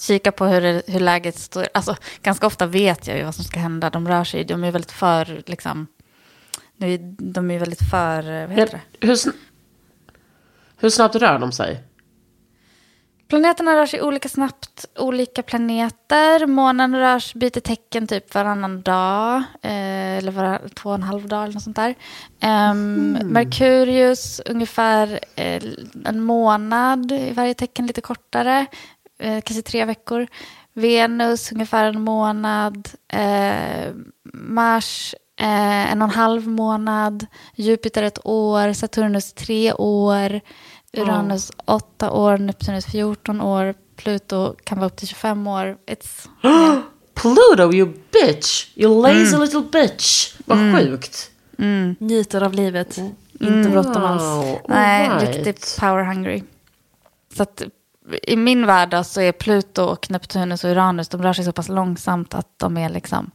kika 0.00 0.32
på 0.32 0.46
hur, 0.46 0.82
hur 0.92 1.00
läget 1.00 1.38
står. 1.38 1.68
Alltså, 1.74 1.96
ganska 2.22 2.46
ofta 2.46 2.66
vet 2.66 3.06
jag 3.06 3.16
ju 3.16 3.24
vad 3.24 3.34
som 3.34 3.44
ska 3.44 3.60
hända. 3.60 3.90
De 3.90 4.08
rör 4.08 4.24
sig, 4.24 4.44
de 4.44 4.64
är 4.64 4.72
väldigt 4.72 4.92
för, 4.92 5.42
liksom, 5.46 5.86
de 7.18 7.50
är 7.50 7.58
väldigt 7.58 7.90
för, 7.90 8.46
vad 8.46 8.56
heter 8.56 8.80
det? 9.00 9.06
Hur, 9.06 9.14
sn- 9.14 9.34
hur 10.76 10.90
snabbt 10.90 11.14
rör 11.14 11.38
de 11.38 11.52
sig? 11.52 11.82
Planeterna 13.28 13.74
rör 13.74 13.86
sig 13.86 14.02
olika 14.02 14.28
snabbt, 14.28 14.84
olika 14.98 15.42
planeter. 15.42 16.46
Månen 16.46 16.96
rör 16.96 17.18
sig, 17.18 17.38
byter 17.38 17.60
tecken 17.60 18.06
typ 18.06 18.34
varannan 18.34 18.82
dag, 18.82 19.36
eh, 19.62 20.18
eller 20.18 20.30
var, 20.32 20.60
två 20.74 20.88
och 20.88 20.94
en 20.94 21.02
halv 21.02 21.28
dag 21.28 21.42
eller 21.44 21.54
något 21.54 21.62
sånt 21.62 21.76
där. 21.76 21.94
Ehm, 22.40 23.18
Merkurius 23.24 24.40
ungefär 24.46 25.20
eh, 25.34 25.62
en 26.04 26.20
månad 26.20 27.12
i 27.12 27.32
varje 27.32 27.54
tecken, 27.54 27.86
lite 27.86 28.00
kortare, 28.00 28.66
eh, 29.18 29.40
kanske 29.40 29.62
tre 29.62 29.84
veckor. 29.84 30.26
Venus 30.74 31.52
ungefär 31.52 31.84
en 31.84 32.00
månad. 32.00 32.88
Eh, 33.08 33.92
Mars 34.32 35.14
eh, 35.40 35.92
en 35.92 36.02
och 36.02 36.08
en 36.08 36.14
halv 36.14 36.48
månad. 36.48 37.26
Jupiter 37.54 38.02
ett 38.02 38.26
år. 38.26 38.72
Saturnus 38.72 39.32
tre 39.32 39.72
år. 39.72 40.40
Uranus 40.92 41.52
åtta 41.64 42.10
år. 42.10 42.38
Neptunus 42.38 42.86
14 42.86 43.40
år. 43.40 43.74
Pluto 43.96 44.54
kan 44.64 44.78
vara 44.78 44.86
upp 44.86 44.96
till 44.96 45.08
25 45.08 45.46
år. 45.46 45.76
It's, 45.86 46.28
Pluto, 47.14 47.72
you 47.72 47.92
bitch! 48.12 48.66
You 48.74 49.02
lazy 49.02 49.36
little 49.36 49.62
bitch! 49.72 50.34
Vad 50.46 50.58
sjukt. 50.76 51.30
Njuter 51.98 52.42
av 52.42 52.52
livet. 52.52 52.98
Inte 53.40 53.70
bråttom 53.70 54.04
alls. 54.04 54.22
Wow, 54.22 54.58
nej, 54.68 55.08
alright. 55.08 55.36
riktigt 55.36 55.76
power 55.80 56.04
hungry. 56.04 56.42
Så 57.36 57.42
att 57.42 57.62
i 58.22 58.36
min 58.36 58.66
värld 58.66 59.06
så 59.06 59.20
är 59.20 59.32
Pluto 59.32 59.82
och 59.82 60.10
Neptunus 60.10 60.64
och 60.64 60.70
Uranus, 60.70 61.08
de 61.08 61.22
rör 61.22 61.32
sig 61.32 61.44
så 61.44 61.52
pass 61.52 61.68
långsamt 61.68 62.34
att 62.34 62.48
de 62.56 62.76
är 62.76 62.88
liksom, 62.88 63.30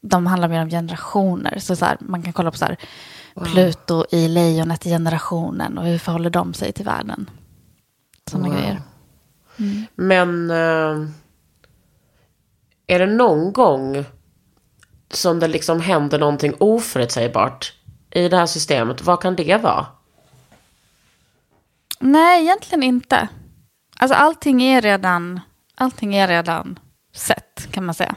de 0.00 0.26
handlar 0.26 0.48
mer 0.48 0.62
om 0.62 0.70
generationer. 0.70 1.58
Så, 1.58 1.76
så 1.76 1.84
här, 1.84 1.96
man 2.00 2.22
kan 2.22 2.32
kolla 2.32 2.50
på 2.50 2.56
så 2.56 2.64
här, 2.64 2.76
Pluto 3.44 4.04
i 4.10 4.28
lejonet 4.28 4.86
i 4.86 4.90
generationen 4.90 5.78
och 5.78 5.84
hur 5.84 5.98
förhåller 5.98 6.30
de 6.30 6.54
sig 6.54 6.72
till 6.72 6.84
världen. 6.84 7.30
Sådana 8.30 8.48
grejer. 8.48 8.82
Men 9.94 10.50
eh, 10.50 11.08
är 12.86 12.98
det 12.98 13.06
någon 13.06 13.52
gång 13.52 14.04
som 15.10 15.40
det 15.40 15.48
liksom 15.48 15.80
händer 15.80 16.18
någonting 16.18 16.54
oförutsägbart 16.58 17.72
i 18.10 18.28
det 18.28 18.36
här 18.36 18.46
systemet? 18.46 19.02
Vad 19.02 19.22
kan 19.22 19.36
det 19.36 19.62
vara? 19.62 19.86
Nej, 21.98 22.42
egentligen 22.42 22.82
inte. 22.82 23.28
Alltså 23.98 24.14
allting 24.14 24.62
är 24.62 24.80
redan, 24.80 25.40
allting 25.74 26.14
är 26.14 26.28
redan 26.28 26.78
sett 27.14 27.68
kan 27.70 27.84
man 27.84 27.94
säga. 27.94 28.14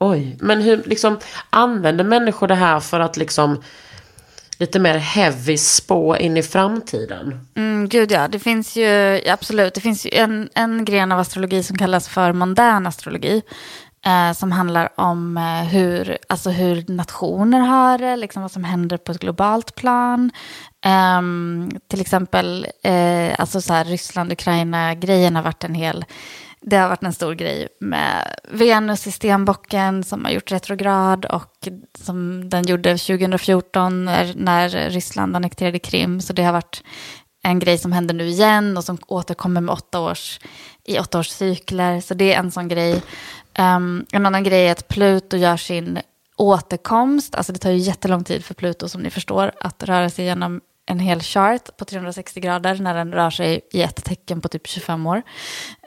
Oj, 0.00 0.36
men 0.40 0.60
hur 0.62 0.82
liksom 0.84 1.18
använder 1.50 2.04
människor 2.04 2.48
det 2.48 2.54
här 2.54 2.80
för 2.80 3.00
att 3.00 3.16
liksom 3.16 3.62
lite 4.58 4.78
mer 4.78 4.98
heavy 4.98 5.56
spå 5.56 6.16
in 6.16 6.36
i 6.36 6.42
framtiden? 6.42 7.46
Mm, 7.54 7.88
gud 7.88 8.12
ja, 8.12 8.28
det 8.28 8.38
finns 8.38 8.76
ju 8.76 9.20
absolut, 9.26 9.74
det 9.74 9.80
finns 9.80 10.06
ju 10.06 10.10
en, 10.12 10.48
en 10.54 10.84
gren 10.84 11.12
av 11.12 11.18
astrologi 11.18 11.62
som 11.62 11.78
kallas 11.78 12.08
för 12.08 12.32
mondän 12.32 12.86
astrologi. 12.86 13.42
Eh, 14.06 14.32
som 14.32 14.52
handlar 14.52 14.88
om 15.00 15.36
eh, 15.36 15.64
hur, 15.64 16.18
alltså 16.28 16.50
hur 16.50 16.84
nationer 16.88 17.60
har 17.60 17.98
det, 17.98 18.16
liksom 18.16 18.42
vad 18.42 18.50
som 18.50 18.64
händer 18.64 18.96
på 18.96 19.12
ett 19.12 19.18
globalt 19.18 19.74
plan. 19.74 20.30
Ehm, 20.84 21.70
till 21.88 22.00
exempel, 22.00 22.66
eh, 22.82 23.34
alltså 23.38 23.60
så 23.60 23.72
här, 23.72 23.84
Ryssland-Ukraina-grejen 23.84 25.36
har 25.36 25.42
varit 25.42 25.64
en 25.64 25.74
hel, 25.74 26.04
det 26.60 26.76
har 26.76 26.88
varit 26.88 27.02
en 27.02 27.12
stor 27.12 27.34
grej 27.34 27.68
med 27.80 28.36
Venus 28.50 29.06
i 29.06 29.12
stenbocken 29.12 30.04
som 30.04 30.24
har 30.24 30.32
gjort 30.32 30.52
retrograd 30.52 31.24
och 31.24 31.68
som 31.98 32.48
den 32.48 32.66
gjorde 32.66 32.98
2014 32.98 34.04
när, 34.04 34.32
när 34.36 34.68
Ryssland 34.68 35.36
annekterade 35.36 35.78
Krim. 35.78 36.20
Så 36.20 36.32
det 36.32 36.42
har 36.42 36.52
varit 36.52 36.82
en 37.42 37.58
grej 37.58 37.78
som 37.78 37.92
händer 37.92 38.14
nu 38.14 38.26
igen 38.26 38.76
och 38.76 38.84
som 38.84 38.98
återkommer 39.06 39.60
med 39.60 39.72
åtta 39.72 40.00
års, 40.00 40.40
i 40.84 40.98
åtta 40.98 41.18
års 41.18 41.28
cykler. 41.28 42.00
Så 42.00 42.14
det 42.14 42.34
är 42.34 42.38
en 42.38 42.50
sån 42.50 42.68
grej. 42.68 43.02
Um, 43.58 44.06
en 44.12 44.26
annan 44.26 44.44
grej 44.44 44.66
är 44.66 44.72
att 44.72 44.88
Pluto 44.88 45.36
gör 45.36 45.56
sin 45.56 45.98
återkomst. 46.36 47.34
Alltså 47.34 47.52
det 47.52 47.58
tar 47.58 47.70
ju 47.70 47.76
jättelång 47.76 48.24
tid 48.24 48.44
för 48.44 48.54
Pluto 48.54 48.88
som 48.88 49.02
ni 49.02 49.10
förstår 49.10 49.52
att 49.60 49.82
röra 49.82 50.10
sig 50.10 50.24
genom 50.24 50.60
en 50.86 50.98
hel 50.98 51.20
chart 51.20 51.76
på 51.76 51.84
360 51.84 52.40
grader 52.40 52.74
när 52.74 52.94
den 52.94 53.12
rör 53.12 53.30
sig 53.30 53.60
i 53.72 53.82
ett 53.82 54.04
tecken 54.04 54.40
på 54.40 54.48
typ 54.48 54.66
25 54.66 55.06
år. 55.06 55.22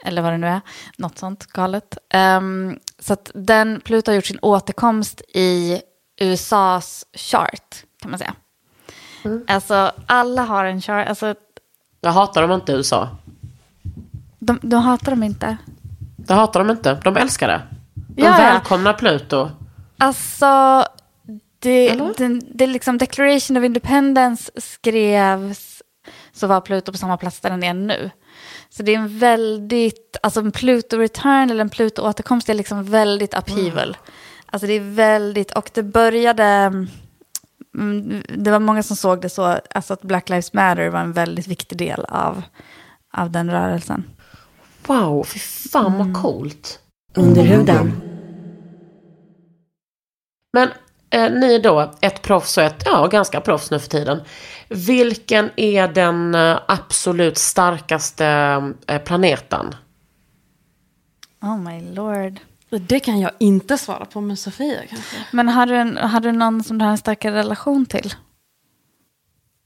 Eller 0.04 0.22
vad 0.22 0.32
det 0.32 0.38
nu 0.38 0.46
är, 0.46 0.60
något 0.98 1.18
sånt 1.18 1.46
galet. 1.46 1.98
Um, 2.14 2.78
så 2.98 3.12
att 3.12 3.30
den, 3.34 3.80
Pluto 3.80 4.10
har 4.10 4.16
gjort 4.16 4.26
sin 4.26 4.38
återkomst 4.42 5.20
i 5.34 5.80
USAs 6.20 7.04
chart 7.14 7.84
kan 8.02 8.10
man 8.10 8.18
säga. 8.18 8.34
Alltså 9.46 9.92
alla 10.06 10.42
har 10.42 10.64
en 10.64 10.80
chart, 10.82 11.08
alltså 11.08 11.34
Jag 12.00 12.10
hatar 12.10 12.42
dem 12.42 12.52
inte 12.52 12.72
i 12.72 12.74
USA. 12.74 13.08
de, 14.38 14.58
de 14.62 14.76
hatar 14.76 15.12
dem 15.12 15.22
inte. 15.22 15.56
Det 16.26 16.34
hatar 16.34 16.60
de 16.60 16.70
inte. 16.70 16.94
De 17.04 17.16
älskar 17.16 17.48
det. 17.48 17.62
De 17.94 18.22
Ja, 18.22 18.30
ja. 18.30 18.36
välkomnar 18.36 18.92
Pluto. 18.92 19.50
Alltså, 19.98 20.84
det, 21.58 21.94
det, 22.16 22.40
det 22.54 22.66
liksom 22.66 22.98
Declaration 22.98 23.56
of 23.56 23.64
Independence 23.64 24.52
skrevs 24.56 25.82
så 26.32 26.46
var 26.46 26.60
Pluto 26.60 26.92
på 26.92 26.98
samma 26.98 27.16
plats 27.16 27.40
där 27.40 27.50
den 27.50 27.62
är 27.62 27.74
nu. 27.74 28.10
Så 28.68 28.82
det 28.82 28.94
är 28.94 28.98
en 28.98 29.18
väldigt, 29.18 30.16
alltså 30.22 30.40
en 30.40 30.52
Pluto 30.52 30.98
return 30.98 31.50
eller 31.50 31.60
en 31.60 31.70
Pluto 31.70 32.02
återkomst 32.02 32.48
är 32.48 32.54
liksom 32.54 32.84
väldigt 32.84 33.34
upheaval. 33.38 33.96
Alltså 34.46 34.66
det 34.66 34.72
är 34.72 34.94
väldigt, 34.94 35.52
och 35.52 35.70
det 35.74 35.82
började, 35.82 36.44
mm, 37.74 38.22
det 38.28 38.50
var 38.50 38.60
många 38.60 38.82
som 38.82 38.96
såg 38.96 39.20
det 39.20 39.28
så, 39.28 39.60
alltså 39.74 39.92
att 39.92 40.02
Black 40.02 40.28
Lives 40.28 40.52
Matter 40.52 40.88
var 40.88 41.00
en 41.00 41.12
väldigt 41.12 41.46
viktig 41.46 41.78
del 41.78 42.04
av, 42.08 42.42
av 43.12 43.30
den 43.30 43.50
rörelsen. 43.50 44.04
Wow, 44.86 45.24
fy 45.24 45.38
fan 45.38 45.98
vad 45.98 46.22
coolt. 46.22 46.80
Under 47.14 47.42
huden. 47.42 48.02
Men 50.52 50.68
eh, 51.10 51.30
ni 51.30 51.58
då, 51.58 51.94
ett 52.00 52.22
proffs 52.22 52.58
och 52.58 52.64
ett, 52.64 52.82
ja 52.84 53.06
ganska 53.06 53.40
proffs 53.40 53.70
nu 53.70 53.78
för 53.78 53.88
tiden. 53.88 54.20
Vilken 54.68 55.50
är 55.56 55.88
den 55.88 56.34
eh, 56.34 56.58
absolut 56.68 57.38
starkaste 57.38 58.26
eh, 58.86 59.02
planeten? 59.02 59.74
Oh 61.42 61.58
my 61.58 61.80
lord. 61.80 62.40
Det 62.70 63.00
kan 63.00 63.20
jag 63.20 63.30
inte 63.38 63.78
svara 63.78 64.04
på 64.04 64.20
med 64.20 64.38
Sofia 64.38 64.80
kanske. 64.88 65.16
Men 65.30 65.48
har 65.48 65.66
du, 65.66 65.76
en, 65.76 65.96
har 65.96 66.20
du 66.20 66.32
någon 66.32 66.64
som 66.64 66.78
du 66.78 66.84
har 66.84 66.92
en 66.92 66.98
starkare 66.98 67.34
relation 67.34 67.86
till? 67.86 68.14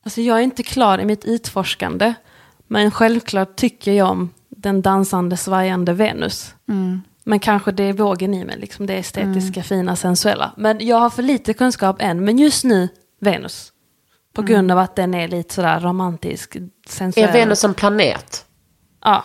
Alltså 0.04 0.20
jag 0.20 0.38
är 0.38 0.42
inte 0.42 0.62
klar 0.62 0.98
i 0.98 1.04
mitt 1.04 1.24
utforskande. 1.24 2.14
Men 2.66 2.90
självklart 2.90 3.56
tycker 3.56 3.92
jag 3.92 4.10
om 4.10 4.30
den 4.62 4.82
dansande 4.82 5.36
svajande 5.36 5.92
Venus. 5.92 6.54
Men 6.64 7.02
Men 7.24 7.40
kanske 7.40 7.72
det 7.72 7.82
är 7.82 7.92
vågen 7.92 8.34
i 8.34 8.44
mig, 8.44 8.58
liksom 8.58 8.86
det 8.86 8.94
estetiska, 8.94 9.60
Mm. 9.60 9.64
fina, 9.64 9.96
sensuella. 9.96 10.52
Men 10.56 10.86
jag 10.86 10.96
har 10.96 11.10
för 11.10 11.22
lite 11.22 11.54
kunskap 11.54 11.96
än. 11.98 12.24
Men 12.24 12.38
just 12.38 12.64
nu, 12.64 12.88
Venus. 13.20 13.72
På 14.32 14.42
grund 14.42 14.70
av 14.72 14.78
att 14.78 14.96
den 14.96 15.14
är 15.14 15.28
lite 15.28 15.54
sådär 15.54 15.80
romantisk, 15.80 16.56
sensuell. 16.88 17.28
Är 17.28 17.32
Venus 17.32 17.64
en 17.64 17.74
planet? 17.74 18.46
Ja. 19.04 19.24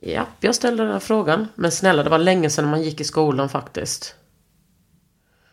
Ja, 0.00 0.26
jag 0.40 0.54
ställde 0.54 0.82
den 0.82 0.92
här 0.92 0.98
frågan. 1.00 1.48
Men 1.54 1.72
snälla, 1.72 2.02
det 2.02 2.10
var 2.10 2.18
länge 2.18 2.50
sedan 2.50 2.70
man 2.70 2.82
gick 2.82 3.00
i 3.00 3.04
skolan 3.04 3.48
faktiskt. 3.48 4.14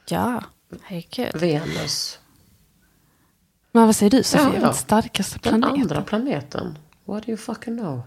Ja, 0.09 0.43
herregud. 0.83 1.35
Venus. 1.35 2.19
Men 3.71 3.85
vad 3.85 3.95
säger 3.95 4.09
du 4.09 4.23
Sofia? 4.23 4.47
Ja, 4.47 4.53
ja. 4.55 4.61
Den 4.61 4.73
starkaste 4.73 5.39
Den 5.43 5.61
planeten? 5.61 5.81
andra 5.81 6.01
planeten. 6.01 6.77
What 7.07 7.23
do 7.25 7.29
you 7.31 7.37
fucking 7.37 7.77
know? 7.77 8.01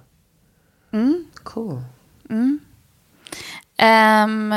Mm. 0.92 1.24
Cool. 1.42 1.82
Ehm, 3.76 4.54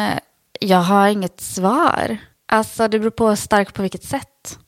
jag 0.59 0.77
har 0.77 1.07
inget 1.07 1.41
svar. 1.41 2.17
Alltså 2.45 2.87
det 2.87 2.99
beror 2.99 3.11
på 3.11 3.35
starkt 3.35 3.73
på 3.73 3.81
vilket 3.81 4.03
sätt. 4.03 4.59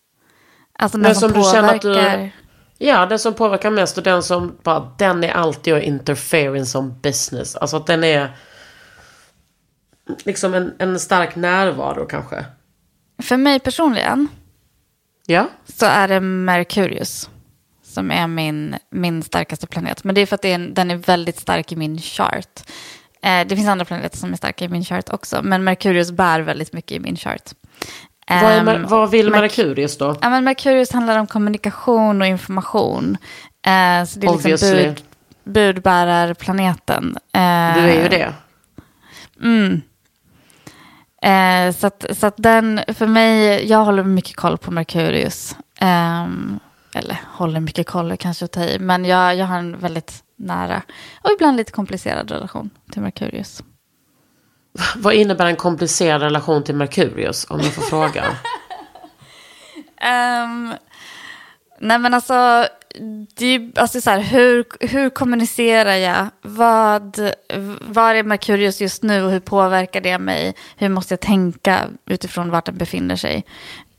Alltså 0.79 0.97
den 0.97 1.15
som, 1.15 1.29
som 1.29 1.41
du 1.41 1.49
känner 1.51 1.75
att 1.75 1.81
du- 1.81 1.93
påverkar. 1.93 2.31
Ja, 2.77 3.05
den 3.05 3.19
som 3.19 3.33
påverkar 3.33 3.71
mest 3.71 3.97
och 3.97 4.03
den 4.03 4.23
som 4.23 4.57
bara, 4.63 4.91
den 4.97 5.23
är 5.23 5.31
alltid 5.31 5.73
att 5.73 5.83
interfering 5.83 6.65
som 6.65 6.99
business. 7.01 7.55
Alltså 7.55 7.77
att 7.77 7.87
den 7.87 8.03
är 8.03 8.37
liksom 10.25 10.53
en, 10.53 10.73
en 10.79 10.99
stark 10.99 11.35
närvaro 11.35 12.05
kanske. 12.05 12.45
För 13.23 13.37
mig 13.37 13.59
personligen 13.59 14.27
Ja, 15.27 15.49
så 15.65 15.85
är 15.85 16.07
det 16.07 16.19
Merkurius 16.19 17.29
som 17.95 18.11
är 18.11 18.27
min, 18.27 18.75
min 18.91 19.23
starkaste 19.23 19.67
planet. 19.67 20.03
Men 20.03 20.15
det 20.15 20.21
är 20.21 20.25
för 20.25 20.35
att 20.35 20.41
det 20.41 20.51
är 20.51 20.55
en, 20.55 20.73
den 20.73 20.91
är 20.91 20.95
väldigt 20.95 21.39
stark 21.39 21.71
i 21.71 21.75
min 21.75 21.97
chart. 21.99 22.59
Eh, 23.21 23.47
det 23.47 23.55
finns 23.55 23.67
andra 23.67 23.85
planeter 23.85 24.17
som 24.17 24.33
är 24.33 24.37
starka 24.37 24.65
i 24.65 24.69
min 24.69 24.85
chart 24.85 25.09
också, 25.09 25.41
men 25.43 25.63
Merkurius 25.63 26.11
bär 26.11 26.39
väldigt 26.39 26.73
mycket 26.73 26.91
i 26.91 26.99
min 26.99 27.15
chart. 27.17 27.41
vad, 28.29 28.37
är, 28.43 28.75
Ehm, 28.75 28.87
vad 28.87 29.11
vill 29.11 29.29
Merk- 29.29 29.41
Merkurius 29.41 29.97
då? 29.97 30.15
Ja, 30.21 30.29
men 30.29 30.43
Merkurius 30.43 30.91
handlar 30.91 31.19
om 31.19 31.27
kommunikation 31.27 32.21
och 32.21 32.27
information. 32.27 33.17
Eh, 33.67 34.05
så 34.05 34.19
det 34.19 34.27
är 34.27 34.31
liksom 34.31 34.33
Obviously. 34.33 34.83
bud, 34.83 35.03
budbärarplaneten. 35.43 37.17
Eh, 37.33 37.73
Du 37.75 37.81
är 37.89 38.03
ju 38.03 38.09
det. 38.09 38.33
Mm. 39.43 39.81
Eh, 41.21 41.75
så 41.75 41.87
att, 41.87 42.05
så 42.17 42.27
att 42.27 42.33
den, 42.37 42.81
för 42.93 43.07
mig, 43.07 43.65
jag 43.69 43.85
håller 43.85 44.03
mycket 44.03 44.35
koll 44.35 44.57
på 44.57 44.71
Merkurius. 44.71 45.55
Ehm, 45.79 46.59
eller 46.95 47.17
håller 47.27 47.59
mycket 47.59 47.87
koll 47.87 48.17
kanske 48.17 48.45
att 48.45 48.51
ta 48.51 48.63
i, 48.63 48.79
men 48.79 49.05
jag, 49.05 49.35
jag 49.35 49.45
har 49.45 49.59
en 49.59 49.79
väldigt 49.79 50.23
nära 50.35 50.81
och 51.21 51.31
ibland 51.31 51.57
lite 51.57 51.71
komplicerad 51.71 52.31
relation 52.31 52.69
till 52.91 53.01
Merkurius. 53.01 53.63
Vad 54.95 55.13
innebär 55.13 55.45
en 55.45 55.55
komplicerad 55.55 56.21
relation 56.21 56.63
till 56.63 56.75
Merkurius? 56.75 57.45
Om 57.49 57.59
jag 57.59 57.73
får 57.73 57.81
fråga. 57.81 58.23
Um, 60.45 60.73
nej 61.79 61.99
men 61.99 62.13
alltså, 62.13 62.67
det 63.35 63.71
alltså 63.75 64.01
så 64.01 64.09
här, 64.09 64.19
hur, 64.19 64.65
hur 64.79 65.09
kommunicerar 65.09 65.95
jag? 65.95 66.27
Vad, 66.41 67.19
vad 67.81 68.15
är 68.15 68.23
Merkurius 68.23 68.81
just 68.81 69.03
nu 69.03 69.23
och 69.23 69.31
hur 69.31 69.39
påverkar 69.39 70.01
det 70.01 70.19
mig? 70.19 70.55
Hur 70.77 70.89
måste 70.89 71.13
jag 71.13 71.21
tänka 71.21 71.87
utifrån 72.05 72.49
vart 72.49 72.65
den 72.65 72.77
befinner 72.77 73.15
sig? 73.15 73.45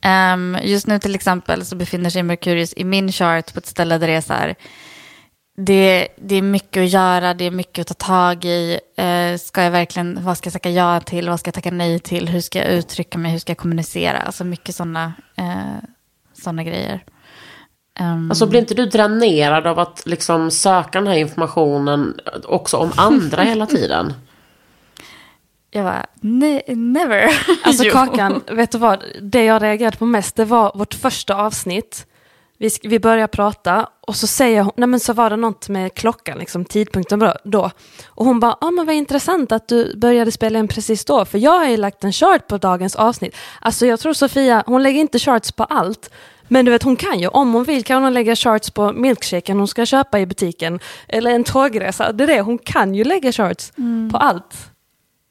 Ehm, 0.06 0.58
just 0.62 0.86
nu 0.86 0.98
till 0.98 1.14
exempel 1.14 1.64
så 1.64 1.76
befinner 1.76 2.10
sig 2.10 2.22
Merkurius 2.22 2.74
i 2.76 2.84
min 2.84 3.12
chart 3.12 3.54
på 3.54 3.58
ett 3.58 3.66
ställe 3.66 3.98
där 3.98 4.06
det 4.06 4.12
är 4.12 4.20
så 4.20 4.32
här, 4.32 4.54
det, 5.56 6.08
det 6.16 6.34
är 6.34 6.42
mycket 6.42 6.82
att 6.82 6.88
göra, 6.88 7.34
det 7.34 7.44
är 7.44 7.50
mycket 7.50 7.90
att 7.90 7.98
ta 7.98 8.06
tag 8.06 8.44
i. 8.44 8.80
Eh, 8.96 9.38
ska 9.38 9.62
jag 9.62 9.70
verkligen, 9.70 10.24
vad 10.24 10.38
ska 10.38 10.46
jag 10.46 10.52
tacka 10.52 10.70
ja 10.70 11.00
till, 11.00 11.28
vad 11.28 11.40
ska 11.40 11.48
jag 11.48 11.54
tacka 11.54 11.70
nej 11.70 11.98
till, 11.98 12.28
hur 12.28 12.40
ska 12.40 12.58
jag 12.58 12.68
uttrycka 12.68 13.18
mig, 13.18 13.32
hur 13.32 13.38
ska 13.38 13.50
jag 13.50 13.58
kommunicera? 13.58 14.18
Alltså 14.18 14.44
mycket 14.44 14.74
sådana 14.74 15.12
eh, 15.36 15.88
såna 16.42 16.64
grejer. 16.64 17.04
Ehm, 17.98 18.30
Alltså 18.30 18.46
blir 18.46 18.60
inte 18.60 18.74
du 18.74 18.86
dränerad 18.86 19.66
av 19.66 19.78
att 19.78 20.02
liksom 20.06 20.50
söka 20.50 20.98
den 20.98 21.06
här 21.06 21.18
informationen 21.18 22.20
också 22.44 22.76
om 22.76 22.92
andra 22.96 23.42
hela 23.42 23.66
tiden? 23.66 24.12
jag 25.76 25.84
bara, 25.84 26.06
ne 26.20 26.62
never. 26.66 27.30
Alltså. 27.64 27.84
Kakan, 27.90 28.42
vet 28.50 28.70
du 28.70 28.78
vad? 28.78 29.04
Det 29.22 29.44
jag 29.44 29.62
reagerade 29.62 29.96
på 29.96 30.06
mest, 30.06 30.36
det 30.36 30.44
var 30.44 30.72
vårt 30.74 30.94
första 30.94 31.34
avsnitt. 31.34 32.06
Vi, 32.58 32.70
vi 32.82 33.00
börjar 33.00 33.26
prata 33.26 33.88
och 34.00 34.16
så 34.16 34.26
säger 34.26 34.62
hon, 34.62 34.72
nej 34.76 34.88
men 34.88 35.00
så 35.00 35.12
var 35.12 35.30
det 35.30 35.36
något 35.36 35.68
med 35.68 35.94
klockan, 35.94 36.38
liksom 36.38 36.64
tidpunkten 36.64 37.32
då. 37.44 37.70
Och 38.06 38.24
hon 38.24 38.40
bara, 38.40 38.56
ja 38.60 38.70
men 38.70 38.86
vad 38.86 38.94
intressant 38.94 39.52
att 39.52 39.68
du 39.68 39.96
började 39.96 40.32
spela 40.32 40.58
in 40.58 40.68
precis 40.68 41.04
då, 41.04 41.24
för 41.24 41.38
jag 41.38 41.58
har 41.58 41.66
ju 41.66 41.76
lagt 41.76 42.04
en 42.04 42.12
chart 42.12 42.46
på 42.46 42.58
dagens 42.58 42.96
avsnitt. 42.96 43.36
Alltså 43.60 43.86
jag 43.86 44.00
tror 44.00 44.12
Sofia, 44.12 44.62
hon 44.66 44.82
lägger 44.82 45.00
inte 45.00 45.18
charts 45.18 45.52
på 45.52 45.64
allt. 45.64 46.10
Men 46.48 46.64
du 46.64 46.70
vet 46.70 46.82
hon 46.82 46.96
kan 46.96 47.20
ju, 47.20 47.28
om 47.28 47.52
hon 47.54 47.64
vill 47.64 47.84
kan 47.84 48.02
hon 48.02 48.14
lägga 48.14 48.36
charts 48.36 48.70
på 48.70 48.92
milkshaken 48.92 49.58
hon 49.58 49.68
ska 49.68 49.86
köpa 49.86 50.20
i 50.20 50.26
butiken. 50.26 50.80
Eller 51.08 51.30
en 51.30 51.44
tågresa, 51.44 52.12
det 52.12 52.24
är 52.24 52.28
det, 52.28 52.40
hon 52.40 52.58
kan 52.58 52.94
ju 52.94 53.04
lägga 53.04 53.32
charts 53.32 53.72
på 54.12 54.18
allt. 54.18 54.70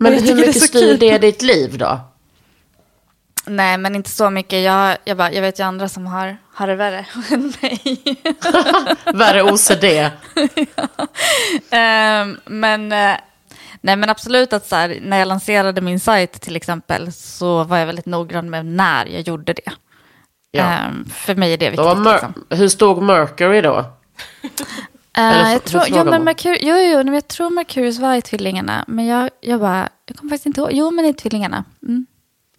Men 0.10 0.24
hur 0.24 0.28
det 0.28 0.36
mycket 0.36 0.62
så 0.62 0.68
styr 0.68 0.80
kul. 0.98 1.00
det 1.00 1.18
ditt 1.18 1.42
liv 1.42 1.78
då? 1.78 2.00
Nej, 3.48 3.78
men 3.78 3.96
inte 3.96 4.10
så 4.10 4.30
mycket. 4.30 4.64
Jag, 4.64 4.98
jag, 5.04 5.18
bara, 5.18 5.32
jag 5.32 5.42
vet 5.42 5.60
ju 5.60 5.64
andra 5.64 5.90
som 5.90 6.06
har, 6.06 6.38
har 6.54 6.68
det 6.68 6.76
värre 6.76 7.06
än 7.32 7.54
mig. 7.62 7.82
Värre 9.14 9.44
OCD. 9.44 9.84
Ehm, 11.70 12.38
men, 12.46 12.92
eh, 12.92 13.16
nej, 13.82 13.96
men 13.96 14.10
absolut 14.10 14.54
att 14.54 14.68
så 14.68 14.76
här, 14.76 14.98
när 15.02 15.18
jag 15.20 15.28
lanserade 15.28 15.82
min 15.82 16.00
sajt 16.00 16.42
till 16.42 16.56
exempel 16.56 17.12
så 17.14 17.64
var 17.64 17.78
jag 17.78 17.86
väldigt 17.86 18.06
noggrann 18.06 18.50
med 18.50 18.66
när 18.66 19.06
jag 19.06 19.22
gjorde 19.22 19.54
det. 19.54 19.72
Ja. 20.52 20.64
Ehm, 20.64 21.10
för 21.14 21.36
mig 21.36 21.54
är 21.54 21.58
det 21.58 21.70
viktigt. 21.70 21.98
Mer- 21.98 22.12
Liksom. 22.14 22.46
Hur 22.50 22.68
stod 22.68 23.02
Mercury 23.04 23.62
då? 23.62 23.86
Eller 25.18 25.52
jag 25.52 25.64
tror, 25.64 25.84
jo, 25.88 25.96
men 25.96 26.06
bara. 26.06 26.20
Merkur, 26.20 26.58
jo, 26.62 26.76
jo, 26.78 26.98
men 27.04 27.14
jag 27.14 27.28
tror 27.28 27.50
Merkurius 27.50 28.00
var 28.00 28.16
i 28.16 28.22
tvillingarna. 28.22 28.86
Men 28.88 29.06
jag, 29.06 29.30
jag 29.42 29.60
bara, 29.60 29.90
jag 30.06 30.18
kommer 30.18 30.30
faktiskt 30.30 30.46
inte 30.46 30.62
ihåg. 30.62 30.70
Jo, 30.74 30.92
men 30.92 31.06
i 31.06 31.14
tvillingarna. 31.14 31.64
Mm. 31.84 32.06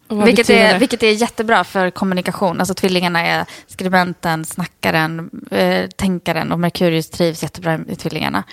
Vilket 0.08 0.50
är, 0.50 0.72
det? 0.72 0.78
vilket 0.78 1.02
är 1.02 1.10
jättebra 1.10 1.64
för 1.64 1.90
kommunikation. 1.90 2.60
Alltså 2.60 2.74
tvillingarna 2.74 3.26
är 3.26 3.46
skribenten, 3.66 4.44
snackaren, 4.44 5.30
eh, 5.50 5.88
tänkaren 5.88 6.52
och 6.52 6.60
Merkurius 6.60 7.10
trivs 7.10 7.42
jättebra 7.42 7.80
i 7.88 7.96
tvillingarna. 7.96 8.44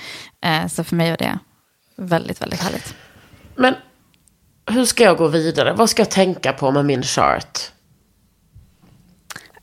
Eh, 0.41 0.67
så 0.67 0.83
för 0.83 0.95
mig 0.95 1.09
var 1.09 1.17
det 1.17 1.39
väldigt, 1.95 2.41
väldigt 2.41 2.61
härligt. 2.61 2.95
Men 3.55 3.75
hur 4.65 4.85
ska 4.85 5.03
jag 5.03 5.17
gå 5.17 5.27
vidare? 5.27 5.73
Vad 5.73 5.89
ska 5.89 6.01
jag 6.01 6.11
tänka 6.11 6.53
på 6.53 6.71
med 6.71 6.85
min 6.85 7.03
chart? 7.03 7.71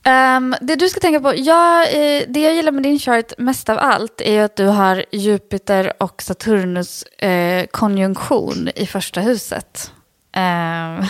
Ehm, 0.02 0.54
det 0.60 0.76
du 0.76 0.88
ska 0.88 1.00
tänka 1.00 1.20
på, 1.20 1.32
ja, 1.36 1.84
eh, 1.84 2.24
det 2.28 2.40
jag 2.40 2.54
gillar 2.54 2.72
med 2.72 2.82
din 2.82 2.98
chart 2.98 3.32
mest 3.38 3.68
av 3.68 3.78
allt 3.78 4.20
är 4.20 4.42
att 4.42 4.56
du 4.56 4.66
har 4.66 5.04
Jupiter 5.12 5.92
och 5.98 6.22
Saturnus 6.22 7.02
eh, 7.02 7.66
konjunktion 7.66 8.68
i 8.74 8.86
första 8.86 9.20
huset. 9.20 9.92
Ehm, 10.32 11.02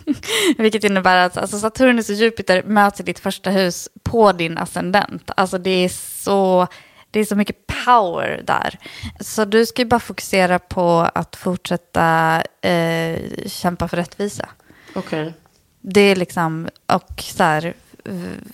vilket 0.58 0.84
innebär 0.84 1.16
att 1.16 1.36
alltså, 1.36 1.58
Saturnus 1.58 2.08
och 2.08 2.14
Jupiter 2.14 2.62
möts 2.62 3.00
i 3.00 3.02
ditt 3.02 3.18
första 3.18 3.50
hus 3.50 3.88
på 4.02 4.32
din 4.32 4.58
ascendent. 4.58 5.30
Alltså 5.36 5.58
det 5.58 5.84
är 5.84 5.88
så, 6.22 6.66
det 7.10 7.20
är 7.20 7.24
så 7.24 7.36
mycket 7.36 7.56
power 7.84 8.42
där. 8.46 8.78
Så 9.20 9.44
du 9.44 9.66
ska 9.66 9.82
ju 9.82 9.88
bara 9.88 10.00
fokusera 10.00 10.58
på 10.58 11.08
att 11.14 11.36
fortsätta 11.36 12.36
eh, 12.60 13.18
kämpa 13.46 13.88
för 13.88 13.96
rättvisa. 13.96 14.48
Okej. 14.94 15.34
Det 15.80 16.00
är 16.00 16.16
liksom, 16.16 16.68
och 16.86 17.22
så 17.22 17.42
här, 17.42 17.74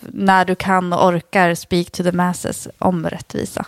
när 0.00 0.44
du 0.44 0.54
kan 0.54 0.92
och 0.92 1.06
orkar 1.06 1.54
speak 1.54 1.90
to 1.90 2.02
the 2.02 2.12
masses 2.12 2.68
om 2.78 3.06
rättvisa. 3.06 3.66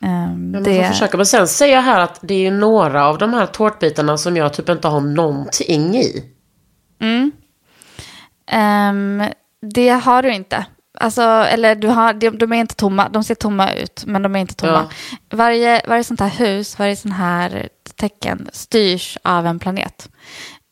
Um, 0.00 0.08
Ja, 0.08 0.26
man 0.26 0.62
det, 0.62 0.82
får 0.82 0.92
försöka. 0.92 1.16
Men 1.16 1.26
sen 1.26 1.48
säger 1.48 1.74
jag 1.74 1.82
här 1.82 2.00
att 2.00 2.18
det 2.22 2.34
är 2.34 2.38
ju 2.38 2.50
några 2.50 3.06
av 3.06 3.18
de 3.18 3.34
här 3.34 3.46
tårtbitarna 3.46 4.18
som 4.18 4.36
jag 4.36 4.52
typ 4.54 4.68
inte 4.68 4.88
har 4.88 5.00
någonting 5.00 5.96
i. 5.96 6.24
mm. 7.00 7.32
Ehm, 8.46 9.22
det 9.62 9.88
har 9.88 10.22
du 10.22 10.32
inte. 10.32 10.66
Alltså, 10.98 11.22
eller 11.22 11.74
du 11.74 11.88
har, 11.88 12.12
de, 12.12 12.30
de 12.30 12.52
är 12.52 12.56
inte 12.56 12.74
tomma, 12.74 13.08
de 13.08 13.24
ser 13.24 13.34
tomma 13.34 13.72
ut, 13.72 14.02
men 14.06 14.22
de 14.22 14.36
är 14.36 14.40
inte 14.40 14.54
tomma. 14.54 14.90
Varje, 15.30 15.82
varje 15.88 16.04
sånt 16.04 16.20
här 16.20 16.28
hus, 16.28 16.78
varje 16.78 16.96
sån 16.96 17.12
här 17.12 17.68
tecken 17.96 18.48
styrs 18.52 19.18
av 19.22 19.46
en 19.46 19.58
planet. 19.58 20.08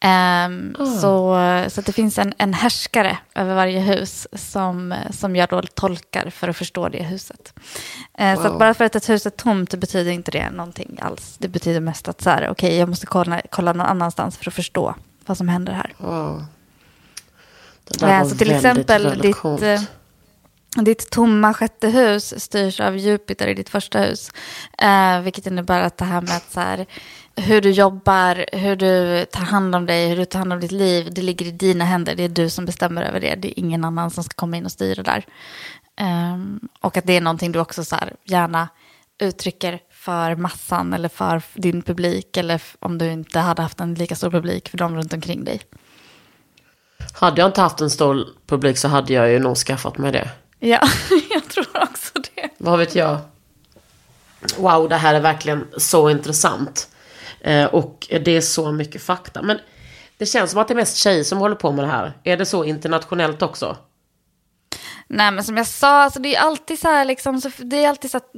Ehm, 0.02 0.76
så, 1.00 1.36
så 1.68 1.80
att 1.80 1.86
det 1.86 1.92
finns 1.92 2.18
en, 2.18 2.34
en 2.38 2.54
härskare 2.54 3.18
över 3.34 3.54
varje 3.54 3.80
hus 3.80 4.28
som, 4.32 4.94
som 5.10 5.36
jag 5.36 5.48
då 5.48 5.62
tolkar 5.62 6.30
för 6.30 6.48
att 6.48 6.56
förstå 6.56 6.88
det 6.88 7.02
huset. 7.02 7.54
Eh, 8.18 8.36
Så 8.36 8.42
Wow. 8.42 8.52
att 8.52 8.58
bara 8.58 8.74
för 8.74 8.84
att 8.84 8.96
ett 8.96 9.08
hus 9.08 9.26
är 9.26 9.30
tomt 9.30 9.74
betyder 9.74 10.10
inte 10.12 10.30
det 10.30 10.50
någonting 10.50 10.98
alls. 11.02 11.36
Det 11.38 11.48
betyder 11.48 11.80
mest 11.80 12.08
att 12.08 12.20
så 12.22 12.30
här, 12.30 12.48
okej, 12.50 12.76
jag 12.76 12.88
måste 12.88 13.06
kolla, 13.06 13.40
kolla 13.50 13.72
någon 13.72 13.86
annanstans 13.86 14.36
för 14.36 14.50
att 14.50 14.54
förstå 14.54 14.94
vad 15.26 15.36
som 15.36 15.48
händer 15.48 15.72
här. 15.72 15.92
Wow. 15.98 16.44
Det 17.84 17.98
där 18.00 18.08
Eh, 18.12 18.18
var 18.22 18.28
så 18.30 18.36
till 18.36 18.48
väldigt, 18.48 18.56
exempel 18.56 19.02
väldigt 19.02 19.22
ditt, 19.22 19.36
coolt. 19.36 19.60
Ditt 20.76 21.10
tomma 21.10 21.54
sjätte 21.54 21.88
hus 21.88 22.42
styrs 22.42 22.80
av 22.80 22.96
Jupiter 22.96 23.48
i 23.48 23.54
ditt 23.54 23.68
första 23.68 23.98
hus. 23.98 24.30
Eh, 24.78 25.20
vilket 25.20 25.46
innebär 25.46 25.82
att 25.82 25.96
det 25.96 26.04
här 26.04 26.20
med 26.20 26.36
att 26.36 26.52
så 26.52 26.60
här, 26.60 26.86
hur 27.36 27.60
du 27.60 27.70
jobbar, 27.70 28.44
hur 28.56 28.76
du 28.76 29.24
tar 29.24 29.44
hand 29.44 29.74
om 29.74 29.86
dig, 29.86 30.08
hur 30.08 30.16
du 30.16 30.24
tar 30.24 30.38
hand 30.38 30.52
om 30.52 30.60
ditt 30.60 30.72
liv, 30.72 31.08
det 31.14 31.22
ligger 31.22 31.46
i 31.46 31.50
dina 31.50 31.84
händer. 31.84 32.14
Det 32.14 32.22
är 32.22 32.28
du 32.28 32.50
som 32.50 32.64
bestämmer 32.64 33.02
över 33.02 33.20
det. 33.20 33.34
Det 33.34 33.48
är 33.48 33.58
ingen 33.58 33.84
annan 33.84 34.10
som 34.10 34.24
ska 34.24 34.34
komma 34.34 34.56
in 34.56 34.64
och 34.64 34.72
styra 34.72 35.02
där. 35.02 35.26
Eh, 36.00 36.38
och 36.80 36.96
att 36.96 37.06
det 37.06 37.16
är 37.16 37.20
någonting 37.20 37.52
du 37.52 37.58
också 37.58 37.84
så 37.84 37.96
här, 37.96 38.14
gärna 38.24 38.68
uttrycker 39.18 39.80
för 39.90 40.36
massan 40.36 40.92
eller 40.92 41.08
för 41.08 41.42
din 41.54 41.82
publik. 41.82 42.36
Eller 42.36 42.62
om 42.78 42.98
du 42.98 43.12
inte 43.12 43.38
hade 43.38 43.62
haft 43.62 43.80
en 43.80 43.94
lika 43.94 44.16
stor 44.16 44.30
publik 44.30 44.68
för 44.68 44.78
dem 44.78 44.96
runt 44.96 45.12
omkring 45.12 45.44
dig. 45.44 45.60
Hade 47.12 47.40
jag 47.40 47.48
inte 47.48 47.60
haft 47.60 47.80
en 47.80 47.90
stor 47.90 48.26
publik 48.46 48.78
så 48.78 48.88
hade 48.88 49.12
jag 49.12 49.30
ju 49.30 49.38
nog 49.38 49.56
skaffat 49.56 49.98
mig 49.98 50.12
det. 50.12 50.30
Ja, 50.60 50.80
jag 51.30 51.48
tror 51.48 51.82
också 51.82 52.12
det. 52.34 52.48
Vad 52.58 52.78
vet 52.78 52.94
jag? 52.94 53.18
Wow, 54.58 54.88
det 54.88 54.96
här 54.96 55.14
är 55.14 55.20
verkligen 55.20 55.66
så 55.76 56.10
intressant. 56.10 56.88
Eh, 57.40 57.64
och 57.64 58.06
det 58.10 58.36
är 58.36 58.40
så 58.40 58.72
mycket 58.72 59.02
fakta. 59.02 59.42
Men 59.42 59.58
det 60.18 60.26
känns 60.26 60.50
som 60.50 60.60
att 60.60 60.68
det 60.68 60.74
är 60.74 60.76
mest 60.76 60.96
tjejer 60.96 61.24
som 61.24 61.38
håller 61.38 61.56
på 61.56 61.72
med 61.72 61.84
det 61.84 61.88
här. 61.88 62.12
Är 62.24 62.36
det 62.36 62.46
så 62.46 62.64
internationellt 62.64 63.42
också? 63.42 63.76
Nej 65.12 65.30
men 65.30 65.44
som 65.44 65.56
jag 65.56 65.66
sa, 65.66 66.02
alltså 66.02 66.20
det 66.20 66.36
är 66.36 66.40
alltid 66.40 66.78
så 66.78 66.88
här 66.88 67.04
liksom, 67.04 67.40
så 67.40 67.50
det 67.58 67.84
är 67.84 67.88
alltid 67.88 68.10
så 68.10 68.16
att 68.16 68.32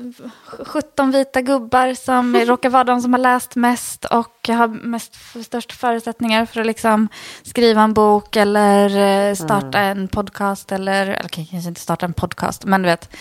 17 0.66 1.11
vita 1.11 1.41
gubbar 1.41 1.95
som 1.95 2.37
råkar 2.47 2.70
vara 2.70 2.85
de 2.85 3.01
som 3.01 3.12
har 3.12 3.20
läst 3.20 3.57
mest 3.57 4.05
och 4.05 4.49
har 4.49 4.68
mest 4.68 5.16
största 5.45 5.75
förutsättningar 5.75 6.47
för 6.47 6.61
att 6.61 6.66
liksom 6.66 7.09
skriva 7.43 7.83
en 7.83 7.95
bok 7.95 8.37
eller 8.37 8.97
eh, 9.29 9.35
starta 9.35 9.79
mm. 9.79 9.99
en 9.99 10.09
podcast 10.09 10.73
eller, 10.73 11.07
eller 11.07 11.29
kanske 11.29 11.57
inte 11.57 11.81
starta 11.81 12.07
en 12.07 12.12
podcast, 12.12 12.64
men 12.64 12.83
du 12.83 12.89
vet. 12.89 13.16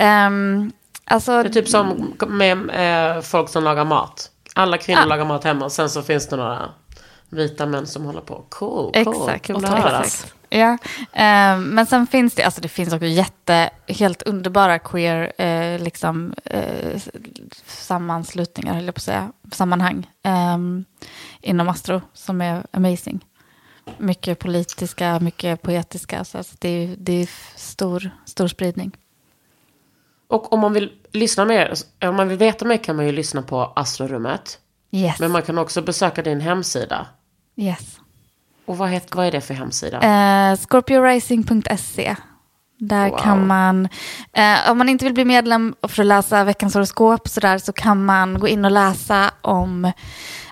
Um, 0.00 0.72
alltså, 1.04 1.42
det 1.42 1.48
är 1.48 1.52
typ 1.52 1.68
som 1.68 2.14
med 2.28 2.70
eh, 3.16 3.22
folk 3.22 3.48
som 3.48 3.64
lagar 3.64 3.84
mat. 3.84 4.30
Alla 4.54 4.78
kvinnor 4.78 5.02
ja. 5.02 5.08
lagar 5.08 5.24
mat 5.24 5.44
hemma 5.44 5.64
och 5.64 5.72
sen 5.72 5.90
så 5.90 6.02
finns 6.02 6.28
det 6.28 6.36
några 6.36 6.68
vita 7.32 7.66
män 7.66 7.86
som 7.86 8.04
håller 8.04 8.20
på. 8.20 8.44
Cool, 8.48 8.92
cool. 8.92 9.28
Exakt. 9.30 9.46
Cool 9.46 9.64
exakt. 9.64 10.34
Ja, 10.48 10.78
eh, 11.12 11.58
men 11.58 11.86
sen 11.86 12.06
finns 12.06 12.34
det, 12.34 12.42
alltså 12.42 12.60
det 12.60 12.68
finns 12.68 12.92
också 12.92 13.06
jätte, 13.06 13.70
helt 13.86 14.22
underbara 14.22 14.78
queer 14.78 15.32
eh, 15.38 15.80
liksom, 15.80 16.34
eh, 16.44 17.00
sammanslutningar, 17.66 18.74
höll 18.74 18.84
jag 18.84 18.94
på 18.94 18.98
att 18.98 19.02
säga, 19.02 19.32
sammanhang 19.52 20.10
eh, 20.22 20.58
inom 21.40 21.68
Astro 21.68 22.00
som 22.12 22.40
är 22.40 22.66
amazing. 22.70 23.24
Mycket 23.98 24.38
politiska, 24.38 25.20
mycket 25.20 25.62
poetiska, 25.62 26.24
så 26.24 26.38
alltså 26.38 26.56
det, 26.58 26.68
är, 26.68 26.96
det 26.98 27.12
är 27.12 27.30
stor, 27.56 28.10
stor 28.24 28.48
spridning. 28.48 28.96
Och 30.28 30.52
om 30.52 30.60
man 30.60 30.72
vill 30.72 30.92
lyssna 31.12 31.44
mer, 31.44 31.74
om 32.00 32.16
man 32.16 32.28
vill 32.28 32.38
veta 32.38 32.64
mer 32.64 32.76
kan 32.76 32.96
man 32.96 33.06
ju 33.06 33.12
lyssna 33.12 33.42
på 33.42 33.72
Astrorummet. 33.76 34.58
Yes. 34.90 35.20
Men 35.20 35.30
man 35.30 35.42
kan 35.42 35.58
också 35.58 35.82
besöka 35.82 36.22
din 36.22 36.40
hemsida. 36.40 37.06
Yes. 37.56 38.00
Och 38.66 38.78
vad, 38.78 38.88
heter, 38.88 39.16
vad 39.16 39.26
är 39.26 39.32
det 39.32 39.40
för 39.40 39.54
hemsida? 39.54 39.96
Uh, 39.96 40.56
Scorpiorising.se. 40.56 42.16
Där 42.78 43.08
wow. 43.10 43.18
kan 43.18 43.46
man, 43.46 43.88
eh, 44.32 44.70
om 44.70 44.78
man 44.78 44.88
inte 44.88 45.04
vill 45.04 45.14
bli 45.14 45.24
medlem 45.24 45.74
för 45.88 46.02
att 46.02 46.06
läsa 46.06 46.44
veckans 46.44 46.74
horoskop 46.74 47.28
så, 47.28 47.40
där, 47.40 47.58
så 47.58 47.72
kan 47.72 48.04
man 48.04 48.38
gå 48.38 48.48
in 48.48 48.64
och 48.64 48.70
läsa 48.70 49.30
om 49.42 49.92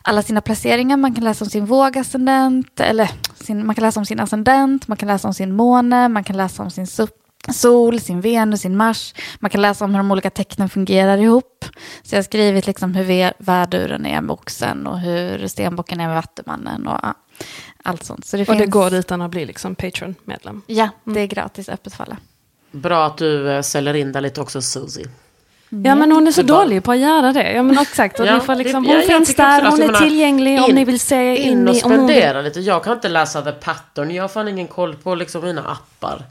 alla 0.03 0.23
sina 0.23 0.41
placeringar. 0.41 0.97
Man 0.97 1.15
kan 1.15 1.25
läsa 1.25 1.45
om 1.45 1.51
sin 1.51 1.67
vågascendent, 1.67 2.81
eller 2.81 3.11
sin, 3.35 3.67
man 3.67 3.75
kan 3.75 3.83
läsa 3.83 4.01
om 4.01 4.07
sin 4.07 4.21
ascendent, 4.21 4.89
man 4.89 4.97
kan 4.97 5.09
läsa 5.09 5.29
om 5.29 5.35
sin 5.35 5.57
måne, 5.57 6.09
man 6.09 6.25
kan 6.25 6.37
läsa 6.37 6.63
om 6.63 6.71
sin 6.71 6.87
sol, 7.49 8.01
sin 8.01 8.21
Venus, 8.21 8.61
sin 8.61 8.77
Mars. 8.77 9.15
Man 9.39 9.51
kan 9.51 9.63
läsa 9.63 9.85
om 9.85 9.91
hur 9.91 9.99
de 9.99 10.11
olika 10.11 10.31
tecknen 10.31 10.69
fungerar 10.69 11.19
ihop. 11.19 11.65
Så 12.03 12.15
jag 12.15 12.19
har 12.19 12.25
skrivit 12.25 12.67
liksom 12.67 12.95
hur 12.95 13.33
värduren 13.45 14.07
är 14.07 14.21
med 14.21 14.31
oxen 14.31 14.87
och 14.87 14.99
hur 14.99 15.47
stenbocken 15.47 16.01
är 16.01 16.07
med 16.07 16.17
vattumannen 16.17 16.87
och 16.87 16.99
allt 17.83 18.05
sånt. 18.05 18.27
Så 18.27 18.37
det 18.37 18.43
och 18.43 18.47
finns... 18.47 18.59
det 18.59 18.67
går 18.67 18.95
utan 18.95 19.23
att 19.23 19.31
bli 19.31 19.47
liksom 19.47 19.75
Patreon-medlem? 19.75 20.63
Ja, 20.67 20.89
det 21.05 21.11
är 21.11 21.17
mm. 21.17 21.29
gratis 21.29 21.69
öppet 21.69 21.95
för 21.95 22.05
alla. 22.05 22.17
Bra 22.71 23.07
att 23.07 23.19
du 23.19 23.51
äh, 23.53 23.63
säljer 23.63 23.95
in 23.95 24.13
det 24.13 24.21
lite 24.21 24.41
också, 24.41 24.63
Susie. 24.63 25.09
Ja 25.73 25.95
men 25.95 26.13
hon 26.13 26.27
är 26.27 26.33
så 26.33 26.43
dålig 26.43 26.85
på 26.85 26.93
att 26.93 26.99
göra 26.99 27.33
det. 27.33 27.53
Ja 27.53 27.63
men 27.63 27.79
exakt. 27.79 28.21
Och 28.21 28.27
ja, 28.27 28.41
får 28.41 28.55
liksom, 28.55 28.87
hon 28.87 28.97
ja, 28.97 29.03
finns 29.03 29.35
där, 29.35 29.71
hon 29.71 29.83
är 29.83 29.93
tillgänglig 29.93 30.57
in, 30.57 30.63
om 30.63 30.71
ni 30.71 30.85
vill 30.85 31.01
se 31.01 31.37
in, 31.37 31.59
in 31.59 31.69
och 31.69 31.77
spendera 31.77 32.43
vill... 32.43 32.45
lite. 32.45 32.61
Jag 32.61 32.85
kan 32.85 32.93
inte 32.93 33.09
läsa 33.09 33.43
The 33.43 33.53
Pattern. 33.53 34.11
Jag 34.11 34.23
har 34.23 34.29
fan 34.29 34.49
ingen 34.49 34.69
koll 34.69 34.97
på 34.97 35.15
liksom 35.15 35.45
mina 35.45 35.63
appar. 35.63 36.23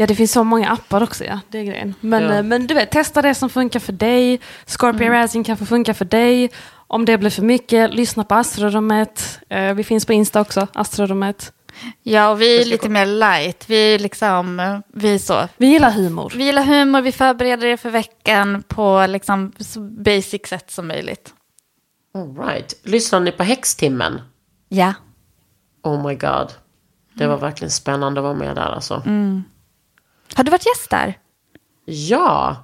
Ja, 0.00 0.06
det 0.06 0.14
finns 0.14 0.32
så 0.32 0.44
många 0.44 0.70
appar 0.70 1.02
också, 1.02 1.24
ja. 1.24 1.40
Det 1.48 1.58
är 1.58 1.64
grejen. 1.64 1.94
Men, 2.00 2.22
ja. 2.22 2.34
Eh, 2.34 2.42
men 2.42 2.66
du 2.66 2.74
vet, 2.74 2.90
testa 2.90 3.22
det 3.22 3.34
som 3.34 3.50
funkar 3.50 3.80
för 3.80 3.92
dig. 3.92 4.40
Scorpio 4.66 5.06
mm. 5.06 5.22
Rising 5.22 5.44
kanske 5.44 5.66
funkar 5.66 5.92
för 5.92 6.04
dig. 6.04 6.50
Om 6.72 7.04
det 7.04 7.18
blir 7.18 7.30
för 7.30 7.42
mycket, 7.42 7.94
lyssna 7.94 8.24
på 8.24 8.34
Astrorummet. 8.34 9.40
Eh, 9.48 9.74
vi 9.74 9.84
finns 9.84 10.06
på 10.06 10.12
Insta 10.12 10.40
också, 10.40 10.66
Astrorummet. 10.72 11.52
Ja, 12.02 12.30
och 12.30 12.40
vi 12.40 12.60
är 12.60 12.64
lite 12.64 12.88
mer 12.88 13.06
light. 13.06 13.64
Vi 13.66 13.94
är 13.94 13.98
liksom, 13.98 14.82
vi 14.94 15.14
är 15.14 15.18
så. 15.18 15.48
Vi 15.56 15.66
gillar 15.66 15.90
humor. 15.90 16.32
Vi 16.36 16.44
gillar 16.44 16.64
humor, 16.64 17.00
vi 17.00 17.12
förbereder 17.12 17.66
er 17.66 17.76
för 17.76 17.90
veckan 17.90 18.62
på 18.68 19.06
liksom 19.08 19.52
så 19.58 19.80
basic 19.80 20.46
sätt 20.46 20.70
som 20.70 20.88
möjligt. 20.88 21.34
All 22.14 22.36
right. 22.46 22.80
Lyssnar 22.82 23.20
ni 23.20 23.32
på 23.32 23.42
Häxtimmen? 23.42 24.20
Ja. 24.68 24.94
Oh 25.82 26.06
my 26.08 26.14
god. 26.14 26.52
Det 27.14 27.26
var 27.26 27.34
mm. 27.34 27.40
verkligen 27.40 27.70
spännande 27.70 28.20
att 28.20 28.24
vara 28.24 28.34
med 28.34 28.56
där 28.56 28.74
alltså. 28.74 29.02
Mm. 29.06 29.44
Har 30.34 30.44
du 30.44 30.50
varit 30.50 30.66
gäst 30.66 30.90
där? 30.90 31.18
Ja, 31.84 32.56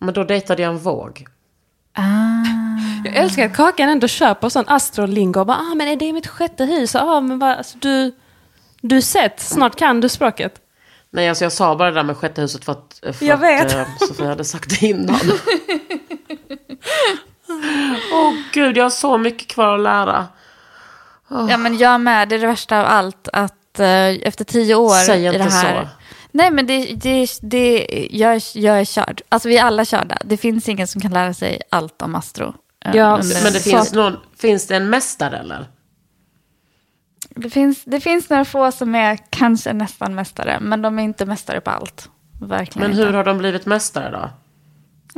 men 0.00 0.14
då 0.14 0.24
dejtade 0.24 0.62
jag 0.62 0.72
en 0.72 0.78
våg. 0.78 1.26
Ah. 1.94 2.02
Jag 3.04 3.16
älskar 3.16 3.46
att 3.46 3.56
Kakan 3.56 3.88
ändå 3.88 4.08
på 4.40 4.50
sån 4.50 4.64
astrolingo. 4.66 5.40
Och 5.40 5.46
bara, 5.46 5.56
ah, 5.56 5.74
men 5.74 5.88
är 5.88 5.96
det 5.96 6.12
mitt 6.12 6.26
sjätte 6.26 6.64
hus? 6.64 6.94
Ah, 6.94 7.20
men 7.20 7.38
bara, 7.38 7.56
alltså, 7.56 7.78
du, 7.78 8.14
du 8.80 9.02
sett, 9.02 9.40
snart 9.40 9.76
kan 9.76 10.00
du 10.00 10.08
språket. 10.08 10.54
Nej, 11.10 11.28
alltså 11.28 11.44
jag 11.44 11.52
sa 11.52 11.76
bara 11.76 11.90
det 11.90 11.94
där 11.94 12.02
med 12.02 12.16
sjätte 12.16 12.40
huset 12.40 12.64
för 12.64 12.72
att, 12.72 13.00
för 13.18 13.26
jag 13.26 13.36
vet. 13.36 13.66
att 13.66 13.72
äh, 13.74 13.86
Sofia 14.08 14.28
hade 14.28 14.44
sagt 14.44 14.80
det 14.80 14.86
innan. 14.86 15.20
Åh 18.12 18.28
oh, 18.28 18.34
gud, 18.52 18.76
jag 18.76 18.84
har 18.84 18.90
så 18.90 19.18
mycket 19.18 19.48
kvar 19.48 19.74
att 19.74 19.80
lära. 19.80 20.26
Oh. 21.30 21.50
Ja, 21.50 21.56
men 21.56 21.78
jag 21.78 22.00
med. 22.00 22.28
Det 22.28 22.34
är 22.34 22.38
det 22.38 22.46
värsta 22.46 22.80
av 22.80 22.86
allt. 22.86 23.28
Att 23.32 23.78
äh, 23.78 23.86
efter 23.88 24.44
tio 24.44 24.74
år 24.74 24.94
Säg 24.94 25.26
i 25.26 25.38
det 25.38 25.44
här. 25.44 25.82
Så. 25.82 25.88
Nej, 26.32 26.50
men 26.50 26.66
det, 26.66 26.94
det, 26.94 27.28
det, 27.42 27.86
jag, 28.10 28.42
jag 28.54 28.80
är 28.80 28.84
körd. 28.84 29.22
Alltså 29.28 29.48
vi 29.48 29.58
är 29.58 29.64
alla 29.64 29.84
körda. 29.84 30.18
Det 30.24 30.36
finns 30.36 30.68
ingen 30.68 30.86
som 30.86 31.00
kan 31.00 31.12
lära 31.12 31.34
sig 31.34 31.60
allt 31.70 32.02
om 32.02 32.14
astro. 32.14 32.54
Eh, 32.84 32.96
ja, 32.96 33.16
men 33.16 33.52
det 33.52 33.60
finns, 33.60 33.92
någon, 33.92 34.16
finns 34.36 34.66
det 34.66 34.76
en 34.76 34.90
mästare 34.90 35.38
eller? 35.38 35.66
Det 37.30 37.50
finns, 37.50 37.84
det 37.84 38.00
finns 38.00 38.30
några 38.30 38.44
få 38.44 38.72
som 38.72 38.94
är 38.94 39.18
kanske 39.30 39.72
nästan 39.72 40.14
mästare, 40.14 40.60
men 40.60 40.82
de 40.82 40.98
är 40.98 41.02
inte 41.02 41.26
mästare 41.26 41.60
på 41.60 41.70
allt. 41.70 42.10
Verkligen 42.40 42.88
men 42.88 42.96
hur 42.96 43.06
inte. 43.06 43.16
har 43.16 43.24
de 43.24 43.38
blivit 43.38 43.66
mästare 43.66 44.10
då? 44.10 44.30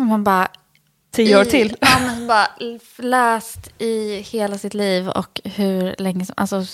Man 0.02 0.24
bara... 0.24 0.48
Tio 1.12 1.40
år 1.40 1.44
till? 1.44 1.76
Ja, 1.80 1.98
men 2.06 2.26
bara 2.26 2.48
läst 2.98 3.82
i 3.82 4.20
hela 4.20 4.58
sitt 4.58 4.74
liv 4.74 5.08
och 5.08 5.40
hur 5.44 5.94
länge 5.98 6.26
som... 6.26 6.34
Alltså 6.36 6.64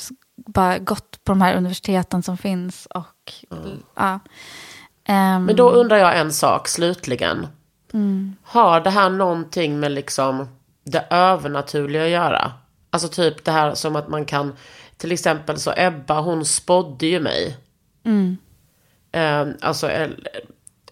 bara 0.47 0.79
gått 0.79 1.25
på 1.25 1.33
de 1.33 1.41
här 1.41 1.57
universiteten 1.57 2.23
som 2.23 2.39
finns 2.39 2.87
och 2.87 3.33
mm. 3.51 3.83
ja. 3.95 4.21
Um, 5.09 5.45
Men 5.45 5.57
då 5.57 5.71
undrar 5.71 5.97
jag 5.97 6.19
en 6.19 6.33
sak 6.33 6.69
slutligen. 6.69 7.47
Mm. 7.93 8.37
Har 8.43 8.81
det 8.81 8.91
här 8.91 9.11
någonting 9.11 9.81
med 9.81 9.93
liksom 9.93 10.49
det 10.85 11.07
övernaturliga 11.11 12.05
att 12.05 12.11
göra? 12.11 12.53
Alltså 12.91 13.09
typ 13.09 13.45
det 13.45 13.53
här 13.53 13.75
som 13.75 13.97
att 13.97 14.09
man 14.09 14.25
kan, 14.25 14.57
till 14.97 15.13
exempel 15.13 15.59
så 15.59 15.73
Ebba 15.77 16.21
hon 16.21 16.45
spådde 16.45 17.07
ju 17.07 17.21
mig. 17.21 17.57
Mm. 18.05 18.37
Um, 19.13 19.57
alltså 19.61 19.91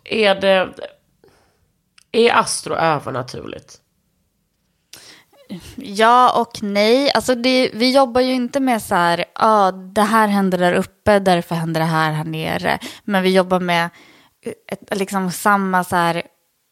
är 0.04 0.40
det, 0.40 0.68
är 2.12 2.32
astro 2.34 2.74
övernaturligt? 2.74 3.80
Ja 5.76 6.40
och 6.40 6.62
nej. 6.62 7.10
Alltså 7.14 7.34
det, 7.34 7.70
vi 7.74 7.94
jobbar 7.94 8.20
ju 8.20 8.32
inte 8.32 8.60
med 8.60 8.82
så 8.82 8.94
här, 8.94 9.24
ah, 9.34 9.72
det 9.72 10.02
här 10.02 10.28
händer 10.28 10.58
där 10.58 10.72
uppe, 10.72 11.18
därför 11.18 11.54
händer 11.54 11.80
det 11.80 11.86
här 11.86 12.12
här 12.12 12.24
nere. 12.24 12.78
Men 13.04 13.22
vi 13.22 13.34
jobbar 13.34 13.60
med 13.60 13.90
ett, 14.72 14.98
liksom 14.98 15.30
samma 15.30 15.84
så 15.84 15.96
här, 15.96 16.22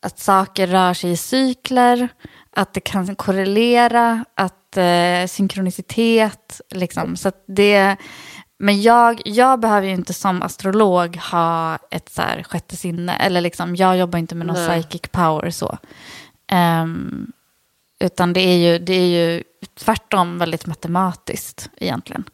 att 0.06 0.18
saker 0.18 0.66
rör 0.66 0.94
sig 0.94 1.10
i 1.10 1.16
cykler, 1.16 2.08
att 2.56 2.74
det 2.74 2.80
kan 2.80 3.16
korrelera, 3.16 4.24
att 4.34 4.76
eh, 4.76 5.26
synkronicitet, 5.26 6.60
liksom. 6.70 7.16
Så 7.16 7.32
det, 7.46 7.96
men 8.58 8.82
jag, 8.82 9.22
jag 9.24 9.60
behöver 9.60 9.86
ju 9.86 9.94
inte 9.94 10.14
som 10.14 10.42
astrolog 10.42 11.16
ha 11.16 11.78
ett 11.90 12.08
så 12.08 12.22
här 12.22 12.42
sjätte 12.42 12.76
sinne, 12.76 13.16
eller 13.16 13.40
liksom, 13.40 13.76
jag 13.76 13.98
jobbar 13.98 14.18
inte 14.18 14.34
med 14.34 14.46
någon 14.46 14.66
Nej. 14.66 14.82
psychic 14.82 15.02
power 15.12 15.50
så. 15.50 15.78
Um, 16.52 17.32
utan 17.98 18.32
det 18.32 18.40
är 18.40 18.56
ju, 18.56 18.78
det 18.78 18.94
är 18.94 19.06
ju 19.06 19.42
tvärtom 19.74 20.38
väldigt 20.38 20.66
matematiskt 20.66 21.70
egentligen. 21.76 22.24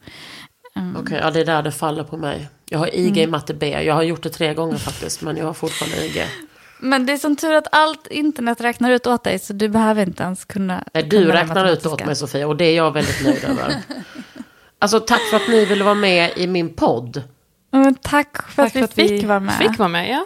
Mm. 0.75 0.95
Okej, 1.01 1.19
ja, 1.23 1.31
det 1.31 1.39
är 1.39 1.45
där 1.45 1.63
det 1.63 1.71
faller 1.71 2.03
på 2.03 2.17
mig. 2.17 2.49
Jag 2.69 2.79
har 2.79 2.95
IG 2.95 3.17
i 3.17 3.27
matte 3.27 3.53
B. 3.53 3.83
Jag 3.83 3.93
har 3.93 4.03
gjort 4.03 4.23
det 4.23 4.29
tre 4.29 4.53
gånger 4.53 4.77
faktiskt, 4.77 5.21
men 5.21 5.37
jag 5.37 5.45
har 5.45 5.53
fortfarande 5.53 6.05
IG. 6.05 6.25
Men 6.79 7.05
det 7.05 7.13
är 7.13 7.17
som 7.17 7.35
tur 7.35 7.53
att 7.53 7.67
allt 7.71 8.07
internet 8.07 8.61
räknar 8.61 8.91
ut 8.91 9.07
åt 9.07 9.23
dig 9.23 9.39
så 9.39 9.53
du 9.53 9.69
behöver 9.69 10.07
inte 10.07 10.23
ens 10.23 10.45
kunna. 10.45 10.83
Nej, 10.93 11.03
du 11.03 11.21
kunna 11.21 11.33
räknar 11.33 11.65
ut 11.65 11.85
åt 11.85 12.05
mig 12.05 12.15
Sofia 12.15 12.47
och 12.47 12.57
det 12.57 12.65
är 12.65 12.75
jag 12.75 12.91
väldigt 12.91 13.23
nöjd 13.23 13.43
över. 13.49 13.75
Alltså 14.79 14.99
tack 14.99 15.21
för 15.21 15.37
att 15.37 15.47
ni 15.47 15.65
ville 15.65 15.83
vara 15.83 15.95
med 15.95 16.31
i 16.37 16.47
min 16.47 16.73
podd. 16.73 17.23
Men 17.71 17.95
tack 17.95 18.49
för 18.49 18.63
Tack 18.63 18.75
att 18.75 18.97
vi 18.97 19.07
fick 19.07 19.27
vara 19.27 19.39
med. 19.39 19.53
Fick 19.57 19.77
vara 19.79 19.89
med, 19.89 20.09
ja. 20.09 20.25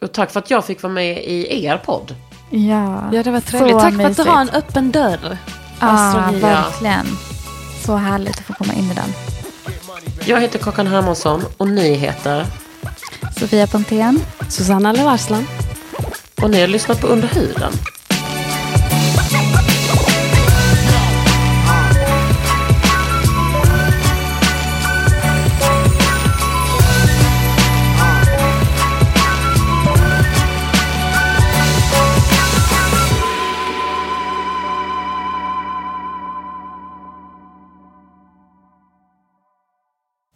Och 0.00 0.12
tack 0.12 0.30
för 0.30 0.40
att 0.40 0.50
jag 0.50 0.66
fick 0.66 0.82
vara 0.82 0.92
med 0.92 1.24
i 1.24 1.64
er 1.64 1.78
podd. 1.78 2.14
Ja, 2.50 3.08
Ja, 3.12 3.22
det 3.22 3.30
var 3.30 3.40
trevligt. 3.40 3.78
Tack 3.78 3.82
för 3.82 3.86
att 3.86 3.98
du 4.02 4.08
mysigt. 4.08 4.28
har 4.28 4.40
en 4.40 4.50
öppen 4.50 4.92
dörr. 4.92 5.38
Ja, 5.80 5.86
Astrologi. 5.88 6.40
verkligen. 6.40 7.06
Så 7.86 7.96
härligt 7.96 8.38
att 8.38 8.44
få 8.46 8.52
komma 8.52 8.74
in 8.74 8.90
i 8.90 8.94
den. 8.94 9.12
Jag 10.24 10.40
heter 10.40 10.58
Kakan 10.58 10.86
Hermansson 10.86 11.42
och 11.56 11.68
ni 11.68 11.94
heter... 11.94 12.46
Sofia 13.38 13.66
Pontén. 13.66 14.20
Susanna 14.48 14.92
Levarslan. 14.92 15.46
Och 16.42 16.50
ni 16.50 16.60
har 16.60 16.68
lyssnat 16.68 17.00
på 17.00 17.06
Under 17.06 17.28
huden. 17.28 17.72